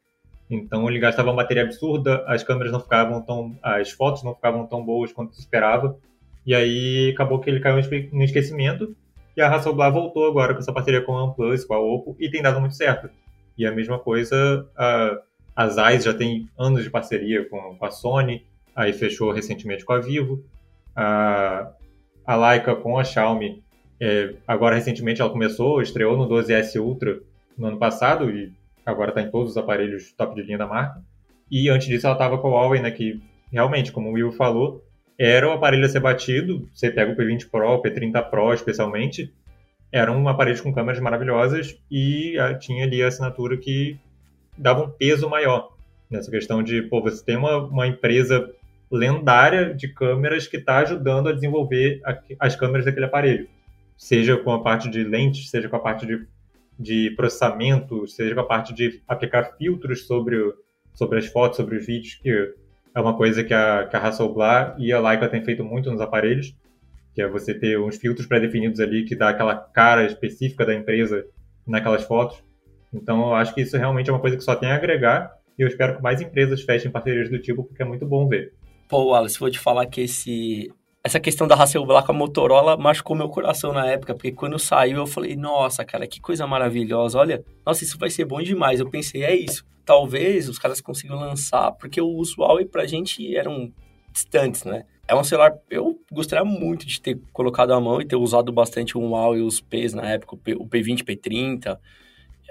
Então 0.49 0.88
ele 0.89 0.99
gastava 0.99 1.30
uma 1.30 1.38
bateria 1.38 1.63
absurda, 1.63 2.24
as 2.28 2.43
câmeras 2.43 2.71
não 2.71 2.80
ficavam 2.80 3.21
tão. 3.21 3.57
as 3.63 3.91
fotos 3.91 4.24
não 4.24 4.36
ficavam 4.36 4.67
tão 4.67 4.84
boas 4.84 5.11
quanto 5.11 5.34
se 5.34 5.39
esperava. 5.39 5.97
E 6.45 6.53
aí 6.53 7.11
acabou 7.13 7.39
que 7.39 7.49
ele 7.49 7.59
caiu 7.59 7.82
no 8.11 8.24
esquecimento. 8.24 8.95
E 9.36 9.41
a 9.41 9.49
Hasselblad 9.49 9.93
voltou 9.93 10.28
agora 10.28 10.53
com 10.53 10.59
essa 10.59 10.71
parceria 10.71 11.01
com 11.01 11.17
a 11.17 11.24
OnePlus, 11.24 11.65
com 11.65 11.74
a 11.74 11.80
Oppo, 11.80 12.15
e 12.19 12.30
tem 12.30 12.41
dado 12.41 12.59
muito 12.59 12.76
certo. 12.76 13.09
E 13.57 13.65
a 13.65 13.71
mesma 13.71 13.97
coisa, 13.97 14.67
a 15.55 15.67
Zeiss 15.67 16.03
já 16.03 16.13
tem 16.13 16.49
anos 16.57 16.83
de 16.83 16.89
parceria 16.89 17.47
com, 17.47 17.77
a 17.81 17.91
Sony, 17.91 18.45
aí 18.75 18.93
fechou 18.93 19.31
recentemente 19.31 19.85
com 19.85 19.93
a 19.93 19.99
Vivo. 19.99 20.43
A, 20.95 21.71
a 22.25 22.35
Leica 22.35 22.75
com 22.75 22.97
a 22.97 23.03
Xiaomi, 23.03 23.63
é, 23.99 24.35
agora 24.47 24.75
recentemente 24.75 25.21
ela 25.21 25.29
começou, 25.29 25.81
estreou 25.81 26.17
no 26.17 26.27
12S 26.27 26.79
Ultra 26.79 27.19
no 27.57 27.67
ano 27.67 27.77
passado 27.77 28.29
e 28.29 28.51
agora 28.85 29.09
está 29.09 29.21
em 29.21 29.29
todos 29.29 29.51
os 29.51 29.57
aparelhos 29.57 30.11
top 30.13 30.35
de 30.35 30.43
linha 30.43 30.57
da 30.57 30.67
marca. 30.67 31.01
E 31.49 31.69
antes 31.69 31.87
disso 31.87 32.07
ela 32.07 32.15
estava 32.15 32.37
com 32.37 32.47
a 32.47 32.51
Huawei, 32.51 32.81
né, 32.81 32.91
que 32.91 33.21
realmente, 33.51 33.91
como 33.91 34.09
o 34.09 34.13
Will 34.13 34.31
falou, 34.31 34.83
era 35.17 35.47
o 35.47 35.51
aparelho 35.51 35.85
a 35.85 35.89
ser 35.89 35.99
batido. 35.99 36.67
Você 36.73 36.89
pega 36.89 37.11
o 37.11 37.15
P20 37.15 37.49
Pro, 37.49 37.75
o 37.75 37.81
P30 37.81 38.29
Pro 38.29 38.53
especialmente, 38.53 39.31
eram 39.91 40.27
aparelhos 40.27 40.61
com 40.61 40.73
câmeras 40.73 40.99
maravilhosas 40.99 41.77
e 41.89 42.37
ah, 42.39 42.55
tinha 42.55 42.85
ali 42.85 43.03
a 43.03 43.07
assinatura 43.07 43.55
que 43.57 43.99
dava 44.57 44.83
um 44.83 44.89
peso 44.89 45.29
maior 45.29 45.73
nessa 46.09 46.29
questão 46.29 46.61
de, 46.61 46.81
pô, 46.83 47.01
você 47.01 47.23
tem 47.23 47.37
uma, 47.37 47.57
uma 47.57 47.87
empresa 47.87 48.49
lendária 48.91 49.73
de 49.73 49.87
câmeras 49.87 50.47
que 50.47 50.57
está 50.57 50.77
ajudando 50.79 51.29
a 51.29 51.33
desenvolver 51.33 51.99
a, 52.05 52.17
as 52.39 52.55
câmeras 52.55 52.85
daquele 52.85 53.05
aparelho. 53.05 53.47
Seja 53.97 54.37
com 54.37 54.51
a 54.51 54.61
parte 54.61 54.89
de 54.89 55.03
lentes, 55.03 55.49
seja 55.49 55.67
com 55.67 55.75
a 55.75 55.79
parte 55.79 56.05
de, 56.05 56.27
de 56.77 57.11
processamento, 57.11 58.07
seja 58.07 58.35
com 58.35 58.41
a 58.41 58.45
parte 58.45 58.73
de 58.73 59.01
aplicar 59.07 59.55
filtros 59.57 60.05
sobre, 60.05 60.37
sobre 60.93 61.19
as 61.19 61.25
fotos, 61.25 61.57
sobre 61.57 61.77
os 61.77 61.85
vídeos, 61.85 62.15
que 62.15 62.53
é 62.93 63.01
uma 63.01 63.17
coisa 63.17 63.43
que 63.43 63.53
a, 63.53 63.87
que 63.87 63.95
a 63.95 63.99
Hasselblad 63.99 64.75
e 64.77 64.93
a 64.93 64.99
Leica 64.99 65.27
têm 65.27 65.43
feito 65.43 65.63
muito 65.63 65.89
nos 65.89 65.99
aparelhos, 65.99 66.55
que 67.15 67.21
é 67.21 67.27
você 67.27 67.53
ter 67.53 67.79
uns 67.79 67.97
filtros 67.97 68.27
pré-definidos 68.27 68.79
ali 68.79 69.03
que 69.03 69.15
dá 69.15 69.29
aquela 69.29 69.55
cara 69.55 70.05
específica 70.05 70.65
da 70.65 70.73
empresa 70.73 71.25
naquelas 71.65 72.03
fotos. 72.03 72.43
Então, 72.93 73.27
eu 73.27 73.35
acho 73.35 73.53
que 73.53 73.61
isso 73.61 73.77
realmente 73.77 74.09
é 74.09 74.13
uma 74.13 74.19
coisa 74.19 74.37
que 74.37 74.43
só 74.43 74.55
tem 74.55 74.71
a 74.71 74.75
agregar 74.75 75.33
e 75.57 75.61
eu 75.61 75.67
espero 75.67 75.95
que 75.95 76.01
mais 76.01 76.21
empresas 76.21 76.61
fechem 76.61 76.91
parcerias 76.91 77.29
do 77.29 77.39
tipo, 77.39 77.63
porque 77.63 77.81
é 77.81 77.85
muito 77.85 78.05
bom 78.05 78.27
ver. 78.27 78.53
Pô, 78.89 79.05
Wallace, 79.05 79.39
vou 79.39 79.49
te 79.49 79.59
falar 79.59 79.85
que 79.85 80.01
esse, 80.01 80.71
essa 81.03 81.19
questão 81.19 81.47
da 81.47 81.55
Hasselblad 81.55 82.05
com 82.05 82.11
a 82.11 82.15
Motorola 82.15 82.77
machucou 82.77 83.15
meu 83.15 83.29
coração 83.29 83.71
na 83.71 83.87
época, 83.87 84.13
porque 84.13 84.31
quando 84.31 84.59
saiu 84.59 84.97
eu 84.97 85.07
falei, 85.07 85.35
nossa, 85.35 85.85
cara, 85.85 86.07
que 86.07 86.19
coisa 86.19 86.45
maravilhosa, 86.45 87.17
olha, 87.17 87.43
nossa, 87.65 87.83
isso 87.83 87.97
vai 87.97 88.09
ser 88.09 88.25
bom 88.25 88.41
demais. 88.41 88.79
Eu 88.79 88.89
pensei, 88.89 89.23
é 89.23 89.35
isso 89.35 89.65
talvez 89.85 90.49
os 90.49 90.57
caras 90.57 90.81
consigam 90.81 91.19
lançar, 91.19 91.71
porque 91.73 92.01
o 92.01 92.07
usual 92.07 92.59
e 92.59 92.65
pra 92.65 92.85
gente 92.85 93.35
eram 93.35 93.71
distantes, 94.11 94.63
né? 94.63 94.85
É 95.07 95.15
um 95.15 95.23
celular, 95.23 95.53
eu 95.69 95.99
gostaria 96.11 96.45
muito 96.45 96.85
de 96.85 97.01
ter 97.01 97.19
colocado 97.33 97.73
a 97.73 97.79
mão 97.79 98.01
e 98.01 98.05
ter 98.05 98.15
usado 98.15 98.51
bastante 98.51 98.97
o 98.97 99.01
Huawei 99.01 99.41
e 99.41 99.43
os 99.43 99.59
Ps 99.59 99.93
na 99.93 100.09
época, 100.09 100.35
o, 100.35 100.37
P, 100.37 100.55
o 100.55 100.65
P20, 100.65 101.03
P30. 101.03 101.77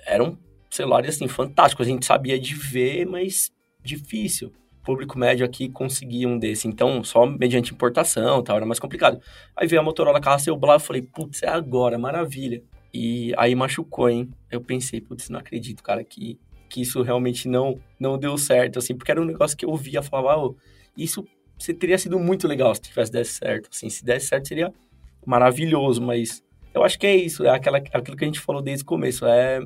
Eram 0.06 0.38
celulares, 0.70 1.16
assim, 1.16 1.28
fantásticos. 1.28 1.86
A 1.86 1.90
gente 1.90 2.06
sabia 2.06 2.38
de 2.38 2.54
ver, 2.54 3.06
mas 3.06 3.50
difícil. 3.82 4.52
O 4.80 4.84
público 4.84 5.18
médio 5.18 5.46
aqui 5.46 5.68
conseguia 5.68 6.28
um 6.28 6.38
desse. 6.38 6.66
Então, 6.66 7.04
só 7.04 7.24
mediante 7.24 7.72
importação 7.72 8.42
tal, 8.42 8.56
era 8.56 8.66
mais 8.66 8.80
complicado. 8.80 9.20
Aí 9.56 9.66
veio 9.66 9.80
a 9.80 9.84
Motorola 9.84 10.20
a 10.22 10.34
Hasselblad, 10.34 10.80
eu 10.80 10.86
falei, 10.86 11.02
putz, 11.02 11.42
é 11.42 11.48
agora, 11.48 11.98
maravilha. 11.98 12.62
E 12.92 13.32
aí 13.36 13.54
machucou, 13.54 14.08
hein? 14.10 14.28
Eu 14.50 14.60
pensei, 14.60 15.00
putz, 15.00 15.28
não 15.30 15.38
acredito, 15.38 15.82
cara, 15.82 16.02
que 16.04 16.38
que 16.72 16.80
isso 16.80 17.02
realmente 17.02 17.48
não 17.48 17.78
não 18.00 18.16
deu 18.18 18.38
certo, 18.38 18.78
assim, 18.78 18.94
porque 18.96 19.10
era 19.10 19.20
um 19.20 19.26
negócio 19.26 19.56
que 19.56 19.66
eu 19.66 19.76
via, 19.76 20.02
falava, 20.02 20.42
oh, 20.42 20.56
isso 20.96 21.24
teria 21.78 21.98
sido 21.98 22.18
muito 22.18 22.48
legal 22.48 22.74
se 22.74 22.80
tivesse 22.80 23.12
desse 23.12 23.32
certo, 23.32 23.68
assim, 23.70 23.90
se 23.90 24.02
desse 24.02 24.28
certo 24.28 24.48
seria 24.48 24.72
maravilhoso, 25.24 26.00
mas 26.00 26.42
eu 26.72 26.82
acho 26.82 26.98
que 26.98 27.06
é 27.06 27.14
isso, 27.14 27.44
é 27.44 27.50
aquela, 27.50 27.76
aquilo 27.76 28.16
que 28.16 28.24
a 28.24 28.26
gente 28.26 28.40
falou 28.40 28.62
desde 28.62 28.82
o 28.84 28.86
começo, 28.86 29.26
é, 29.26 29.60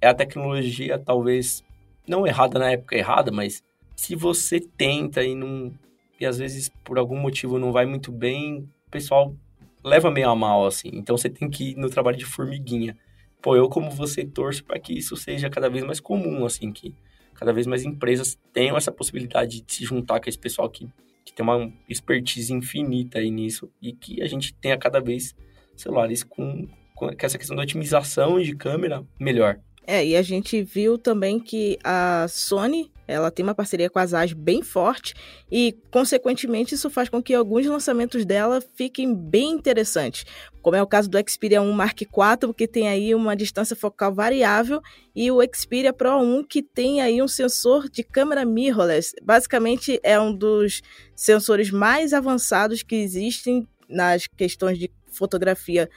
é 0.00 0.08
a 0.08 0.14
tecnologia 0.14 0.98
talvez 0.98 1.64
não 2.06 2.26
errada 2.26 2.58
na 2.58 2.72
época 2.72 2.96
errada, 2.96 3.30
mas 3.30 3.62
se 3.96 4.14
você 4.14 4.60
tenta 4.60 5.22
e 5.22 5.34
não 5.34 5.72
e 6.20 6.26
às 6.26 6.38
vezes 6.38 6.70
por 6.84 6.98
algum 6.98 7.18
motivo 7.18 7.58
não 7.58 7.72
vai 7.72 7.86
muito 7.86 8.12
bem, 8.12 8.68
o 8.86 8.90
pessoal 8.90 9.34
leva 9.82 10.10
meio 10.10 10.30
a 10.30 10.36
mal 10.36 10.66
assim. 10.66 10.90
Então 10.92 11.16
você 11.16 11.28
tem 11.28 11.48
que 11.50 11.70
ir 11.70 11.76
no 11.76 11.90
trabalho 11.90 12.16
de 12.16 12.24
formiguinha 12.24 12.96
pô, 13.44 13.54
eu 13.54 13.68
como 13.68 13.90
você 13.90 14.24
torço 14.24 14.64
para 14.64 14.80
que 14.80 14.94
isso 14.94 15.14
seja 15.18 15.50
cada 15.50 15.68
vez 15.68 15.84
mais 15.84 16.00
comum, 16.00 16.46
assim, 16.46 16.72
que 16.72 16.94
cada 17.34 17.52
vez 17.52 17.66
mais 17.66 17.84
empresas 17.84 18.38
tenham 18.54 18.74
essa 18.74 18.90
possibilidade 18.90 19.60
de 19.60 19.74
se 19.74 19.84
juntar 19.84 20.18
com 20.18 20.30
esse 20.30 20.38
pessoal 20.38 20.70
que, 20.70 20.88
que 21.26 21.30
tem 21.30 21.44
uma 21.44 21.70
expertise 21.86 22.54
infinita 22.54 23.18
aí 23.18 23.30
nisso 23.30 23.70
e 23.82 23.92
que 23.92 24.22
a 24.22 24.26
gente 24.26 24.54
tenha 24.54 24.78
cada 24.78 24.98
vez 24.98 25.36
celulares 25.76 26.22
com, 26.22 26.66
com 26.94 27.10
essa 27.18 27.36
questão 27.36 27.54
da 27.54 27.62
otimização 27.62 28.40
de 28.40 28.56
câmera 28.56 29.04
melhor. 29.20 29.60
É, 29.86 30.04
e 30.04 30.16
a 30.16 30.22
gente 30.22 30.62
viu 30.62 30.96
também 30.96 31.38
que 31.38 31.78
a 31.84 32.26
Sony, 32.28 32.90
ela 33.06 33.30
tem 33.30 33.44
uma 33.44 33.54
parceria 33.54 33.90
com 33.90 33.98
a 33.98 34.06
ZAS 34.06 34.32
bem 34.32 34.62
forte 34.62 35.14
e, 35.52 35.76
consequentemente, 35.90 36.74
isso 36.74 36.88
faz 36.88 37.10
com 37.10 37.22
que 37.22 37.34
alguns 37.34 37.66
lançamentos 37.66 38.24
dela 38.24 38.62
fiquem 38.74 39.14
bem 39.14 39.50
interessantes, 39.52 40.24
como 40.62 40.74
é 40.74 40.82
o 40.82 40.86
caso 40.86 41.10
do 41.10 41.18
Xperia 41.28 41.60
1 41.60 41.70
Mark 41.72 42.00
IV, 42.00 42.54
que 42.56 42.66
tem 42.66 42.88
aí 42.88 43.14
uma 43.14 43.36
distância 43.36 43.76
focal 43.76 44.14
variável, 44.14 44.80
e 45.14 45.30
o 45.30 45.38
Xperia 45.54 45.92
Pro 45.92 46.18
1, 46.18 46.44
que 46.44 46.62
tem 46.62 47.02
aí 47.02 47.20
um 47.20 47.28
sensor 47.28 47.90
de 47.90 48.02
câmera 48.02 48.46
mirrorless. 48.46 49.14
Basicamente, 49.22 50.00
é 50.02 50.18
um 50.18 50.34
dos 50.34 50.80
sensores 51.14 51.70
mais 51.70 52.14
avançados 52.14 52.82
que 52.82 52.96
existem 52.96 53.68
nas 53.86 54.26
questões 54.26 54.78
de 54.78 54.90
fotografia 55.10 55.90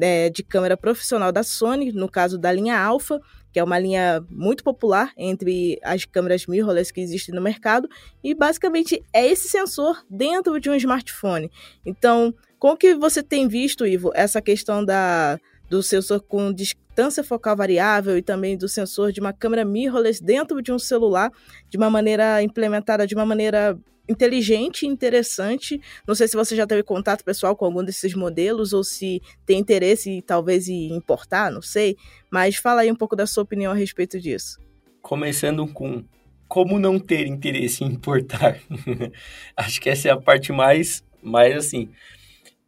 é, 0.00 0.30
de 0.30 0.42
câmera 0.42 0.76
profissional 0.76 1.32
da 1.32 1.42
Sony, 1.42 1.92
no 1.92 2.08
caso 2.08 2.38
da 2.38 2.52
linha 2.52 2.78
Alpha, 2.78 3.20
que 3.52 3.58
é 3.58 3.64
uma 3.64 3.78
linha 3.78 4.24
muito 4.30 4.62
popular 4.62 5.12
entre 5.16 5.78
as 5.82 6.04
câmeras 6.04 6.46
mirrorless 6.46 6.92
que 6.92 7.00
existem 7.00 7.34
no 7.34 7.40
mercado, 7.40 7.88
e 8.22 8.34
basicamente 8.34 9.02
é 9.12 9.26
esse 9.26 9.48
sensor 9.48 10.04
dentro 10.08 10.60
de 10.60 10.68
um 10.70 10.74
smartphone. 10.74 11.50
Então, 11.84 12.34
como 12.58 12.76
que 12.76 12.94
você 12.94 13.22
tem 13.22 13.48
visto, 13.48 13.86
Ivo, 13.86 14.10
essa 14.14 14.42
questão 14.42 14.84
da, 14.84 15.38
do 15.68 15.82
sensor 15.82 16.20
com 16.20 16.52
distância 16.52 17.22
focal 17.22 17.56
variável 17.56 18.18
e 18.18 18.22
também 18.22 18.56
do 18.56 18.68
sensor 18.68 19.12
de 19.12 19.20
uma 19.20 19.32
câmera 19.32 19.64
mirrorless 19.64 20.22
dentro 20.22 20.60
de 20.60 20.72
um 20.72 20.78
celular 20.78 21.30
de 21.68 21.76
uma 21.76 21.88
maneira 21.88 22.42
implementada 22.42 23.06
de 23.06 23.14
uma 23.14 23.24
maneira 23.24 23.78
inteligente 24.08 24.82
e 24.82 24.88
interessante. 24.88 25.80
Não 26.06 26.14
sei 26.14 26.26
se 26.26 26.36
você 26.36 26.56
já 26.56 26.66
teve 26.66 26.82
contato 26.82 27.24
pessoal 27.24 27.54
com 27.54 27.64
algum 27.64 27.84
desses 27.84 28.14
modelos 28.14 28.72
ou 28.72 28.82
se 28.82 29.20
tem 29.44 29.58
interesse 29.58 30.22
talvez 30.22 30.68
em 30.68 30.92
importar, 30.94 31.50
não 31.50 31.62
sei. 31.62 31.96
Mas 32.30 32.56
fala 32.56 32.82
aí 32.82 32.90
um 32.90 32.96
pouco 32.96 33.14
da 33.14 33.26
sua 33.26 33.42
opinião 33.42 33.72
a 33.72 33.74
respeito 33.74 34.18
disso. 34.18 34.58
Começando 35.02 35.66
com 35.68 36.04
como 36.48 36.78
não 36.78 36.98
ter 36.98 37.26
interesse 37.26 37.84
em 37.84 37.88
importar. 37.88 38.58
Acho 39.54 39.80
que 39.80 39.90
essa 39.90 40.08
é 40.08 40.10
a 40.10 40.16
parte 40.16 40.50
mais, 40.50 41.04
mais 41.22 41.54
assim. 41.54 41.90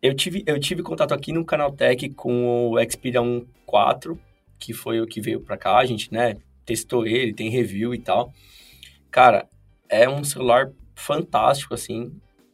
Eu 0.03 0.15
tive, 0.15 0.43
eu 0.47 0.59
tive 0.61 0.83
contato 0.83 1.13
aqui 1.13 1.33
no 1.33 1.45
Canaltech 1.45 2.11
com 2.11 2.71
o 2.71 2.91
Xperia 2.91 3.23
1 3.23 3.47
4, 3.67 4.19
que 4.59 4.73
foi 4.73 5.01
o 5.01 5.07
que 5.07 5.21
veio 5.21 5.41
para 5.41 5.57
cá, 5.57 5.79
a 5.79 5.87
gente, 5.87 6.13
né, 6.13 6.37
testou 6.65 7.07
ele, 7.07 7.33
tem 7.33 7.49
review 7.49 7.95
e 7.95 7.99
tal. 7.99 8.33
Cara, 9.11 9.49
é 9.89 10.09
um 10.09 10.23
celular 10.23 10.71
fantástico, 11.01 11.75
assim. 11.75 12.13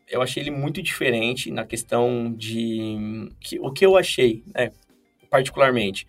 Eu 0.09 0.23
achei 0.23 0.43
ele 0.43 0.51
muito 0.51 0.81
diferente 0.83 1.51
na 1.51 1.65
questão 1.65 2.33
de... 2.33 3.29
Que, 3.41 3.59
o 3.59 3.73
que 3.73 3.85
eu 3.85 3.97
achei, 3.97 4.45
né, 4.55 4.71
particularmente, 5.29 6.07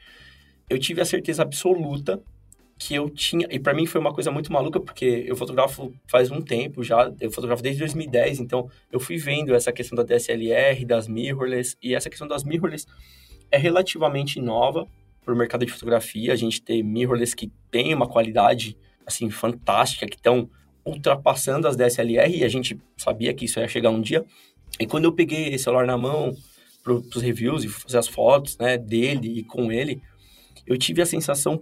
eu 0.69 0.77
tive 0.77 1.01
a 1.01 1.05
certeza 1.05 1.41
absoluta 1.41 2.21
que 2.77 2.93
eu 2.93 3.09
tinha... 3.09 3.47
E 3.49 3.59
para 3.59 3.73
mim 3.73 3.87
foi 3.87 3.99
uma 3.99 4.13
coisa 4.13 4.31
muito 4.31 4.51
maluca, 4.51 4.79
porque 4.79 5.25
eu 5.25 5.35
fotografo 5.35 5.91
faz 6.07 6.29
um 6.29 6.41
tempo 6.41 6.83
já, 6.83 7.11
eu 7.19 7.31
fotografo 7.31 7.63
desde 7.63 7.79
2010, 7.79 8.39
então 8.39 8.69
eu 8.91 8.99
fui 8.99 9.17
vendo 9.17 9.55
essa 9.55 9.71
questão 9.71 9.95
da 9.95 10.03
DSLR, 10.03 10.85
das 10.85 11.07
mirrorless, 11.07 11.75
e 11.81 11.95
essa 11.95 12.09
questão 12.09 12.27
das 12.27 12.43
mirrorless 12.43 12.85
é 13.49 13.57
relativamente 13.57 14.39
nova 14.39 14.87
para 15.25 15.33
o 15.33 15.37
mercado 15.37 15.65
de 15.65 15.71
fotografia. 15.71 16.31
A 16.31 16.35
gente 16.35 16.61
tem 16.61 16.83
mirrorless 16.83 17.35
que 17.35 17.51
tem 17.71 17.93
uma 17.93 18.07
qualidade, 18.07 18.77
assim, 19.05 19.29
fantástica, 19.29 20.05
que 20.05 20.15
estão 20.15 20.49
ultrapassando 20.87 21.67
as 21.67 21.75
DSLR 21.75 22.37
e 22.37 22.43
a 22.45 22.47
gente 22.47 22.79
sabia 22.95 23.33
que 23.33 23.45
isso 23.45 23.59
ia 23.59 23.67
chegar 23.67 23.89
um 23.89 24.01
dia. 24.01 24.25
E 24.79 24.87
quando 24.87 25.03
eu 25.03 25.11
peguei 25.11 25.49
esse 25.49 25.65
celular 25.65 25.85
na 25.85 25.97
mão 25.97 26.33
para 26.81 26.93
os 26.93 27.21
reviews 27.21 27.65
e 27.65 27.67
fazer 27.67 27.97
as 27.97 28.07
fotos 28.07 28.57
né, 28.57 28.77
dele 28.77 29.39
e 29.39 29.43
com 29.43 29.71
ele, 29.71 30.01
eu 30.65 30.77
tive 30.77 31.01
a 31.01 31.05
sensação, 31.05 31.61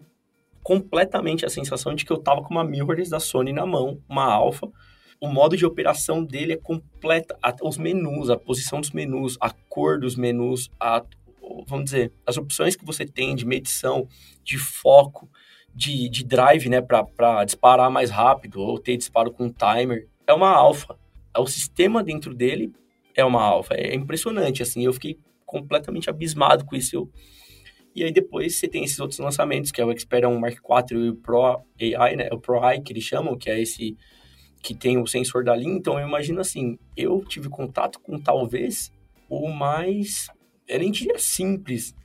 completamente 0.61 1.45
a 1.45 1.49
sensação 1.49 1.95
de 1.95 2.05
que 2.05 2.11
eu 2.11 2.17
tava 2.17 2.43
com 2.43 2.51
uma 2.51 2.63
mirrorless 2.63 3.09
da 3.09 3.19
Sony 3.19 3.51
na 3.51 3.65
mão, 3.65 3.99
uma 4.07 4.25
Alpha, 4.25 4.69
o 5.19 5.27
modo 5.27 5.57
de 5.57 5.65
operação 5.65 6.23
dele 6.23 6.53
é 6.53 6.57
completa. 6.57 7.37
Os 7.63 7.77
menus, 7.77 8.29
a 8.29 8.37
posição 8.37 8.79
dos 8.79 8.91
menus, 8.91 9.37
a 9.39 9.49
cor 9.49 9.99
dos 9.99 10.15
menus, 10.15 10.69
a, 10.79 11.03
vamos 11.65 11.85
dizer, 11.85 12.11
as 12.27 12.37
opções 12.37 12.75
que 12.75 12.85
você 12.85 13.05
tem 13.05 13.35
de 13.35 13.45
medição, 13.45 14.07
de 14.43 14.57
foco, 14.57 15.29
de, 15.75 16.07
de 16.07 16.23
drive, 16.23 16.69
né, 16.69 16.81
para 16.81 17.43
disparar 17.43 17.91
mais 17.91 18.09
rápido 18.09 18.61
ou 18.61 18.79
ter 18.79 18.95
disparo 18.95 19.31
com 19.31 19.51
timer, 19.51 20.07
é 20.25 20.33
uma 20.33 20.49
alfa. 20.49 20.97
O 21.37 21.45
sistema 21.45 22.01
dentro 22.01 22.33
dele 22.33 22.71
é 23.13 23.25
uma 23.25 23.43
alfa. 23.43 23.73
É 23.73 23.93
impressionante, 23.93 24.63
assim. 24.63 24.85
Eu 24.85 24.93
fiquei 24.93 25.19
completamente 25.45 26.09
abismado 26.09 26.65
com 26.65 26.75
isso. 26.75 26.95
Eu, 26.95 27.11
e 27.93 28.03
aí 28.03 28.11
depois 28.11 28.55
você 28.55 28.67
tem 28.67 28.85
esses 28.85 28.99
outros 28.99 29.19
lançamentos, 29.19 29.71
que 29.71 29.81
é 29.81 29.85
o 29.85 29.97
Xperia 29.97 30.29
1 30.29 30.39
Mark 30.39 30.57
IV 30.57 30.97
e 30.97 31.09
o 31.09 31.15
Pro 31.15 31.61
AI, 31.97 32.15
né? 32.15 32.29
O 32.31 32.39
Pro 32.39 32.63
AI 32.63 32.79
que 32.79 32.93
eles 32.93 33.03
chamam, 33.03 33.37
que 33.37 33.49
é 33.49 33.59
esse 33.59 33.97
que 34.63 34.73
tem 34.73 34.97
o 34.97 35.05
sensor 35.05 35.43
da. 35.43 35.57
Então 35.57 35.99
eu 35.99 36.07
imagino 36.07 36.39
assim, 36.39 36.77
eu 36.95 37.23
tive 37.25 37.49
contato 37.49 37.99
com 37.99 38.19
talvez 38.19 38.91
o 39.29 39.49
mais, 39.49 40.27
eu 40.67 40.79
nem 40.79 40.91
diria 40.91 41.17
simples, 41.19 41.95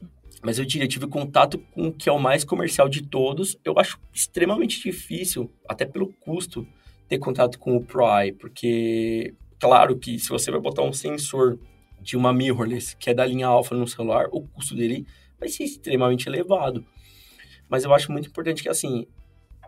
mas 0.42 0.58
eu 0.58 0.64
diria, 0.64 0.88
tive 0.88 1.06
contato 1.06 1.58
com 1.72 1.88
o 1.88 1.92
que 1.92 2.08
é 2.08 2.12
o 2.12 2.18
mais 2.18 2.44
comercial 2.44 2.88
de 2.88 3.02
todos. 3.02 3.58
Eu 3.64 3.78
acho 3.78 3.98
extremamente 4.12 4.80
difícil, 4.80 5.50
até 5.68 5.84
pelo 5.84 6.12
custo, 6.20 6.66
ter 7.08 7.18
contato 7.18 7.58
com 7.58 7.76
o 7.76 8.04
AI, 8.04 8.32
porque 8.32 9.34
claro 9.58 9.98
que 9.98 10.18
se 10.18 10.28
você 10.28 10.50
vai 10.50 10.60
botar 10.60 10.82
um 10.82 10.92
sensor 10.92 11.58
de 12.00 12.16
uma 12.16 12.32
mirrorless, 12.32 12.96
que 12.96 13.10
é 13.10 13.14
da 13.14 13.26
linha 13.26 13.46
alfa 13.46 13.74
no 13.74 13.86
celular, 13.86 14.28
o 14.32 14.42
custo 14.42 14.74
dele 14.74 15.06
vai 15.38 15.48
ser 15.48 15.64
extremamente 15.64 16.28
elevado. 16.28 16.84
Mas 17.68 17.84
eu 17.84 17.92
acho 17.92 18.10
muito 18.10 18.28
importante 18.28 18.62
que, 18.62 18.68
assim, 18.68 19.06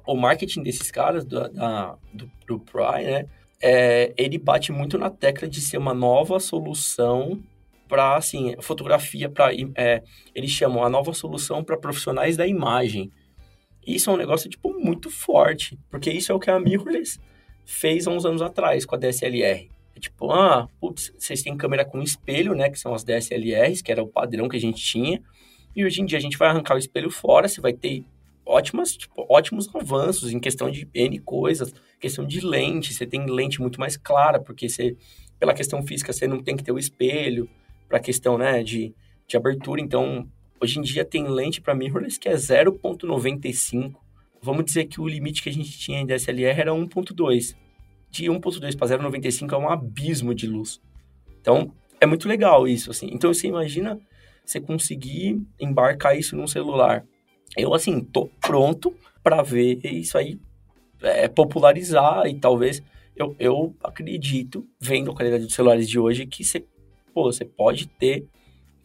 o 0.07 0.17
marketing 0.17 0.63
desses 0.63 0.91
caras, 0.91 1.25
do, 1.25 1.49
da, 1.51 1.97
do, 2.13 2.31
do 2.47 2.59
Pry, 2.59 3.05
né, 3.05 3.27
é, 3.61 4.13
ele 4.17 4.39
bate 4.39 4.73
muito 4.73 4.99
na 4.99 5.11
tecla 5.11 5.47
de 5.47 5.61
ser 5.61 5.77
uma 5.77 5.95
nova 5.95 6.41
solução 6.41 7.43
para, 7.93 8.17
assim, 8.17 8.55
fotografia, 8.63 9.29
para 9.29 9.53
é, 9.77 10.03
eles 10.35 10.51
chamam 10.51 10.83
a 10.83 10.89
nova 10.89 11.13
solução 11.13 11.63
para 11.63 11.77
profissionais 11.77 12.39
da 12.39 12.47
imagem. 12.47 13.13
Isso 13.87 14.09
é 14.09 14.13
um 14.15 14.17
negócio, 14.17 14.49
tipo, 14.49 14.73
muito 14.81 15.11
forte, 15.11 15.79
porque 15.91 16.11
isso 16.11 16.33
é 16.33 16.35
o 16.35 16.39
que 16.39 16.51
a 16.51 16.59
mirrorless 16.59 17.21
fez 17.67 18.07
há 18.07 18.11
uns 18.11 18.25
anos 18.25 18.41
atrás 18.41 18.87
com 18.87 18.95
a 18.95 18.99
DSLR. 18.99 19.71
É 19.95 20.01
tipo, 20.01 20.33
ah, 20.33 20.67
putz, 20.81 21.13
vocês 21.19 21.43
têm 21.43 21.55
câmera 21.55 21.85
com 21.85 22.01
espelho, 22.01 22.55
né, 22.55 22.71
que 22.71 22.79
são 22.79 22.95
as 22.95 23.05
DSLRs, 23.05 23.83
que 23.83 23.93
era 23.93 24.03
o 24.03 24.09
padrão 24.09 24.49
que 24.49 24.57
a 24.57 24.61
gente 24.61 24.83
tinha, 24.83 25.21
e 25.77 25.85
hoje 25.85 26.01
em 26.01 26.07
dia 26.07 26.17
a 26.17 26.23
gente 26.23 26.39
vai 26.39 26.49
arrancar 26.49 26.77
o 26.77 26.79
espelho 26.79 27.11
fora, 27.11 27.47
você 27.47 27.61
vai 27.61 27.75
ter 27.75 28.07
ótimas, 28.47 28.97
tipo, 28.97 29.27
ótimos 29.29 29.69
avanços 29.75 30.33
em 30.33 30.41
questão 30.41 30.71
de 30.71 30.89
N 30.95 31.19
coisas, 31.19 31.75
questão 32.01 32.27
de 32.27 32.41
lente, 32.41 32.95
você 32.95 33.05
tem 33.05 33.27
lente 33.27 33.61
muito 33.61 33.79
mais 33.79 33.99
clara, 33.99 34.41
porque 34.41 34.67
você, 34.67 34.97
pela 35.39 35.53
questão 35.53 35.87
física, 35.87 36.11
você 36.11 36.27
não 36.27 36.43
tem 36.43 36.57
que 36.57 36.65
ter 36.65 36.73
o 36.73 36.79
espelho, 36.79 37.47
para 37.93 38.01
questão, 38.01 38.39
né, 38.39 38.63
de, 38.63 38.95
de 39.29 39.37
abertura, 39.37 39.79
então, 39.79 40.27
hoje 40.59 40.79
em 40.79 40.83
dia 40.83 41.05
tem 41.05 41.29
lente 41.29 41.61
para 41.61 41.75
mirrorless 41.75 42.19
que 42.19 42.27
é 42.27 42.33
0.95, 42.33 43.95
vamos 44.41 44.65
dizer 44.65 44.87
que 44.87 44.99
o 44.99 45.07
limite 45.07 45.43
que 45.43 45.51
a 45.51 45.53
gente 45.53 45.79
tinha 45.79 46.01
em 46.01 46.07
DSLR 46.07 46.59
era 46.59 46.73
1.2, 46.73 47.55
de 48.11 48.25
1.2 48.31 48.79
para 48.79 48.99
0.95 48.99 49.53
é 49.53 49.57
um 49.59 49.69
abismo 49.69 50.35
de 50.35 50.47
luz, 50.47 50.81
então, 51.39 51.71
é 52.01 52.07
muito 52.07 52.27
legal 52.27 52.67
isso, 52.67 52.91
assim, 52.91 53.11
então 53.13 53.35
você 53.35 53.47
imagina 53.47 54.01
você 54.43 54.59
conseguir 54.59 55.39
embarcar 55.61 56.19
isso 56.19 56.35
num 56.35 56.47
celular. 56.47 57.05
Eu, 57.57 57.75
assim, 57.75 58.01
tô 58.01 58.31
pronto 58.41 58.97
para 59.23 59.43
ver 59.43 59.79
isso 59.85 60.17
aí 60.17 60.41
é, 61.03 61.29
popularizar 61.29 62.27
e 62.27 62.35
talvez 62.35 62.83
eu, 63.15 63.37
eu 63.39 63.77
acredito, 63.85 64.67
vendo 64.81 65.11
a 65.11 65.15
qualidade 65.15 65.45
dos 65.45 65.55
celulares 65.55 65.89
de 65.89 65.99
hoje, 65.99 66.27
que 66.27 66.43
você, 66.43 66.65
pô, 67.13 67.25
você 67.25 67.45
pode 67.45 67.87
ter 67.87 68.27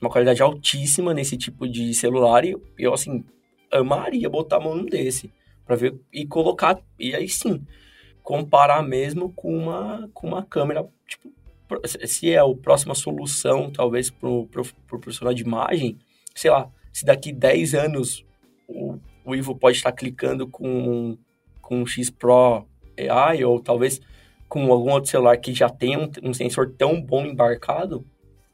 uma 0.02 0.10
qualidade 0.10 0.42
altíssima 0.42 1.14
nesse 1.14 1.38
tipo 1.38 1.68
de 1.68 1.94
celular 1.94 2.46
e 2.46 2.56
eu, 2.78 2.94
assim, 2.94 3.24
amaria 3.72 4.30
botar 4.30 4.58
a 4.58 4.60
mão 4.60 4.76
num 4.76 4.86
desse 4.86 5.32
para 5.66 5.76
ver 5.76 5.96
e 6.14 6.26
colocar, 6.26 6.80
e 6.98 7.14
aí 7.14 7.28
sim, 7.28 7.62
comparar 8.24 8.82
mesmo 8.82 9.32
com 9.34 9.56
uma, 9.56 10.10
com 10.14 10.28
uma 10.28 10.44
câmera, 10.44 10.88
tipo, 11.08 11.30
se 11.86 12.32
é 12.32 12.40
a 12.40 12.56
próxima 12.62 12.96
solução, 12.96 13.70
talvez, 13.70 14.10
para 14.10 14.30
o 14.30 14.48
pro, 14.48 14.64
pro 14.88 15.00
profissional 15.00 15.34
de 15.34 15.44
imagem, 15.44 15.98
sei 16.34 16.50
lá, 16.50 16.72
se 16.94 17.06
daqui 17.06 17.34
10 17.34 17.74
anos 17.74 18.26
o, 18.68 18.98
o 19.26 19.36
Ivo 19.36 19.56
pode 19.56 19.78
estar 19.78 19.92
clicando 19.92 20.48
com, 20.48 21.18
com 21.62 21.82
um 21.82 21.86
X 21.86 22.10
Pro 22.10 22.66
AI, 22.98 23.44
ou 23.44 23.60
talvez 23.60 24.00
com 24.48 24.72
algum 24.72 24.92
outro 24.92 25.10
celular 25.10 25.38
que 25.38 25.54
já 25.54 25.70
tenha 25.70 26.00
um, 26.00 26.10
um 26.24 26.34
sensor 26.34 26.74
tão 26.78 27.02
bom 27.02 27.26
embarcado, 27.26 28.06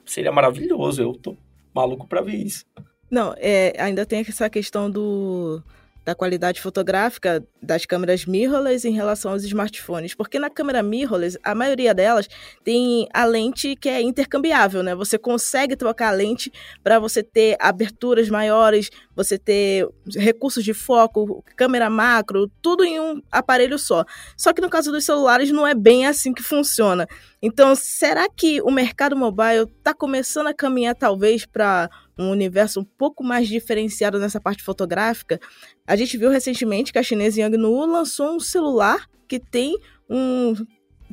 seria 0.05 0.31
maravilhoso. 0.31 1.01
Eu 1.01 1.13
tô 1.13 1.35
maluco 1.73 2.07
para 2.07 2.21
ver 2.21 2.35
isso. 2.35 2.65
Não, 3.09 3.33
é, 3.37 3.73
ainda 3.77 4.05
tem 4.05 4.25
essa 4.27 4.49
questão 4.49 4.89
do 4.89 5.61
da 6.05 6.13
qualidade 6.13 6.61
fotográfica 6.61 7.43
das 7.61 7.85
câmeras 7.85 8.25
mirrorless 8.25 8.85
em 8.85 8.91
relação 8.91 9.31
aos 9.31 9.43
smartphones, 9.43 10.13
porque 10.13 10.37
na 10.37 10.49
câmera 10.49 10.83
mirrorless, 10.83 11.39
a 11.43 11.55
maioria 11.55 11.93
delas 11.93 12.27
tem 12.63 13.07
a 13.13 13.23
lente 13.23 13.75
que 13.75 13.87
é 13.87 14.01
intercambiável, 14.01 14.83
né? 14.83 14.93
Você 14.95 15.17
consegue 15.17 15.75
trocar 15.75 16.09
a 16.09 16.11
lente 16.11 16.51
para 16.83 16.99
você 16.99 17.23
ter 17.23 17.55
aberturas 17.59 18.29
maiores, 18.29 18.89
você 19.15 19.37
ter 19.37 19.87
recursos 20.15 20.63
de 20.63 20.73
foco, 20.73 21.43
câmera 21.55 21.89
macro, 21.89 22.49
tudo 22.61 22.83
em 22.83 22.99
um 22.99 23.21
aparelho 23.31 23.77
só. 23.77 24.03
Só 24.37 24.53
que 24.53 24.61
no 24.61 24.69
caso 24.69 24.91
dos 24.91 25.05
celulares 25.05 25.51
não 25.51 25.65
é 25.65 25.73
bem 25.73 26.05
assim 26.05 26.33
que 26.33 26.43
funciona. 26.43 27.07
Então, 27.41 27.75
será 27.75 28.27
que 28.29 28.61
o 28.61 28.71
mercado 28.71 29.15
mobile 29.15 29.69
está 29.77 29.93
começando 29.93 30.47
a 30.47 30.53
caminhar 30.53 30.95
talvez 30.95 31.45
para 31.45 31.89
um 32.17 32.29
universo 32.29 32.79
um 32.79 32.83
pouco 32.83 33.23
mais 33.23 33.47
diferenciado 33.47 34.19
nessa 34.19 34.39
parte 34.39 34.63
fotográfica. 34.63 35.39
A 35.85 35.95
gente 35.95 36.17
viu 36.17 36.29
recentemente 36.29 36.91
que 36.91 36.99
a 36.99 37.03
chinesa 37.03 37.41
Yangnu 37.41 37.85
lançou 37.85 38.35
um 38.35 38.39
celular 38.39 39.07
que 39.27 39.39
tem 39.39 39.75
um 40.09 40.53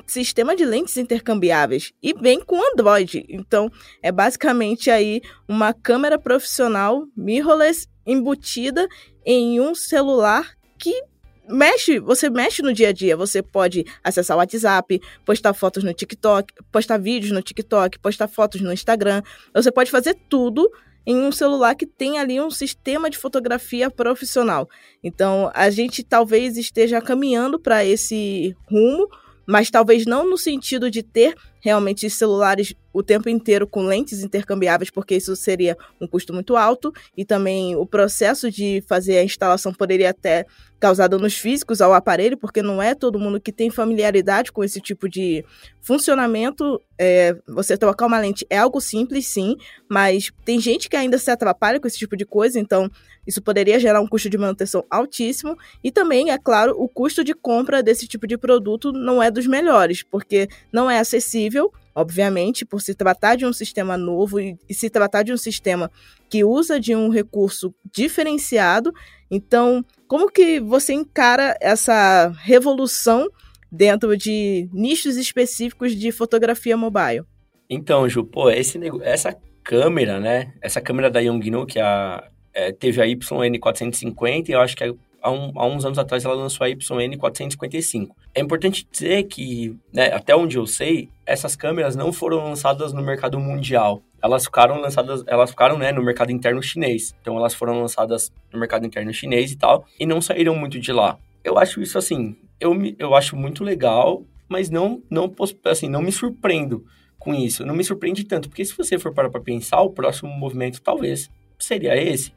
sistema 0.07 0.57
de 0.57 0.65
lentes 0.65 0.97
intercambiáveis 0.97 1.93
e 2.03 2.15
vem 2.15 2.41
com 2.41 2.61
Android. 2.73 3.25
Então, 3.29 3.71
é 4.03 4.11
basicamente 4.13 4.91
aí 4.91 5.21
uma 5.49 5.73
câmera 5.73 6.19
profissional 6.19 7.07
mirrorless 7.17 7.87
embutida 8.07 8.89
em 9.25 9.61
um 9.61 9.75
celular 9.75 10.57
que 10.79 11.03
mexe, 11.49 11.99
você 11.99 12.31
mexe 12.31 12.63
no 12.63 12.73
dia 12.73 12.89
a 12.89 12.93
dia. 12.93 13.17
Você 13.17 13.43
pode 13.43 13.85
acessar 14.03 14.37
o 14.37 14.41
WhatsApp, 14.41 15.01
postar 15.25 15.53
fotos 15.53 15.83
no 15.83 15.93
TikTok, 15.93 16.55
postar 16.71 16.99
vídeos 16.99 17.33
no 17.33 17.43
TikTok, 17.43 17.99
postar 17.99 18.29
fotos 18.29 18.61
no 18.61 18.73
Instagram. 18.73 19.23
Você 19.55 19.71
pode 19.71 19.91
fazer 19.91 20.17
tudo 20.29 20.71
em 21.07 21.17
um 21.17 21.33
celular 21.33 21.75
que 21.75 21.87
tem 21.87 22.19
ali 22.19 22.41
um 22.41 22.51
sistema 22.51 23.09
de 23.11 23.19
fotografia 23.19 23.91
profissional. 23.91 24.69
Então, 25.03 25.51
a 25.55 25.71
gente 25.71 26.05
talvez 26.05 26.57
esteja 26.57 27.01
caminhando 27.01 27.59
para 27.59 27.85
esse 27.85 28.55
rumo, 28.71 29.09
mas 29.47 29.71
talvez 29.71 30.07
não 30.07 30.29
no 30.29 30.37
sentido 30.37 30.91
de 30.91 31.03
ter 31.03 31.35
realmente 31.61 32.09
celulares 32.09 32.75
o 32.93 33.03
tempo 33.03 33.29
inteiro 33.29 33.67
com 33.67 33.83
lentes 33.83 34.23
intercambiáveis, 34.23 34.91
porque 34.91 35.17
isso 35.17 35.35
seria 35.37 35.77
um 36.01 36.07
custo 36.07 36.33
muito 36.33 36.57
alto. 36.57 36.93
E 37.17 37.25
também 37.25 37.77
o 37.77 37.87
processo 37.87 38.51
de 38.51 38.83
fazer 38.87 39.19
a 39.19 39.25
instalação 39.25 39.73
poderia 39.73 40.11
até 40.11 40.47
causar 40.81 41.09
danos 41.09 41.35
físicos 41.35 41.83
ao 41.83 41.93
aparelho, 41.93 42.39
porque 42.39 42.63
não 42.63 42.81
é 42.81 42.95
todo 42.95 43.19
mundo 43.19 43.41
que 43.41 43.53
tem 43.53 43.71
familiaridade 43.71 44.51
com 44.51 44.65
esse 44.65 44.81
tipo 44.81 45.09
de 45.09 45.45
funcionamento. 45.83 46.81
É, 46.99 47.37
você 47.47 47.77
trocar 47.77 48.07
uma 48.07 48.19
lente 48.19 48.47
é 48.49 48.59
algo 48.59 48.81
simples, 48.81 49.27
sim, 49.27 49.57
mas 49.89 50.33
tem 50.45 50.59
gente 50.59 50.89
que 50.89 50.97
ainda 50.97 51.19
se 51.19 51.31
atrapalha 51.31 51.79
com 51.79 51.87
esse 51.87 51.99
tipo 51.99 52.17
de 52.17 52.25
coisa, 52.25 52.59
então 52.59 52.91
isso 53.27 53.43
poderia 53.43 53.79
gerar 53.79 54.01
um 54.01 54.07
custo 54.07 54.31
de 54.31 54.39
manutenção 54.39 54.85
altíssimo 54.91 55.57
e 55.85 55.91
também, 55.91 56.31
é 56.31 56.39
claro, 56.39 56.75
o 56.77 56.89
custo 56.89 57.23
de 57.23 57.35
compra 57.35 57.83
desse 57.83 58.09
tipo 58.09 58.27
de 58.27 58.37
produto 58.39 58.93
não 58.93 59.23
é 59.23 59.31
dos 59.31 59.47
melhores, 59.47 60.03
porque 60.03 60.49
não 60.73 60.91
é 60.91 60.99
acessível 60.99 61.73
Obviamente, 61.95 62.65
por 62.65 62.81
se 62.81 62.95
tratar 62.95 63.37
de 63.37 63.45
um 63.45 63.53
sistema 63.53 63.97
novo 63.97 64.39
e, 64.39 64.57
se 64.71 64.89
tratar 64.89 65.23
de 65.23 65.33
um 65.33 65.37
sistema 65.37 65.91
que 66.29 66.45
usa 66.45 66.79
de 66.79 66.95
um 66.95 67.09
recurso 67.09 67.75
diferenciado, 67.93 68.93
então, 69.31 69.85
como 70.09 70.31
que 70.31 70.59
você 70.59 70.93
encara 70.93 71.57
essa 71.61 72.33
revolução 72.43 73.29
dentro 73.71 74.17
de 74.17 74.69
nichos 74.73 75.17
específicos 75.17 75.95
de 75.95 76.11
fotografia 76.11 76.77
mobile? 76.77 77.23
Então, 77.69 78.09
Ju, 78.09 78.25
pô, 78.25 78.51
esse, 78.51 78.81
essa 79.03 79.37
câmera, 79.63 80.19
né? 80.19 80.53
Essa 80.61 80.81
câmera 80.81 81.09
da 81.09 81.21
Yongnuo, 81.21 81.67
que 81.67 81.79
é 81.79 81.83
a, 81.83 82.29
é, 82.53 82.73
teve 82.73 83.01
a 83.01 83.05
YN450, 83.07 84.49
eu 84.49 84.61
acho 84.61 84.77
que 84.77 84.83
é 84.83 84.93
há, 85.23 85.31
um, 85.31 85.53
há, 85.57 85.67
uns 85.67 85.85
anos 85.85 85.99
atrás 85.99 86.25
ela 86.25 86.35
lançou 86.35 86.65
a 86.65 86.71
YN455. 86.71 88.09
É 88.35 88.41
importante 88.41 88.87
dizer 88.91 89.25
que, 89.25 89.77
né, 89.93 90.13
até 90.13 90.35
onde 90.35 90.57
eu 90.57 90.67
sei, 90.67 91.09
essas 91.27 91.57
câmeras 91.57 91.97
não 91.97 92.13
foram 92.13 92.45
lançadas 92.45 92.93
no 92.93 93.03
mercado 93.03 93.39
mundial. 93.39 94.03
Elas 94.23 94.45
ficaram 94.45 94.81
lançadas, 94.81 95.23
elas 95.27 95.51
ficaram, 95.51 95.79
né, 95.79 95.93
no 95.93 96.03
mercado 96.03 96.31
interno 96.31 96.63
chinês. 96.63 97.15
Então 97.21 97.37
elas 97.37 97.55
foram 97.55 97.81
lançadas 97.81 98.33
no 98.53 98.59
mercado 98.59 98.87
interno 98.87 99.13
chinês 99.13 99.53
e 99.53 99.57
tal, 99.57 99.85
e 99.99 100.07
não 100.07 100.21
saíram 100.21 100.55
muito 100.55 100.79
de 100.79 100.93
lá. 100.93 101.19
Eu 101.43 101.59
acho 101.59 101.81
isso 101.81 101.97
assim, 101.97 102.37
eu, 102.61 102.77
eu 102.99 103.15
acho 103.15 103.35
muito 103.35 103.65
legal 103.65 104.25
mas 104.51 104.69
não, 104.69 105.01
não, 105.09 105.33
assim, 105.65 105.89
não 105.89 106.03
me 106.03 106.11
surpreendo 106.11 106.85
com 107.21 107.33
isso. 107.33 107.65
Não 107.65 107.73
me 107.73 107.85
surpreende 107.85 108.25
tanto, 108.25 108.49
porque 108.49 108.65
se 108.65 108.77
você 108.77 108.99
for 108.99 109.15
parar 109.15 109.31
para 109.31 109.41
pensar, 109.41 109.81
o 109.81 109.91
próximo 109.91 110.29
movimento 110.29 110.83
talvez 110.83 111.31
seria 111.57 111.97
esse. 111.97 112.33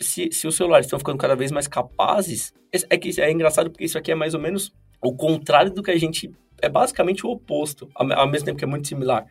Se, 0.00 0.28
se 0.32 0.46
os 0.46 0.56
celulares 0.56 0.86
estão 0.86 0.98
ficando 0.98 1.18
cada 1.18 1.34
vez 1.34 1.50
mais 1.50 1.66
capazes, 1.68 2.52
é 2.72 2.96
que 2.96 3.20
é 3.20 3.30
engraçado 3.30 3.70
porque 3.70 3.84
isso 3.84 3.98
aqui 3.98 4.12
é 4.12 4.14
mais 4.14 4.34
ou 4.34 4.40
menos 4.40 4.72
o 5.00 5.14
contrário 5.14 5.72
do 5.72 5.82
que 5.82 5.90
a 5.90 5.98
gente 5.98 6.32
é 6.60 6.68
basicamente 6.68 7.26
o 7.26 7.30
oposto, 7.30 7.88
ao 7.94 8.28
mesmo 8.28 8.46
tempo 8.46 8.58
que 8.58 8.64
é 8.64 8.68
muito 8.68 8.86
similar. 8.86 9.26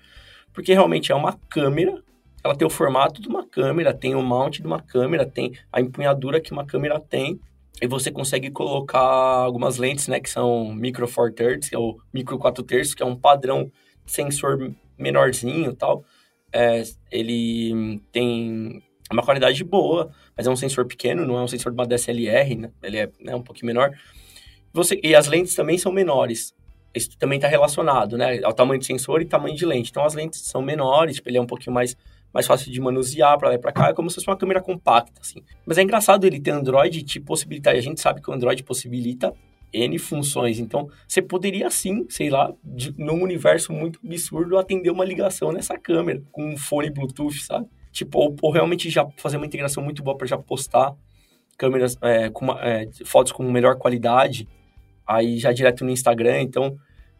Porque 0.53 0.73
realmente 0.73 1.11
é 1.11 1.15
uma 1.15 1.39
câmera, 1.49 2.03
ela 2.43 2.55
tem 2.55 2.67
o 2.67 2.69
formato 2.69 3.21
de 3.21 3.29
uma 3.29 3.47
câmera, 3.47 3.93
tem 3.93 4.13
o 4.15 4.21
mount 4.21 4.59
de 4.59 4.67
uma 4.67 4.81
câmera, 4.81 5.25
tem 5.25 5.53
a 5.71 5.79
empunhadura 5.79 6.41
que 6.41 6.51
uma 6.51 6.65
câmera 6.65 6.99
tem, 6.99 7.39
e 7.81 7.87
você 7.87 8.11
consegue 8.11 8.51
colocar 8.51 8.99
algumas 8.99 9.77
lentes, 9.77 10.07
né, 10.07 10.19
que 10.19 10.29
são 10.29 10.73
micro 10.73 11.07
four 11.07 11.31
thirds, 11.31 11.71
ou 11.73 11.99
micro 12.13 12.37
4 12.37 12.63
terços, 12.63 12.93
que 12.93 13.01
é 13.01 13.05
um 13.05 13.15
padrão 13.15 13.71
sensor 14.05 14.73
menorzinho 14.97 15.73
tal. 15.73 16.03
É, 16.53 16.83
ele 17.09 18.01
tem 18.11 18.83
uma 19.13 19.23
qualidade 19.23 19.63
boa, 19.63 20.11
mas 20.35 20.47
é 20.47 20.49
um 20.49 20.55
sensor 20.55 20.85
pequeno, 20.85 21.25
não 21.25 21.37
é 21.37 21.43
um 21.43 21.47
sensor 21.47 21.71
de 21.71 21.77
uma 21.77 21.85
DSLR, 21.85 22.55
né? 22.55 22.71
Ele 22.81 22.97
é 22.97 23.09
né, 23.19 23.35
um 23.35 23.41
pouquinho 23.41 23.67
menor. 23.67 23.91
Você, 24.73 24.99
e 25.03 25.13
as 25.15 25.27
lentes 25.27 25.53
também 25.53 25.77
são 25.77 25.91
menores. 25.91 26.53
Isso 26.93 27.17
também 27.17 27.37
está 27.37 27.47
relacionado, 27.47 28.17
né? 28.17 28.41
Ao 28.43 28.53
tamanho 28.53 28.79
de 28.79 28.85
sensor 28.85 29.21
e 29.21 29.25
tamanho 29.25 29.55
de 29.55 29.65
lente. 29.65 29.91
Então, 29.91 30.03
as 30.03 30.13
lentes 30.13 30.41
são 30.41 30.61
menores, 30.61 31.15
tipo, 31.15 31.29
ele 31.29 31.37
é 31.37 31.41
um 31.41 31.45
pouquinho 31.45 31.73
mais, 31.73 31.95
mais 32.33 32.45
fácil 32.45 32.71
de 32.71 32.81
manusear 32.81 33.37
para 33.37 33.49
lá 33.49 33.55
e 33.55 33.57
para 33.57 33.71
cá. 33.71 33.89
É 33.89 33.93
como 33.93 34.09
se 34.09 34.15
fosse 34.15 34.27
uma 34.27 34.37
câmera 34.37 34.61
compacta, 34.61 35.21
assim. 35.21 35.41
Mas 35.65 35.77
é 35.77 35.83
engraçado 35.83 36.25
ele 36.25 36.39
ter 36.39 36.51
Android 36.51 37.03
te 37.03 37.19
possibilitar. 37.19 37.75
E 37.75 37.77
a 37.77 37.81
gente 37.81 38.01
sabe 38.01 38.21
que 38.21 38.29
o 38.29 38.33
Android 38.33 38.63
possibilita 38.63 39.33
N 39.73 39.97
funções. 39.97 40.59
Então, 40.59 40.89
você 41.07 41.21
poderia 41.21 41.69
sim, 41.69 42.05
sei 42.09 42.29
lá, 42.29 42.53
de, 42.63 42.93
num 42.97 43.21
universo 43.21 43.71
muito 43.71 43.99
absurdo, 44.05 44.57
atender 44.57 44.89
uma 44.89 45.05
ligação 45.05 45.51
nessa 45.51 45.77
câmera 45.77 46.21
com 46.31 46.53
um 46.53 46.57
fone 46.57 46.89
Bluetooth, 46.89 47.39
sabe? 47.39 47.67
Tipo, 47.91 48.19
ou, 48.19 48.35
ou 48.41 48.51
realmente 48.51 48.89
já 48.89 49.07
fazer 49.17 49.37
uma 49.37 49.45
integração 49.45 49.83
muito 49.83 50.03
boa 50.03 50.17
para 50.17 50.27
já 50.27 50.37
postar 50.37 50.95
câmeras 51.57 51.97
é, 52.01 52.29
com 52.29 52.45
uma, 52.45 52.59
é, 52.61 52.89
fotos 53.05 53.31
com 53.31 53.43
melhor 53.43 53.77
qualidade, 53.77 54.47
aí 55.05 55.37
já 55.37 55.51
direto 55.51 55.83
no 55.83 55.91
Instagram. 55.91 56.41
Então, 56.41 56.77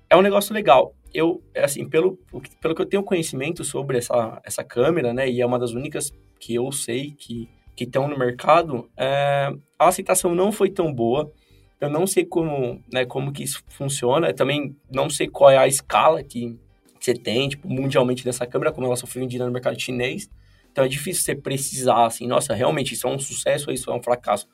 é 0.09 0.15
um 0.15 0.21
negócio 0.21 0.53
legal. 0.53 0.95
Eu, 1.13 1.43
assim, 1.55 1.87
pelo, 1.87 2.17
pelo 2.61 2.73
que 2.73 2.81
eu 2.81 2.85
tenho 2.85 3.03
conhecimento 3.03 3.63
sobre 3.63 3.97
essa, 3.97 4.41
essa 4.43 4.63
câmera, 4.63 5.13
né, 5.13 5.29
e 5.29 5.41
é 5.41 5.45
uma 5.45 5.59
das 5.59 5.71
únicas 5.71 6.11
que 6.39 6.55
eu 6.55 6.71
sei 6.71 7.11
que 7.11 7.49
que 7.75 7.85
estão 7.85 8.07
no 8.07 8.17
mercado, 8.17 8.89
é, 8.97 9.51
a 9.79 9.87
aceitação 9.87 10.35
não 10.35 10.51
foi 10.51 10.69
tão 10.69 10.93
boa. 10.93 11.31
Eu 11.79 11.89
não 11.89 12.05
sei 12.05 12.23
como, 12.23 12.79
né, 12.93 13.05
como 13.05 13.31
que 13.31 13.43
isso 13.43 13.63
funciona. 13.69 14.27
Eu 14.27 14.35
também 14.35 14.75
não 14.91 15.09
sei 15.09 15.27
qual 15.27 15.49
é 15.49 15.57
a 15.57 15.67
escala 15.67 16.23
que 16.23 16.59
você 16.99 17.13
tem, 17.13 17.49
tipo, 17.49 17.67
mundialmente 17.67 18.23
dessa 18.23 18.45
câmera, 18.45 18.71
como 18.71 18.85
ela 18.85 18.95
só 18.95 19.07
foi 19.07 19.21
vendida 19.21 19.45
no 19.45 19.51
mercado 19.51 19.81
chinês. 19.81 20.29
Então 20.71 20.85
é 20.85 20.87
difícil 20.87 21.23
você 21.23 21.35
precisar, 21.35 22.05
assim, 22.05 22.25
nossa, 22.25 22.53
realmente 22.53 22.93
isso 22.93 23.07
é 23.07 23.09
um 23.11 23.19
sucesso 23.19 23.69
ou 23.69 23.73
isso 23.73 23.89
é 23.91 23.93
um 23.93 24.01
fracasso? 24.01 24.47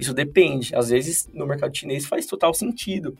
Isso 0.00 0.14
depende. 0.14 0.74
Às 0.74 0.88
vezes, 0.88 1.28
no 1.34 1.46
mercado 1.46 1.76
chinês 1.76 2.06
faz 2.06 2.26
total 2.26 2.54
sentido. 2.54 3.18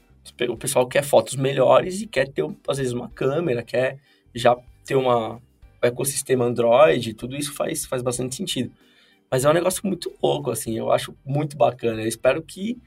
O 0.48 0.56
pessoal 0.56 0.86
quer 0.86 1.04
fotos 1.04 1.36
melhores 1.36 2.00
e 2.00 2.06
quer 2.06 2.28
ter, 2.28 2.44
às 2.66 2.78
vezes, 2.78 2.92
uma 2.92 3.08
câmera, 3.10 3.62
quer 3.62 3.98
já 4.34 4.56
ter 4.84 4.94
uma, 4.94 5.34
um 5.34 5.40
ecossistema 5.82 6.44
Android, 6.44 7.14
tudo 7.14 7.36
isso 7.36 7.52
faz, 7.52 7.84
faz 7.84 8.02
bastante 8.02 8.36
sentido. 8.36 8.72
Mas 9.30 9.44
é 9.44 9.50
um 9.50 9.52
negócio 9.52 9.82
muito 9.84 10.12
louco, 10.22 10.50
assim, 10.50 10.78
eu 10.78 10.90
acho 10.92 11.14
muito 11.24 11.56
bacana. 11.56 12.00
Eu 12.00 12.08
espero 12.08 12.40
que 12.42 12.78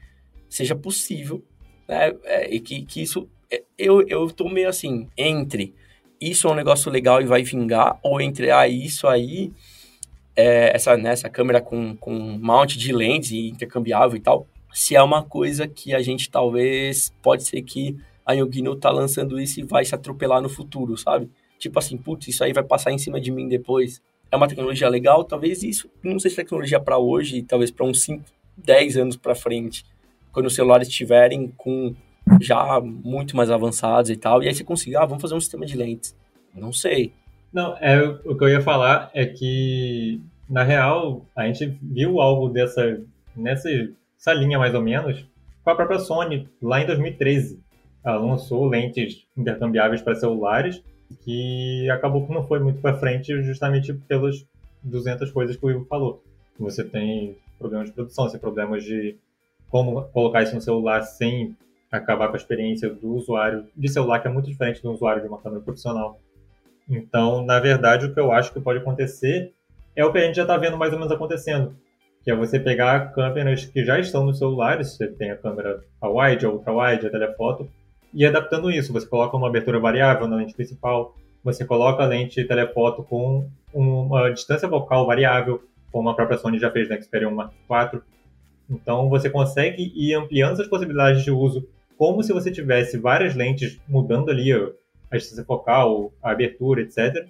seja 0.48 0.74
possível, 0.74 1.44
né? 1.86 2.12
É, 2.24 2.54
e 2.54 2.60
que, 2.60 2.82
que 2.82 3.02
isso... 3.02 3.28
É, 3.50 3.62
eu, 3.76 4.06
eu 4.08 4.30
tô 4.30 4.48
meio 4.48 4.68
assim, 4.68 5.08
entre 5.16 5.74
isso 6.20 6.46
é 6.46 6.50
um 6.50 6.54
negócio 6.54 6.90
legal 6.90 7.22
e 7.22 7.24
vai 7.24 7.42
vingar, 7.42 7.98
ou 8.02 8.20
entre, 8.20 8.50
ah, 8.50 8.68
isso 8.68 9.08
aí, 9.08 9.50
é, 10.36 10.74
essa, 10.74 10.96
né, 10.96 11.12
essa 11.12 11.28
câmera 11.28 11.60
com, 11.60 11.96
com 11.96 12.12
mount 12.12 12.76
de 12.76 12.92
lentes 12.92 13.32
intercambiável 13.32 14.16
e 14.16 14.20
tal, 14.20 14.46
se 14.72 14.94
é 14.94 15.02
uma 15.02 15.22
coisa 15.22 15.66
que 15.66 15.94
a 15.94 16.02
gente 16.02 16.30
talvez, 16.30 17.12
pode 17.22 17.44
ser 17.44 17.62
que 17.62 17.96
a 18.24 18.32
Yogino 18.34 18.76
tá 18.76 18.90
lançando 18.90 19.40
isso 19.40 19.60
e 19.60 19.64
vai 19.64 19.84
se 19.84 19.94
atropelar 19.94 20.40
no 20.40 20.48
futuro, 20.48 20.96
sabe? 20.96 21.28
Tipo 21.58 21.78
assim, 21.78 21.96
putz, 21.96 22.28
isso 22.28 22.44
aí 22.44 22.52
vai 22.52 22.62
passar 22.62 22.92
em 22.92 22.98
cima 22.98 23.20
de 23.20 23.30
mim 23.30 23.48
depois. 23.48 24.00
É 24.30 24.36
uma 24.36 24.46
tecnologia 24.46 24.88
legal, 24.88 25.24
talvez 25.24 25.62
isso, 25.62 25.90
não 26.02 26.18
sei 26.18 26.30
se 26.30 26.40
é 26.40 26.44
tecnologia 26.44 26.78
para 26.78 26.98
hoje, 26.98 27.42
talvez 27.42 27.70
para 27.70 27.84
uns 27.84 28.02
5, 28.02 28.24
10 28.56 28.96
anos 28.96 29.16
para 29.16 29.34
frente, 29.34 29.84
quando 30.30 30.46
os 30.46 30.54
celulares 30.54 30.86
estiverem 30.86 31.52
com 31.56 31.94
já 32.40 32.80
muito 32.80 33.36
mais 33.36 33.50
avançados 33.50 34.10
e 34.10 34.16
tal. 34.16 34.42
E 34.42 34.48
aí 34.48 34.54
você 34.54 34.64
conseguir, 34.64 34.96
ah, 34.96 35.06
vamos 35.06 35.22
fazer 35.22 35.34
um 35.34 35.40
sistema 35.40 35.66
de 35.66 35.76
lentes. 35.76 36.16
Não 36.54 36.72
sei. 36.72 37.12
Não, 37.52 37.76
é, 37.78 38.00
o 38.24 38.36
que 38.36 38.44
eu 38.44 38.48
ia 38.48 38.60
falar 38.60 39.10
é 39.12 39.26
que, 39.26 40.20
na 40.48 40.62
real, 40.62 41.24
a 41.34 41.46
gente 41.46 41.76
viu 41.82 42.20
algo 42.20 42.48
dessa, 42.48 43.00
nessa 43.36 43.68
essa 44.20 44.34
linha 44.34 44.58
mais 44.58 44.74
ou 44.74 44.82
menos, 44.82 45.24
com 45.64 45.70
a 45.70 45.74
própria 45.74 45.98
Sony, 45.98 46.46
lá 46.60 46.80
em 46.80 46.86
2013. 46.86 47.58
Ela 48.04 48.18
lançou 48.18 48.66
lentes 48.66 49.26
intercambiáveis 49.36 50.02
para 50.02 50.14
celulares, 50.14 50.82
que 51.24 51.88
acabou 51.90 52.26
que 52.26 52.32
não 52.32 52.46
foi 52.46 52.60
muito 52.60 52.80
para 52.80 52.98
frente 52.98 53.42
justamente 53.42 53.92
pelas 53.92 54.44
200 54.82 55.30
coisas 55.30 55.56
que 55.56 55.64
o 55.64 55.70
Ivo 55.70 55.86
falou. 55.86 56.22
Você 56.58 56.84
tem 56.84 57.36
problemas 57.58 57.88
de 57.88 57.94
produção, 57.94 58.24
você 58.24 58.32
tem 58.32 58.40
problemas 58.40 58.84
de 58.84 59.16
como 59.70 60.02
colocar 60.04 60.42
isso 60.42 60.54
no 60.54 60.60
celular 60.60 61.02
sem 61.02 61.56
acabar 61.90 62.28
com 62.28 62.34
a 62.34 62.36
experiência 62.36 62.88
do 62.88 63.14
usuário 63.14 63.66
de 63.76 63.88
celular, 63.88 64.20
que 64.20 64.28
é 64.28 64.30
muito 64.30 64.48
diferente 64.48 64.82
do 64.82 64.92
usuário 64.92 65.22
de 65.22 65.28
uma 65.28 65.38
câmera 65.38 65.62
profissional. 65.62 66.20
Então, 66.88 67.44
na 67.44 67.58
verdade, 67.58 68.06
o 68.06 68.14
que 68.14 68.20
eu 68.20 68.32
acho 68.32 68.52
que 68.52 68.60
pode 68.60 68.78
acontecer 68.78 69.52
é 69.94 70.04
o 70.04 70.12
que 70.12 70.18
a 70.18 70.22
gente 70.22 70.36
já 70.36 70.42
está 70.42 70.56
vendo 70.56 70.76
mais 70.76 70.92
ou 70.92 70.98
menos 70.98 71.12
acontecendo, 71.12 71.74
que 72.22 72.30
é 72.30 72.34
você 72.34 72.60
pegar 72.60 73.12
câmeras 73.12 73.64
que 73.64 73.84
já 73.84 73.98
estão 73.98 74.24
nos 74.24 74.38
celulares, 74.38 74.96
você 74.96 75.08
tem 75.08 75.30
a 75.30 75.36
câmera 75.36 75.80
a 76.00 76.08
wide, 76.08 76.46
a 76.46 76.50
ultra 76.50 76.72
wide, 76.72 77.06
a 77.06 77.10
telefoto, 77.10 77.68
e 78.12 78.26
adaptando 78.26 78.70
isso, 78.70 78.92
você 78.92 79.06
coloca 79.06 79.36
uma 79.36 79.48
abertura 79.48 79.78
variável 79.78 80.26
na 80.26 80.36
lente 80.36 80.54
principal, 80.54 81.14
você 81.42 81.64
coloca 81.64 82.02
a 82.02 82.06
lente 82.06 82.44
telefoto 82.44 83.02
com 83.02 83.48
uma 83.72 84.30
distância 84.30 84.68
focal 84.68 85.06
variável, 85.06 85.62
como 85.92 86.08
a 86.08 86.14
própria 86.14 86.38
Sony 86.38 86.58
já 86.58 86.70
fez 86.70 86.88
na 86.88 87.00
Xperia 87.00 87.28
1 87.28 87.34
Mark 87.34 87.52
IV. 87.52 88.02
Então, 88.68 89.08
você 89.08 89.30
consegue 89.30 89.92
ir 89.94 90.14
ampliando 90.14 90.60
as 90.60 90.68
possibilidades 90.68 91.24
de 91.24 91.30
uso 91.30 91.66
como 92.00 92.22
se 92.22 92.32
você 92.32 92.50
tivesse 92.50 92.96
várias 92.96 93.34
lentes 93.34 93.78
mudando 93.86 94.30
ali 94.30 94.50
a 94.54 95.18
distância 95.18 95.44
focal, 95.44 96.10
a 96.22 96.30
abertura, 96.30 96.80
etc. 96.80 97.28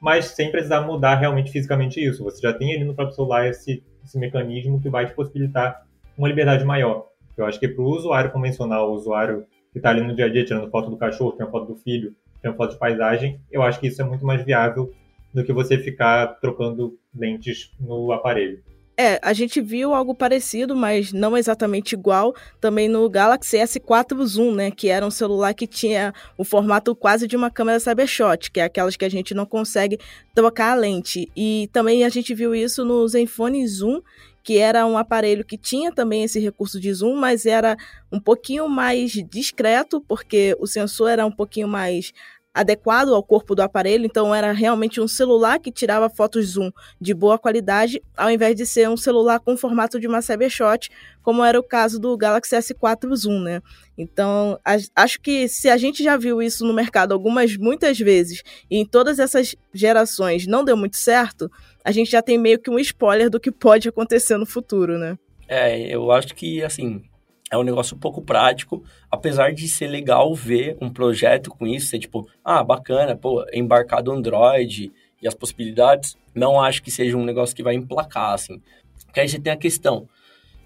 Mas 0.00 0.28
sem 0.28 0.50
precisar 0.50 0.80
mudar 0.80 1.16
realmente 1.16 1.52
fisicamente 1.52 2.02
isso. 2.02 2.24
Você 2.24 2.40
já 2.40 2.50
tem 2.50 2.74
ali 2.74 2.82
no 2.82 2.94
próprio 2.94 3.14
celular 3.14 3.46
esse, 3.46 3.84
esse 4.02 4.18
mecanismo 4.18 4.80
que 4.80 4.88
vai 4.88 5.04
te 5.04 5.12
possibilitar 5.12 5.86
uma 6.16 6.28
liberdade 6.28 6.64
maior. 6.64 7.08
Eu 7.36 7.44
acho 7.44 7.60
que 7.60 7.68
para 7.68 7.84
o 7.84 7.90
usuário 7.90 8.32
convencional, 8.32 8.90
o 8.90 8.94
usuário 8.94 9.44
que 9.70 9.80
está 9.80 9.90
ali 9.90 10.00
no 10.00 10.16
dia 10.16 10.24
a 10.24 10.28
dia 10.30 10.46
tirando 10.46 10.70
foto 10.70 10.88
do 10.88 10.96
cachorro, 10.96 11.32
tirando 11.32 11.50
foto 11.50 11.74
do 11.74 11.78
filho, 11.78 12.16
tirando 12.40 12.56
foto 12.56 12.72
de 12.72 12.78
paisagem, 12.78 13.38
eu 13.52 13.60
acho 13.60 13.78
que 13.78 13.88
isso 13.88 14.00
é 14.00 14.04
muito 14.06 14.24
mais 14.24 14.42
viável 14.42 14.94
do 15.34 15.44
que 15.44 15.52
você 15.52 15.76
ficar 15.76 16.26
trocando 16.40 16.98
lentes 17.14 17.70
no 17.78 18.10
aparelho. 18.12 18.62
É, 18.98 19.20
a 19.22 19.34
gente 19.34 19.60
viu 19.60 19.92
algo 19.92 20.14
parecido, 20.14 20.74
mas 20.74 21.12
não 21.12 21.36
exatamente 21.36 21.92
igual, 21.92 22.34
também 22.58 22.88
no 22.88 23.06
Galaxy 23.10 23.58
S4 23.58 24.24
Zoom, 24.24 24.54
né? 24.54 24.70
Que 24.70 24.88
era 24.88 25.06
um 25.06 25.10
celular 25.10 25.52
que 25.52 25.66
tinha 25.66 26.14
o 26.38 26.44
formato 26.44 26.96
quase 26.96 27.26
de 27.26 27.36
uma 27.36 27.50
câmera 27.50 27.78
Cybershot, 27.78 28.50
que 28.50 28.58
é 28.58 28.64
aquelas 28.64 28.96
que 28.96 29.04
a 29.04 29.10
gente 29.10 29.34
não 29.34 29.44
consegue 29.44 29.98
trocar 30.34 30.72
a 30.72 30.74
lente. 30.74 31.30
E 31.36 31.68
também 31.74 32.04
a 32.04 32.08
gente 32.08 32.34
viu 32.34 32.54
isso 32.54 32.86
no 32.86 33.06
Zenfone 33.06 33.66
Zoom, 33.68 34.00
que 34.46 34.58
era 34.58 34.86
um 34.86 34.96
aparelho 34.96 35.44
que 35.44 35.58
tinha 35.58 35.92
também 35.92 36.22
esse 36.22 36.38
recurso 36.38 36.78
de 36.78 36.94
zoom, 36.94 37.16
mas 37.16 37.46
era 37.46 37.76
um 38.12 38.20
pouquinho 38.20 38.68
mais 38.68 39.10
discreto, 39.10 40.00
porque 40.00 40.56
o 40.60 40.68
sensor 40.68 41.10
era 41.10 41.26
um 41.26 41.32
pouquinho 41.32 41.66
mais 41.66 42.12
adequado 42.56 43.10
ao 43.10 43.22
corpo 43.22 43.54
do 43.54 43.60
aparelho, 43.60 44.06
então 44.06 44.34
era 44.34 44.50
realmente 44.50 44.98
um 44.98 45.06
celular 45.06 45.60
que 45.60 45.70
tirava 45.70 46.08
fotos 46.08 46.52
zoom 46.52 46.70
de 46.98 47.12
boa 47.12 47.38
qualidade, 47.38 48.02
ao 48.16 48.30
invés 48.30 48.56
de 48.56 48.64
ser 48.64 48.88
um 48.88 48.96
celular 48.96 49.40
com 49.40 49.58
formato 49.58 50.00
de 50.00 50.06
uma 50.06 50.22
Cybershot, 50.22 50.88
como 51.22 51.44
era 51.44 51.60
o 51.60 51.62
caso 51.62 52.00
do 52.00 52.16
Galaxy 52.16 52.56
S4 52.56 53.14
Zoom, 53.14 53.40
né? 53.40 53.60
Então, 53.98 54.58
acho 54.94 55.20
que 55.20 55.46
se 55.48 55.68
a 55.68 55.76
gente 55.76 56.02
já 56.02 56.16
viu 56.16 56.40
isso 56.40 56.64
no 56.64 56.72
mercado 56.72 57.12
algumas, 57.12 57.58
muitas 57.58 57.98
vezes, 57.98 58.42
e 58.70 58.78
em 58.78 58.86
todas 58.86 59.18
essas 59.18 59.54
gerações 59.74 60.46
não 60.46 60.64
deu 60.64 60.78
muito 60.78 60.96
certo, 60.96 61.50
a 61.84 61.92
gente 61.92 62.10
já 62.10 62.22
tem 62.22 62.38
meio 62.38 62.58
que 62.58 62.70
um 62.70 62.78
spoiler 62.78 63.28
do 63.28 63.38
que 63.38 63.52
pode 63.52 63.86
acontecer 63.86 64.38
no 64.38 64.46
futuro, 64.46 64.96
né? 64.98 65.18
É, 65.46 65.94
eu 65.94 66.10
acho 66.10 66.34
que, 66.34 66.62
assim, 66.62 67.02
é 67.50 67.56
um 67.56 67.62
negócio 67.62 67.96
pouco 67.96 68.20
prático, 68.22 68.82
apesar 69.10 69.52
de 69.52 69.68
ser 69.68 69.86
legal 69.86 70.34
ver 70.34 70.76
um 70.80 70.90
projeto 70.90 71.50
com 71.50 71.66
isso, 71.66 71.88
ser 71.88 71.98
tipo, 71.98 72.28
ah, 72.44 72.62
bacana, 72.64 73.16
pô, 73.16 73.44
embarcado 73.52 74.10
Android 74.10 74.92
e 75.22 75.28
as 75.28 75.34
possibilidades, 75.34 76.16
não 76.34 76.60
acho 76.60 76.82
que 76.82 76.90
seja 76.90 77.16
um 77.16 77.24
negócio 77.24 77.54
que 77.54 77.62
vai 77.62 77.74
emplacar, 77.74 78.32
assim. 78.32 78.60
Porque 79.06 79.20
aí 79.20 79.28
você 79.28 79.38
tem 79.38 79.52
a 79.52 79.56
questão, 79.56 80.08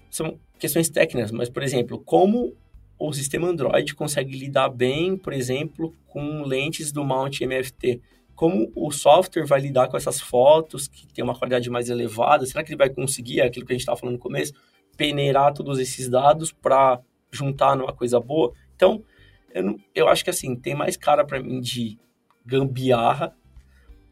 são 0.09 0.39
questões 0.57 0.89
técnicas, 0.89 1.31
mas, 1.31 1.49
por 1.49 1.63
exemplo, 1.63 1.99
como 1.99 2.55
o 3.01 3.11
sistema 3.13 3.47
Android 3.47 3.95
consegue 3.95 4.37
lidar 4.37 4.69
bem, 4.69 5.17
por 5.17 5.33
exemplo, 5.33 5.93
com 6.07 6.43
lentes 6.43 6.91
do 6.91 7.03
mount 7.03 7.41
MFT. 7.41 7.99
Como 8.35 8.71
o 8.75 8.91
software 8.91 9.45
vai 9.45 9.59
lidar 9.59 9.87
com 9.87 9.97
essas 9.97 10.21
fotos 10.21 10.87
que 10.87 11.07
tem 11.07 11.23
uma 11.23 11.35
qualidade 11.35 11.67
mais 11.69 11.89
elevada? 11.89 12.45
Será 12.45 12.63
que 12.63 12.69
ele 12.69 12.77
vai 12.77 12.89
conseguir, 12.89 13.39
é 13.39 13.45
aquilo 13.45 13.65
que 13.65 13.71
a 13.71 13.75
gente 13.75 13.81
estava 13.81 13.97
falando 13.97 14.15
no 14.15 14.19
começo, 14.19 14.53
peneirar 15.01 15.51
todos 15.51 15.79
esses 15.79 16.07
dados 16.07 16.51
para 16.51 17.01
juntar 17.31 17.75
numa 17.75 17.91
coisa 17.91 18.19
boa? 18.19 18.53
Então, 18.75 19.03
eu, 19.51 19.63
não, 19.63 19.79
eu 19.95 20.07
acho 20.07 20.23
que 20.23 20.29
assim, 20.29 20.55
tem 20.55 20.75
mais 20.75 20.95
cara 20.95 21.25
para 21.25 21.41
mim 21.41 21.59
de 21.59 21.97
gambiarra 22.45 23.35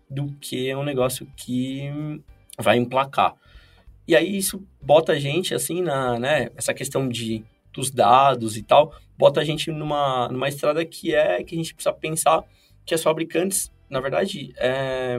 do 0.09 0.33
que 0.41 0.73
um 0.73 0.83
negócio 0.83 1.31
que 1.37 1.91
vai 2.57 2.77
emplacar. 2.77 3.35
E 4.07 4.15
aí 4.15 4.35
isso 4.35 4.65
bota 4.81 5.11
a 5.11 5.19
gente, 5.19 5.53
assim, 5.53 5.83
na, 5.83 6.17
né, 6.17 6.49
essa 6.55 6.73
questão 6.73 7.07
de, 7.07 7.45
dos 7.71 7.91
dados 7.91 8.57
e 8.57 8.63
tal, 8.63 8.91
bota 9.15 9.41
a 9.41 9.43
gente 9.43 9.71
numa, 9.71 10.27
numa 10.29 10.49
estrada 10.49 10.83
que 10.83 11.13
é 11.13 11.43
que 11.43 11.53
a 11.53 11.57
gente 11.57 11.75
precisa 11.75 11.93
pensar 11.93 12.43
que 12.83 12.95
as 12.95 13.03
fabricantes, 13.03 13.71
na 13.87 13.99
verdade, 13.99 14.51
é, 14.57 15.15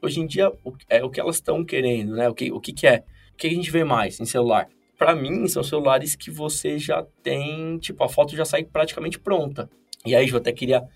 hoje 0.00 0.20
em 0.20 0.26
dia, 0.28 0.52
é 0.88 1.02
o 1.02 1.10
que 1.10 1.18
elas 1.18 1.34
estão 1.34 1.64
querendo, 1.64 2.14
né? 2.14 2.28
O 2.28 2.34
que, 2.34 2.52
o 2.52 2.60
que, 2.60 2.72
que 2.72 2.86
é? 2.86 3.02
O 3.32 3.36
que 3.36 3.48
a 3.48 3.50
gente 3.50 3.72
vê 3.72 3.82
mais 3.82 4.20
em 4.20 4.24
celular? 4.24 4.68
Para 4.98 5.14
mim, 5.14 5.46
são 5.48 5.62
celulares 5.62 6.14
que 6.14 6.30
você 6.30 6.78
já 6.78 7.04
tem, 7.22 7.78
tipo, 7.78 8.02
a 8.04 8.08
foto 8.08 8.36
já 8.36 8.44
sai 8.44 8.64
praticamente 8.64 9.18
pronta. 9.18 9.68
E 10.06 10.14
aí, 10.14 10.28
eu 10.28 10.36
até 10.36 10.52
queria 10.52 10.86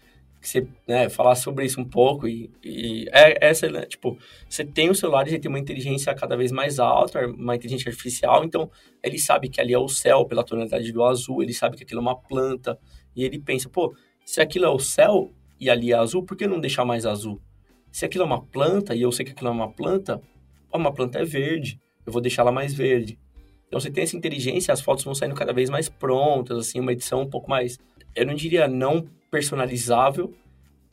que 0.40 0.48
você 0.48 0.66
né, 0.86 1.08
falasse 1.08 1.42
sobre 1.42 1.64
isso 1.64 1.80
um 1.80 1.84
pouco 1.84 2.28
e, 2.28 2.50
e 2.62 3.08
é, 3.12 3.46
essa, 3.46 3.68
né, 3.68 3.82
tipo, 3.82 4.16
você 4.48 4.64
tem 4.64 4.88
o 4.88 4.94
celular, 4.94 5.26
ele 5.26 5.38
tem 5.38 5.48
uma 5.48 5.58
inteligência 5.58 6.14
cada 6.14 6.36
vez 6.36 6.52
mais 6.52 6.78
alta, 6.78 7.26
uma 7.26 7.56
inteligência 7.56 7.90
artificial, 7.90 8.44
então 8.44 8.70
ele 9.02 9.18
sabe 9.18 9.48
que 9.48 9.60
ali 9.60 9.74
é 9.74 9.78
o 9.78 9.88
céu 9.88 10.24
pela 10.24 10.44
tonalidade 10.44 10.92
do 10.92 11.04
azul, 11.04 11.42
ele 11.42 11.52
sabe 11.52 11.76
que 11.76 11.82
aquilo 11.82 12.00
é 12.00 12.02
uma 12.02 12.16
planta 12.16 12.78
e 13.16 13.24
ele 13.24 13.38
pensa, 13.38 13.68
pô, 13.68 13.94
se 14.24 14.40
aquilo 14.40 14.64
é 14.64 14.68
o 14.68 14.78
céu 14.78 15.32
e 15.58 15.68
ali 15.68 15.92
é 15.92 15.96
azul, 15.96 16.22
por 16.22 16.36
que 16.36 16.46
não 16.46 16.60
deixar 16.60 16.84
mais 16.84 17.04
azul? 17.04 17.40
Se 17.90 18.04
aquilo 18.04 18.22
é 18.22 18.26
uma 18.26 18.44
planta 18.44 18.94
e 18.94 19.02
eu 19.02 19.10
sei 19.10 19.24
que 19.24 19.32
aquilo 19.32 19.48
é 19.48 19.52
uma 19.52 19.72
planta, 19.72 20.20
uma 20.72 20.92
planta 20.92 21.18
é 21.18 21.24
verde, 21.24 21.80
eu 22.06 22.12
vou 22.12 22.22
deixar 22.22 22.42
ela 22.42 22.52
mais 22.52 22.72
verde. 22.72 23.18
Então 23.68 23.78
você 23.78 23.90
tem 23.90 24.02
essa 24.02 24.16
inteligência, 24.16 24.72
as 24.72 24.80
fotos 24.80 25.04
vão 25.04 25.14
saindo 25.14 25.34
cada 25.34 25.52
vez 25.52 25.70
mais 25.70 25.88
prontas, 25.88 26.58
assim, 26.58 26.80
uma 26.80 26.92
edição 26.92 27.20
um 27.20 27.28
pouco 27.28 27.48
mais, 27.48 27.78
eu 28.16 28.26
não 28.26 28.34
diria 28.34 28.66
não 28.66 29.06
personalizável, 29.30 30.34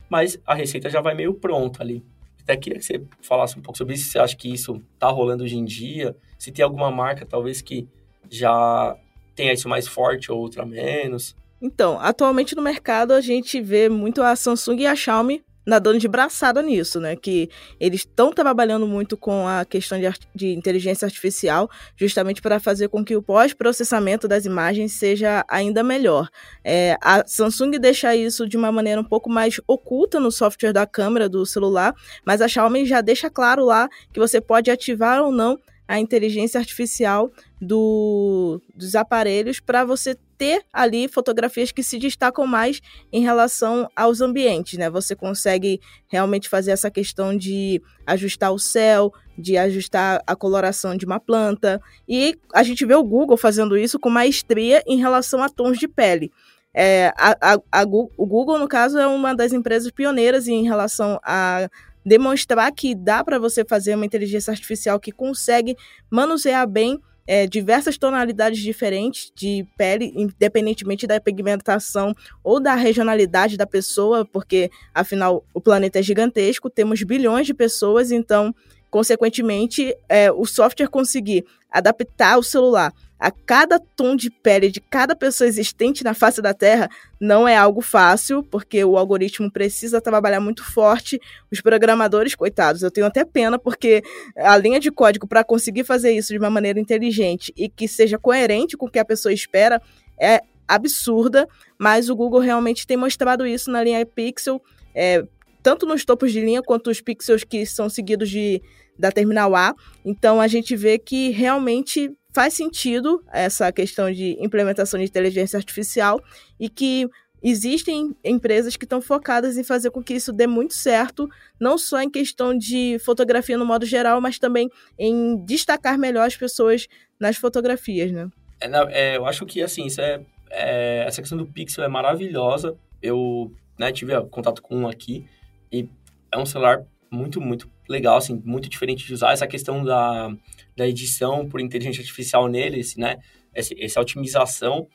mas 0.08 0.38
a 0.46 0.54
receita 0.54 0.88
já 0.88 1.00
vai 1.00 1.14
meio 1.14 1.34
pronta 1.34 1.82
ali. 1.82 2.04
Até 2.42 2.56
queria 2.56 2.78
que 2.78 2.84
você 2.84 3.02
falasse 3.22 3.58
um 3.58 3.62
pouco 3.62 3.76
sobre 3.76 3.94
isso, 3.94 4.04
se 4.04 4.10
você 4.12 4.18
acha 4.18 4.36
que 4.36 4.52
isso 4.52 4.80
está 4.94 5.08
rolando 5.08 5.42
hoje 5.42 5.56
em 5.56 5.64
dia, 5.64 6.14
se 6.38 6.52
tem 6.52 6.64
alguma 6.64 6.90
marca 6.90 7.26
talvez 7.26 7.60
que 7.60 7.88
já 8.30 8.96
tenha 9.34 9.52
isso 9.52 9.68
mais 9.68 9.88
forte 9.88 10.30
ou 10.30 10.38
outra 10.38 10.64
menos. 10.64 11.34
Então, 11.60 11.98
atualmente 11.98 12.54
no 12.54 12.62
mercado 12.62 13.12
a 13.12 13.20
gente 13.20 13.60
vê 13.60 13.88
muito 13.88 14.22
a 14.22 14.36
Samsung 14.36 14.80
e 14.80 14.86
a 14.86 14.94
Xiaomi 14.94 15.42
nadando 15.66 15.98
de 15.98 16.06
braçada 16.06 16.62
nisso, 16.62 17.00
né? 17.00 17.16
Que 17.16 17.50
eles 17.80 18.00
estão 18.00 18.32
trabalhando 18.32 18.86
muito 18.86 19.16
com 19.16 19.46
a 19.48 19.64
questão 19.64 19.98
de, 19.98 20.06
de 20.34 20.54
inteligência 20.54 21.04
artificial, 21.04 21.68
justamente 21.96 22.40
para 22.40 22.60
fazer 22.60 22.88
com 22.88 23.04
que 23.04 23.16
o 23.16 23.22
pós-processamento 23.22 24.28
das 24.28 24.44
imagens 24.44 24.92
seja 24.92 25.44
ainda 25.48 25.82
melhor. 25.82 26.28
É, 26.64 26.96
a 27.02 27.24
Samsung 27.26 27.72
deixa 27.72 28.14
isso 28.14 28.48
de 28.48 28.56
uma 28.56 28.70
maneira 28.70 29.00
um 29.00 29.04
pouco 29.04 29.28
mais 29.28 29.60
oculta 29.66 30.20
no 30.20 30.30
software 30.30 30.72
da 30.72 30.86
câmera 30.86 31.28
do 31.28 31.44
celular, 31.44 31.92
mas 32.24 32.40
a 32.40 32.46
Xiaomi 32.46 32.86
já 32.86 33.00
deixa 33.00 33.28
claro 33.28 33.64
lá 33.64 33.88
que 34.12 34.20
você 34.20 34.40
pode 34.40 34.70
ativar 34.70 35.20
ou 35.22 35.32
não 35.32 35.58
a 35.88 36.00
inteligência 36.00 36.58
artificial 36.58 37.30
do, 37.60 38.60
dos 38.74 38.94
aparelhos 38.94 39.60
para 39.60 39.84
você 39.84 40.16
ter 40.38 40.62
ali 40.72 41.08
fotografias 41.08 41.72
que 41.72 41.82
se 41.82 41.98
destacam 41.98 42.46
mais 42.46 42.80
em 43.12 43.22
relação 43.22 43.88
aos 43.94 44.20
ambientes, 44.20 44.78
né? 44.78 44.90
Você 44.90 45.14
consegue 45.14 45.80
realmente 46.08 46.48
fazer 46.48 46.70
essa 46.70 46.90
questão 46.90 47.36
de 47.36 47.82
ajustar 48.06 48.52
o 48.52 48.58
céu, 48.58 49.12
de 49.36 49.56
ajustar 49.56 50.22
a 50.26 50.36
coloração 50.36 50.96
de 50.96 51.04
uma 51.04 51.20
planta. 51.20 51.80
E 52.08 52.38
a 52.54 52.62
gente 52.62 52.84
vê 52.84 52.94
o 52.94 53.04
Google 53.04 53.36
fazendo 53.36 53.76
isso 53.76 53.98
com 53.98 54.10
maestria 54.10 54.82
em 54.86 54.98
relação 54.98 55.42
a 55.42 55.48
tons 55.48 55.78
de 55.78 55.88
pele. 55.88 56.30
É, 56.74 57.10
a, 57.16 57.54
a, 57.54 57.54
a, 57.72 57.82
o 58.18 58.26
Google, 58.26 58.58
no 58.58 58.68
caso, 58.68 58.98
é 58.98 59.06
uma 59.06 59.34
das 59.34 59.52
empresas 59.52 59.90
pioneiras 59.90 60.46
em 60.46 60.64
relação 60.64 61.18
a 61.22 61.68
demonstrar 62.04 62.70
que 62.70 62.94
dá 62.94 63.24
para 63.24 63.38
você 63.38 63.64
fazer 63.64 63.94
uma 63.94 64.06
inteligência 64.06 64.50
artificial 64.50 65.00
que 65.00 65.10
consegue 65.10 65.76
manusear 66.10 66.68
bem 66.68 67.00
é, 67.26 67.46
diversas 67.46 67.98
tonalidades 67.98 68.60
diferentes 68.60 69.32
de 69.34 69.66
pele, 69.76 70.12
independentemente 70.14 71.06
da 71.06 71.20
pigmentação 71.20 72.14
ou 72.42 72.60
da 72.60 72.74
regionalidade 72.74 73.56
da 73.56 73.66
pessoa, 73.66 74.24
porque 74.24 74.70
afinal 74.94 75.44
o 75.52 75.60
planeta 75.60 75.98
é 75.98 76.02
gigantesco, 76.02 76.70
temos 76.70 77.02
bilhões 77.02 77.46
de 77.46 77.54
pessoas, 77.54 78.10
então, 78.12 78.54
consequentemente, 78.90 79.94
é, 80.08 80.30
o 80.30 80.46
software 80.46 80.88
conseguir 80.88 81.44
adaptar 81.70 82.38
o 82.38 82.42
celular 82.42 82.92
a 83.18 83.30
cada 83.30 83.78
tom 83.78 84.14
de 84.14 84.30
pele 84.30 84.70
de 84.70 84.80
cada 84.80 85.16
pessoa 85.16 85.48
existente 85.48 86.04
na 86.04 86.12
face 86.12 86.42
da 86.42 86.52
Terra 86.52 86.88
não 87.20 87.48
é 87.48 87.56
algo 87.56 87.80
fácil, 87.80 88.42
porque 88.42 88.84
o 88.84 88.98
algoritmo 88.98 89.50
precisa 89.50 90.00
trabalhar 90.00 90.40
muito 90.40 90.62
forte. 90.62 91.18
Os 91.50 91.60
programadores, 91.60 92.34
coitados, 92.34 92.82
eu 92.82 92.90
tenho 92.90 93.06
até 93.06 93.24
pena, 93.24 93.58
porque 93.58 94.02
a 94.36 94.56
linha 94.58 94.78
de 94.78 94.90
código 94.90 95.26
para 95.26 95.42
conseguir 95.42 95.84
fazer 95.84 96.12
isso 96.12 96.32
de 96.32 96.38
uma 96.38 96.50
maneira 96.50 96.78
inteligente 96.78 97.52
e 97.56 97.68
que 97.68 97.88
seja 97.88 98.18
coerente 98.18 98.76
com 98.76 98.86
o 98.86 98.90
que 98.90 98.98
a 98.98 99.04
pessoa 99.04 99.32
espera 99.32 99.80
é 100.20 100.42
absurda, 100.68 101.48
mas 101.78 102.10
o 102.10 102.16
Google 102.16 102.40
realmente 102.40 102.86
tem 102.86 102.96
mostrado 102.96 103.46
isso 103.46 103.70
na 103.70 103.82
linha 103.82 104.04
Pixel, 104.04 104.60
é, 104.94 105.24
tanto 105.62 105.86
nos 105.86 106.04
topos 106.04 106.32
de 106.32 106.40
linha 106.40 106.62
quanto 106.62 106.90
os 106.90 107.00
pixels 107.00 107.44
que 107.44 107.64
são 107.66 107.88
seguidos 107.88 108.30
de, 108.30 108.62
da 108.98 109.10
terminal 109.10 109.54
A. 109.56 109.74
Então 110.04 110.40
a 110.40 110.46
gente 110.46 110.76
vê 110.76 110.98
que 110.98 111.30
realmente 111.30 112.12
faz 112.36 112.52
sentido 112.52 113.24
essa 113.32 113.72
questão 113.72 114.12
de 114.12 114.36
implementação 114.38 115.00
de 115.00 115.06
inteligência 115.06 115.56
artificial 115.56 116.22
e 116.60 116.68
que 116.68 117.08
existem 117.42 118.14
empresas 118.22 118.76
que 118.76 118.84
estão 118.84 119.00
focadas 119.00 119.56
em 119.56 119.64
fazer 119.64 119.90
com 119.90 120.02
que 120.02 120.12
isso 120.12 120.34
dê 120.34 120.46
muito 120.46 120.74
certo, 120.74 121.30
não 121.58 121.78
só 121.78 121.98
em 122.02 122.10
questão 122.10 122.54
de 122.54 122.98
fotografia 122.98 123.56
no 123.56 123.64
modo 123.64 123.86
geral, 123.86 124.20
mas 124.20 124.38
também 124.38 124.68
em 124.98 125.42
destacar 125.46 125.96
melhor 125.98 126.26
as 126.26 126.36
pessoas 126.36 126.86
nas 127.18 127.38
fotografias, 127.38 128.12
né? 128.12 128.28
É, 128.60 128.68
é, 128.90 129.16
eu 129.16 129.24
acho 129.24 129.46
que, 129.46 129.62
assim, 129.62 129.86
isso 129.86 130.02
é, 130.02 130.20
é, 130.50 131.04
essa 131.06 131.22
questão 131.22 131.38
do 131.38 131.46
pixel 131.46 131.84
é 131.84 131.88
maravilhosa. 131.88 132.76
Eu 133.00 133.50
né, 133.78 133.90
tive 133.92 134.12
contato 134.26 134.60
com 134.60 134.76
um 134.76 134.86
aqui 134.86 135.26
e 135.72 135.88
é 136.30 136.36
um 136.36 136.44
celular 136.44 136.84
muito, 137.10 137.40
muito 137.40 137.70
legal, 137.88 138.16
assim, 138.16 138.40
muito 138.44 138.68
diferente 138.68 139.06
de 139.06 139.14
usar. 139.14 139.32
Essa 139.32 139.46
questão 139.46 139.84
da, 139.84 140.34
da 140.76 140.86
edição 140.86 141.48
por 141.48 141.60
inteligência 141.60 142.00
artificial 142.00 142.48
neles, 142.48 142.96
né? 142.96 143.18
Essa, 143.54 143.74
essa 143.78 144.00
otimização 144.00 144.86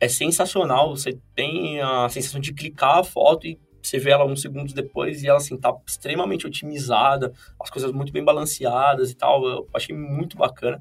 é 0.00 0.08
sensacional. 0.08 0.96
Você 0.96 1.18
tem 1.34 1.80
a 1.80 2.08
sensação 2.08 2.40
de 2.40 2.52
clicar 2.52 2.98
a 2.98 3.04
foto 3.04 3.46
e 3.46 3.58
você 3.82 3.98
vê 3.98 4.10
ela 4.10 4.24
uns 4.24 4.40
segundos 4.40 4.72
depois 4.72 5.22
e 5.22 5.28
ela, 5.28 5.38
assim, 5.38 5.56
tá 5.56 5.74
extremamente 5.86 6.46
otimizada, 6.46 7.32
as 7.60 7.68
coisas 7.68 7.90
muito 7.92 8.12
bem 8.12 8.24
balanceadas 8.24 9.10
e 9.10 9.16
tal. 9.16 9.44
Eu 9.46 9.68
achei 9.74 9.94
muito 9.94 10.36
bacana. 10.36 10.80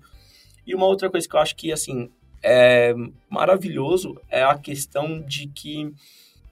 E 0.66 0.76
uma 0.76 0.86
outra 0.86 1.10
coisa 1.10 1.28
que 1.28 1.36
eu 1.36 1.40
acho 1.40 1.56
que, 1.56 1.72
assim, 1.72 2.10
é 2.44 2.94
maravilhoso 3.30 4.20
é 4.30 4.44
a 4.44 4.58
questão 4.58 5.22
de 5.22 5.48
que 5.48 5.92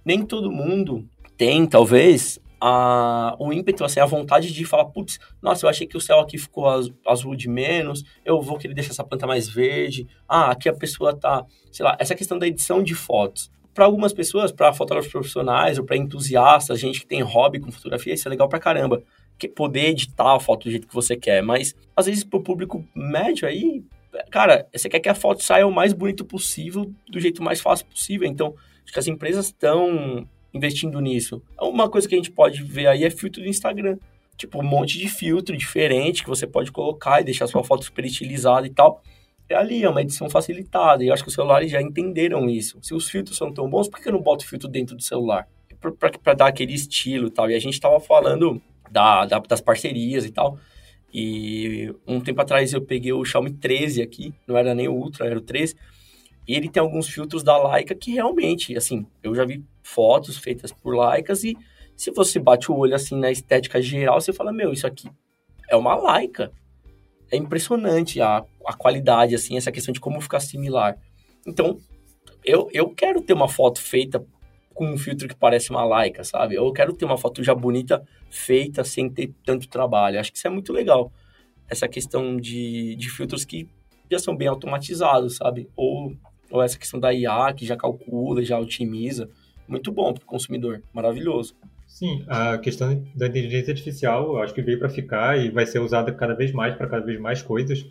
nem 0.04 0.26
todo 0.26 0.52
mundo 0.52 1.08
tem, 1.38 1.66
talvez, 1.66 2.40
a, 2.60 3.36
o 3.40 3.54
ímpeto, 3.54 3.84
assim, 3.84 4.00
a 4.00 4.06
vontade 4.06 4.52
de 4.52 4.66
falar, 4.66 4.86
putz, 4.86 5.20
nossa, 5.42 5.66
eu 5.66 5.70
achei 5.70 5.88
que 5.88 5.98
o 5.98 6.02
céu 6.02 6.20
aqui 6.20 6.38
ficou 6.38 6.66
azul 7.06 7.36
de 7.36 7.48
menos, 7.48 8.04
eu 8.26 8.42
vou 8.42 8.58
querer 8.58 8.74
deixar 8.74 8.92
essa 8.92 9.04
planta 9.04 9.26
mais 9.26 9.48
verde, 9.48 10.08
ah, 10.28 10.52
aqui 10.52 10.68
a 10.68 10.74
pessoa 10.74 11.16
tá, 11.16 11.46
sei 11.72 11.86
lá, 11.86 11.96
essa 12.00 12.16
questão 12.16 12.38
da 12.38 12.48
edição 12.48 12.84
de 12.84 12.94
fotos. 12.94 13.52
Para 13.74 13.86
algumas 13.86 14.12
pessoas, 14.12 14.52
para 14.52 14.74
fotógrafos 14.74 15.12
profissionais 15.12 15.78
ou 15.78 15.86
para 15.86 15.96
entusiastas, 15.96 16.80
gente 16.80 17.00
que 17.00 17.08
tem 17.08 17.22
hobby 17.22 17.60
com 17.60 17.72
fotografia, 17.72 18.14
isso 18.14 18.28
é 18.28 18.30
legal 18.30 18.50
pra 18.50 18.60
caramba. 18.60 19.02
Que 19.38 19.48
poder 19.48 19.92
editar 19.92 20.36
a 20.36 20.40
foto 20.40 20.66
do 20.66 20.72
jeito 20.72 20.88
que 20.88 20.94
você 20.94 21.16
quer, 21.16 21.42
mas 21.42 21.74
às 21.96 22.08
vezes 22.08 22.26
pro 22.26 22.44
público 22.44 22.86
médio 22.94 23.48
aí, 23.48 23.82
cara, 24.30 24.68
você 24.76 24.90
quer 24.90 25.00
que 25.00 25.08
a 25.08 25.16
foto 25.16 25.44
saia 25.44 25.66
o 25.66 25.72
mais 25.72 25.94
bonito 25.94 26.26
possível, 26.26 26.92
do 27.08 27.20
jeito 27.22 27.42
mais 27.42 27.62
fácil 27.62 27.86
possível. 27.86 28.28
Então, 28.28 28.54
acho 28.84 28.92
que 28.92 29.00
as 29.00 29.08
empresas 29.08 29.46
estão 29.46 30.28
investindo 30.54 31.00
nisso. 31.00 31.42
Uma 31.60 31.90
coisa 31.90 32.08
que 32.08 32.16
a 32.16 32.18
gente 32.18 32.32
pode 32.32 32.64
ver 32.64 32.88
aí 32.88 33.04
é 33.04 33.10
filtro 33.10 33.42
do 33.42 33.48
Instagram. 33.48 33.98
Tipo, 34.38 34.60
um 34.60 34.64
monte 34.64 34.98
de 34.98 35.10
filtro 35.10 35.56
diferente 35.56 36.24
que 36.24 36.30
você 36.30 36.48
pode 36.48 36.72
colocar 36.72 37.20
e 37.20 37.26
deixar 37.26 37.46
sua 37.48 37.64
foto 37.64 37.84
super 37.84 38.06
estilizada 38.06 38.66
e 38.66 38.70
tal. 38.70 39.02
É 39.50 39.56
ali, 39.56 39.84
é 39.84 39.90
uma 39.90 40.02
edição 40.02 40.30
facilitada. 40.30 41.04
E 41.04 41.08
eu 41.08 41.14
acho 41.14 41.24
que 41.24 41.30
os 41.30 41.36
celulares 41.36 41.70
já 41.70 41.82
entenderam 41.82 42.50
isso. 42.50 42.78
Se 42.82 42.94
os 42.94 43.10
filtros 43.10 43.38
são 43.38 43.54
tão 43.54 43.70
bons, 43.70 43.90
por 43.90 44.00
que 44.00 44.08
eu 44.08 44.14
não 44.14 44.22
boto 44.22 44.48
filtro 44.48 44.70
dentro 44.70 44.96
do 44.96 45.02
celular? 45.02 45.48
Para 46.24 46.34
dar 46.34 46.48
aquele 46.48 46.74
estilo 46.74 47.28
e 47.28 47.32
tal. 47.32 47.50
E 47.50 47.56
a 47.56 47.60
gente 47.60 47.74
estava 47.74 48.00
falando 48.00 48.62
da, 48.90 49.26
da, 49.26 49.40
das 49.40 49.62
parcerias 49.62 50.26
e 50.26 50.32
tal. 50.32 50.58
E 51.14 51.94
um 52.08 52.20
tempo 52.20 52.42
atrás 52.42 52.74
eu 52.74 52.82
peguei 52.82 53.12
o 53.12 53.26
Xiaomi 53.26 53.52
13 53.52 54.02
aqui, 54.02 54.34
não 54.48 54.58
era 54.58 54.76
nem 54.76 54.88
o 54.88 54.94
Ultra, 54.94 55.26
era 55.26 55.38
o 55.38 55.42
13 55.42 55.76
E 56.48 56.56
ele 56.56 56.70
tem 56.70 56.82
alguns 56.82 57.08
filtros 57.08 57.44
da 57.44 57.58
Leica 57.72 57.96
que 57.96 58.14
realmente, 58.14 58.78
assim, 58.78 59.06
eu 59.24 59.34
já 59.34 59.44
vi 59.44 59.64
fotos 59.90 60.38
feitas 60.38 60.72
por 60.72 60.96
Leicas 60.96 61.44
e 61.44 61.58
se 61.96 62.12
você 62.12 62.40
bate 62.40 62.72
o 62.72 62.78
olho 62.78 62.96
assim 62.96 63.20
na 63.20 63.30
estética 63.30 63.82
geral, 63.82 64.22
você 64.22 64.32
fala, 64.32 64.54
meu, 64.54 64.72
isso 64.72 64.88
aqui 64.88 65.10
é 65.70 65.76
uma 65.76 65.96
Leica. 65.96 66.52
É 67.32 67.36
impressionante 67.36 68.22
a, 68.22 68.46
a 68.66 68.74
qualidade, 68.74 69.36
assim, 69.36 69.58
essa 69.58 69.72
questão 69.72 69.92
de 69.92 70.00
como 70.00 70.22
ficar 70.22 70.40
similar. 70.40 70.98
Então, 71.46 71.78
eu, 72.44 72.70
eu 72.72 72.90
quero 72.90 73.22
ter 73.22 73.34
uma 73.34 73.50
foto 73.50 73.82
feita 73.82 74.26
com 74.74 74.88
um 74.88 74.98
filtro 74.98 75.28
que 75.28 75.36
parece 75.36 75.72
uma 75.72 75.84
Leica, 75.84 76.24
sabe? 76.24 76.56
Eu 76.56 76.72
quero 76.72 76.94
ter 76.94 77.04
uma 77.04 77.18
foto 77.18 77.44
já 77.44 77.54
bonita 77.54 78.02
feita 78.30 78.84
sem 78.84 79.10
ter 79.10 79.34
tanto 79.46 79.68
trabalho. 79.68 80.20
Acho 80.20 80.32
que 80.32 80.38
isso 80.38 80.48
é 80.48 80.50
muito 80.50 80.72
legal. 80.72 81.12
Essa 81.68 81.88
questão 81.88 82.38
de, 82.38 82.96
de 82.96 83.10
filtros 83.10 83.44
que 83.44 83.68
já 84.10 84.20
são 84.20 84.36
bem 84.36 84.48
automatizados, 84.48 85.36
sabe? 85.36 85.70
Ou, 85.76 86.16
ou 86.50 86.64
essa 86.64 86.80
questão 86.80 86.98
da 86.98 87.14
IA, 87.14 87.54
que 87.54 87.66
já 87.66 87.76
calcula, 87.76 88.42
já 88.42 88.58
otimiza. 88.58 89.30
Muito 89.70 89.92
bom 89.92 90.14
para 90.14 90.24
o 90.24 90.26
consumidor. 90.26 90.82
Maravilhoso. 90.94 91.56
Sim, 91.88 92.24
a 92.28 92.58
questão 92.58 93.04
da 93.16 93.28
inteligência 93.28 93.72
artificial, 93.72 94.34
eu 94.34 94.38
acho 94.40 94.54
que 94.54 94.62
veio 94.62 94.80
para 94.80 94.90
ficar 94.90 95.40
e 95.40 95.50
vai 95.50 95.66
ser 95.66 95.80
usada 95.80 96.12
cada 96.12 96.34
vez 96.34 96.52
mais 96.52 96.76
para 96.76 96.88
cada 96.88 97.06
vez 97.06 97.20
mais 97.20 97.42
coisas. 97.42 97.86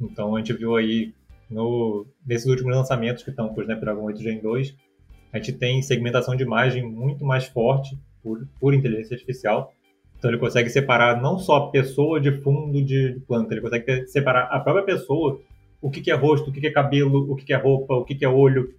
Então, 0.00 0.36
a 0.36 0.38
gente 0.38 0.52
viu 0.52 0.76
aí 0.76 1.12
no, 1.50 2.06
nesses 2.26 2.46
últimos 2.46 2.74
lançamentos 2.74 3.22
que 3.22 3.30
estão 3.30 3.48
com 3.48 3.60
o 3.60 3.62
Snapdragon 3.62 4.02
8 4.02 4.22
Gen 4.22 4.40
2, 4.40 4.74
a 5.32 5.38
gente 5.38 5.52
tem 5.52 5.80
segmentação 5.82 6.36
de 6.36 6.42
imagem 6.42 6.82
muito 6.82 7.24
mais 7.24 7.46
forte 7.46 7.98
por, 8.22 8.46
por 8.60 8.74
inteligência 8.74 9.14
artificial. 9.14 9.72
Então 10.18 10.30
ele 10.30 10.38
consegue 10.38 10.70
separar 10.70 11.20
não 11.20 11.38
só 11.38 11.68
pessoa 11.68 12.20
de 12.20 12.30
fundo 12.42 12.82
de 12.82 13.20
planta, 13.26 13.54
ele 13.54 13.60
consegue 13.60 14.06
separar 14.06 14.44
a 14.44 14.60
própria 14.60 14.84
pessoa, 14.84 15.40
o 15.80 15.90
que, 15.90 16.00
que 16.00 16.10
é 16.10 16.14
rosto, 16.14 16.50
o 16.50 16.52
que, 16.52 16.60
que 16.60 16.68
é 16.68 16.70
cabelo, 16.70 17.30
o 17.30 17.34
que, 17.34 17.44
que 17.44 17.52
é 17.52 17.56
roupa, 17.56 17.94
o 17.94 18.04
que, 18.04 18.14
que 18.14 18.24
é 18.24 18.28
olho. 18.28 18.72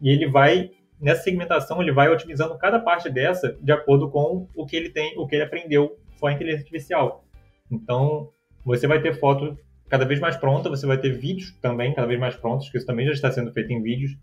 E 0.00 0.10
ele 0.10 0.28
vai, 0.28 0.70
nessa 1.00 1.22
segmentação, 1.22 1.80
ele 1.80 1.92
vai 1.92 2.08
otimizando 2.08 2.56
cada 2.58 2.78
parte 2.78 3.08
dessa 3.08 3.56
de 3.60 3.72
acordo 3.72 4.10
com 4.10 4.46
o 4.54 4.66
que 4.66 4.76
ele 4.76 4.90
tem, 4.90 5.18
o 5.18 5.26
que 5.26 5.36
ele 5.36 5.44
aprendeu 5.44 5.98
com 6.18 6.26
a 6.26 6.32
inteligência 6.32 6.62
artificial. 6.62 7.24
Então, 7.70 8.28
você 8.64 8.86
vai 8.86 9.00
ter 9.00 9.14
foto 9.18 9.56
cada 9.88 10.04
vez 10.04 10.20
mais 10.20 10.36
pronta, 10.36 10.68
você 10.68 10.86
vai 10.86 10.98
ter 10.98 11.10
vídeos 11.10 11.52
também 11.60 11.94
cada 11.94 12.06
vez 12.06 12.20
mais 12.20 12.36
prontos, 12.36 12.68
que 12.68 12.76
isso 12.76 12.86
também 12.86 13.06
já 13.06 13.12
está 13.12 13.30
sendo 13.30 13.52
feito 13.52 13.72
em 13.72 13.82
vídeos. 13.82 14.16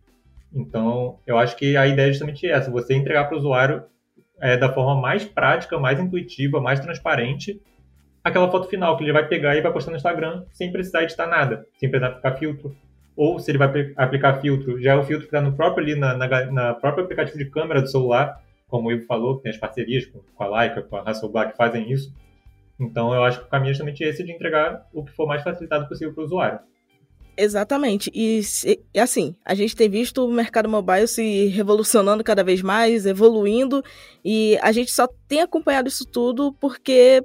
Então, 0.54 1.20
eu 1.26 1.38
acho 1.38 1.56
que 1.58 1.76
a 1.76 1.88
ideia 1.88 2.08
é 2.08 2.12
justamente 2.12 2.48
essa: 2.48 2.72
você 2.72 2.94
entregar 2.94 3.26
para 3.26 3.36
o 3.36 3.40
usuário 3.40 3.84
é, 4.40 4.56
da 4.56 4.72
forma 4.72 5.00
mais 5.00 5.26
prática, 5.26 5.78
mais 5.78 6.00
intuitiva, 6.00 6.62
mais 6.62 6.80
transparente, 6.80 7.62
aquela 8.24 8.50
foto 8.50 8.70
final 8.70 8.96
que 8.96 9.04
ele 9.04 9.12
vai 9.12 9.28
pegar 9.28 9.56
e 9.56 9.62
vai 9.62 9.74
postar 9.74 9.92
no 9.92 9.98
Instagram 9.98 10.46
sem 10.52 10.72
precisar 10.72 11.04
editar 11.04 11.28
nada, 11.28 11.66
sem 11.78 11.90
precisar 11.90 12.12
aplicar 12.12 12.36
filtro. 12.38 12.76
Ou 13.18 13.40
se 13.40 13.50
ele 13.50 13.58
vai 13.58 13.92
aplicar 13.98 14.40
filtro, 14.40 14.80
já 14.80 14.94
é 14.94 14.96
o 14.96 15.04
filtro 15.04 15.28
que 15.28 15.36
está 15.36 15.42
no 15.42 15.56
próprio 15.56 15.84
ali 15.84 15.96
na, 15.96 16.16
na, 16.16 16.52
na, 16.52 16.70
aplicativo 16.70 17.38
de 17.40 17.50
câmera 17.50 17.82
do 17.82 17.90
celular, 17.90 18.44
como 18.68 18.90
o 18.90 18.92
Ivo 18.92 19.08
falou, 19.08 19.40
tem 19.40 19.52
as 19.52 19.58
parcerias 19.58 20.06
com, 20.06 20.20
com 20.20 20.44
a 20.44 20.60
Leica, 20.60 20.84
com 20.84 20.96
a 20.96 21.02
Hasselblad 21.02 21.52
que 21.52 21.58
fazem 21.58 21.92
isso. 21.92 22.14
Então 22.80 23.14
eu 23.16 23.24
acho 23.24 23.40
que 23.40 23.46
o 23.46 23.50
caminho 23.50 23.72
é 23.72 23.74
justamente 23.74 24.04
esse 24.04 24.24
de 24.24 24.32
entregar 24.32 24.88
o 24.94 25.04
que 25.04 25.12
for 25.14 25.28
mais 25.28 25.44
facilitado 25.44 25.88
possível 25.90 26.14
para 26.14 26.22
o 26.22 26.26
usuário. 26.26 26.60
Exatamente. 27.36 28.12
E 28.14 28.42
assim, 29.00 29.36
a 29.46 29.54
gente 29.54 29.76
tem 29.76 29.90
visto 29.90 30.26
o 30.26 30.32
mercado 30.32 30.70
mobile 30.70 31.08
se 31.08 31.48
revolucionando 31.48 32.24
cada 32.24 32.44
vez 32.44 32.62
mais, 32.62 33.06
evoluindo, 33.06 33.84
e 34.24 34.58
a 34.62 34.72
gente 34.72 34.92
só 34.92 35.08
tem 35.28 35.42
acompanhado 35.42 35.88
isso 35.88 36.06
tudo 36.06 36.52
porque 36.54 37.24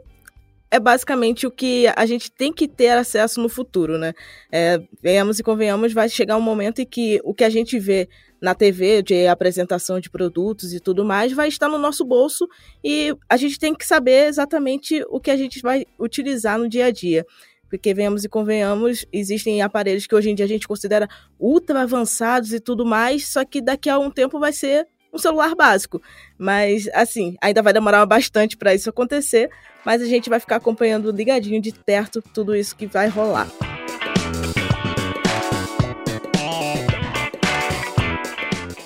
é 0.72 0.80
basicamente 0.80 1.46
o 1.46 1.50
que 1.50 1.86
a 1.94 2.06
gente 2.06 2.32
tem 2.32 2.50
que 2.50 2.66
ter 2.66 2.88
acesso 2.88 3.42
no 3.42 3.48
futuro, 3.50 3.98
né? 3.98 4.14
É, 4.50 4.80
venhamos 5.02 5.38
e 5.38 5.42
convenhamos, 5.42 5.92
vai 5.92 6.08
chegar 6.08 6.34
um 6.38 6.40
momento 6.40 6.80
em 6.80 6.86
que 6.86 7.20
o 7.24 7.34
que 7.34 7.44
a 7.44 7.50
gente 7.50 7.78
vê 7.78 8.08
na 8.40 8.54
TV 8.54 9.02
de 9.02 9.26
apresentação 9.26 10.00
de 10.00 10.08
produtos 10.08 10.72
e 10.72 10.80
tudo 10.80 11.04
mais 11.04 11.30
vai 11.30 11.48
estar 11.48 11.68
no 11.68 11.76
nosso 11.76 12.06
bolso 12.06 12.48
e 12.82 13.14
a 13.28 13.36
gente 13.36 13.58
tem 13.58 13.74
que 13.74 13.86
saber 13.86 14.28
exatamente 14.28 15.04
o 15.10 15.20
que 15.20 15.30
a 15.30 15.36
gente 15.36 15.60
vai 15.60 15.84
utilizar 15.98 16.58
no 16.58 16.66
dia 16.66 16.86
a 16.86 16.90
dia. 16.90 17.26
Porque 17.68 17.92
venhamos 17.92 18.24
e 18.24 18.28
convenhamos, 18.28 19.04
existem 19.12 19.60
aparelhos 19.60 20.06
que 20.06 20.14
hoje 20.14 20.30
em 20.30 20.34
dia 20.34 20.46
a 20.46 20.48
gente 20.48 20.66
considera 20.66 21.06
ultra 21.38 21.82
avançados 21.82 22.50
e 22.50 22.58
tudo 22.58 22.86
mais, 22.86 23.28
só 23.28 23.44
que 23.44 23.60
daqui 23.60 23.90
a 23.90 23.98
um 23.98 24.10
tempo 24.10 24.40
vai 24.40 24.54
ser 24.54 24.86
um 25.12 25.18
celular 25.18 25.54
básico. 25.54 26.00
Mas, 26.38 26.88
assim, 26.94 27.36
ainda 27.40 27.62
vai 27.62 27.72
demorar 27.72 28.04
bastante 28.06 28.56
para 28.56 28.74
isso 28.74 28.88
acontecer, 28.88 29.50
mas 29.84 30.00
a 30.00 30.06
gente 30.06 30.30
vai 30.30 30.40
ficar 30.40 30.56
acompanhando 30.56 31.10
ligadinho 31.10 31.60
de 31.60 31.72
perto 31.72 32.22
tudo 32.22 32.54
isso 32.56 32.74
que 32.74 32.86
vai 32.86 33.08
rolar. 33.08 33.48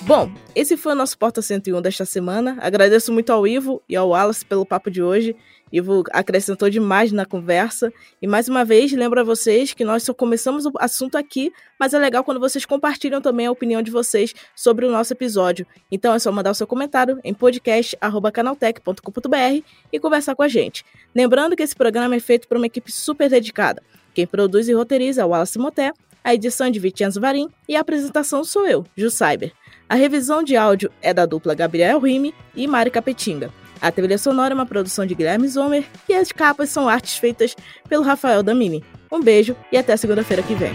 Bom, 0.07 0.31
esse 0.55 0.77
foi 0.77 0.93
o 0.93 0.95
nosso 0.95 1.17
Porta 1.17 1.41
101 1.41 1.81
desta 1.81 2.05
semana. 2.05 2.57
Agradeço 2.61 3.11
muito 3.11 3.29
ao 3.29 3.45
Ivo 3.45 3.83
e 3.89 3.95
ao 3.97 4.07
Wallace 4.07 4.45
pelo 4.45 4.65
papo 4.65 4.89
de 4.89 5.03
hoje. 5.03 5.35
Ivo 5.69 6.05
acrescentou 6.13 6.69
demais 6.69 7.11
na 7.11 7.25
conversa. 7.25 7.91
E 8.21 8.27
mais 8.27 8.47
uma 8.47 8.63
vez, 8.63 8.93
lembro 8.93 9.19
a 9.19 9.23
vocês 9.25 9.73
que 9.73 9.83
nós 9.83 10.03
só 10.03 10.13
começamos 10.13 10.65
o 10.65 10.71
assunto 10.79 11.17
aqui, 11.17 11.51
mas 11.77 11.93
é 11.93 11.99
legal 11.99 12.23
quando 12.23 12.39
vocês 12.39 12.65
compartilham 12.65 13.21
também 13.21 13.47
a 13.47 13.51
opinião 13.51 13.81
de 13.81 13.91
vocês 13.91 14.33
sobre 14.55 14.85
o 14.85 14.91
nosso 14.91 15.11
episódio. 15.11 15.67
Então 15.91 16.13
é 16.13 16.19
só 16.19 16.31
mandar 16.31 16.51
o 16.51 16.55
seu 16.55 16.65
comentário 16.65 17.19
em 17.21 17.33
podcast.canaltech.com.br 17.33 19.65
e 19.91 19.99
conversar 19.99 20.35
com 20.35 20.43
a 20.43 20.47
gente. 20.47 20.85
Lembrando 21.13 21.53
que 21.53 21.63
esse 21.63 21.75
programa 21.75 22.15
é 22.15 22.21
feito 22.21 22.47
por 22.47 22.55
uma 22.55 22.67
equipe 22.67 22.93
super 22.93 23.29
dedicada. 23.29 23.83
Quem 24.13 24.25
produz 24.25 24.69
e 24.69 24.73
roteiriza 24.73 25.23
é 25.23 25.25
o 25.25 25.31
Wallace 25.31 25.59
Moté, 25.59 25.91
a 26.23 26.33
edição 26.33 26.71
de 26.71 26.79
Vitianzo 26.79 27.19
Varim 27.19 27.49
e 27.67 27.75
a 27.75 27.81
apresentação 27.81 28.45
sou 28.45 28.65
eu, 28.65 28.85
Ju 28.95 29.11
Cyber. 29.11 29.51
A 29.89 29.95
revisão 29.95 30.43
de 30.43 30.57
áudio 30.57 30.91
é 31.01 31.13
da 31.13 31.25
dupla 31.25 31.55
Gabriel 31.55 31.99
Rime 31.99 32.33
e 32.53 32.67
Mari 32.67 32.91
Capetinga. 32.91 33.51
A 33.79 33.89
trilha 33.89 34.17
sonora 34.17 34.53
é 34.53 34.55
uma 34.55 34.65
produção 34.65 35.05
de 35.05 35.15
Guilherme 35.15 35.47
Zomer 35.47 35.85
e 36.09 36.13
as 36.13 36.31
capas 36.31 36.69
são 36.69 36.89
artes 36.89 37.17
feitas 37.17 37.55
pelo 37.87 38.03
Rafael 38.03 38.43
Damini. 38.43 38.83
Um 39.09 39.21
beijo 39.21 39.55
e 39.71 39.77
até 39.77 39.95
segunda-feira 39.95 40.43
que 40.43 40.55
vem. 40.55 40.73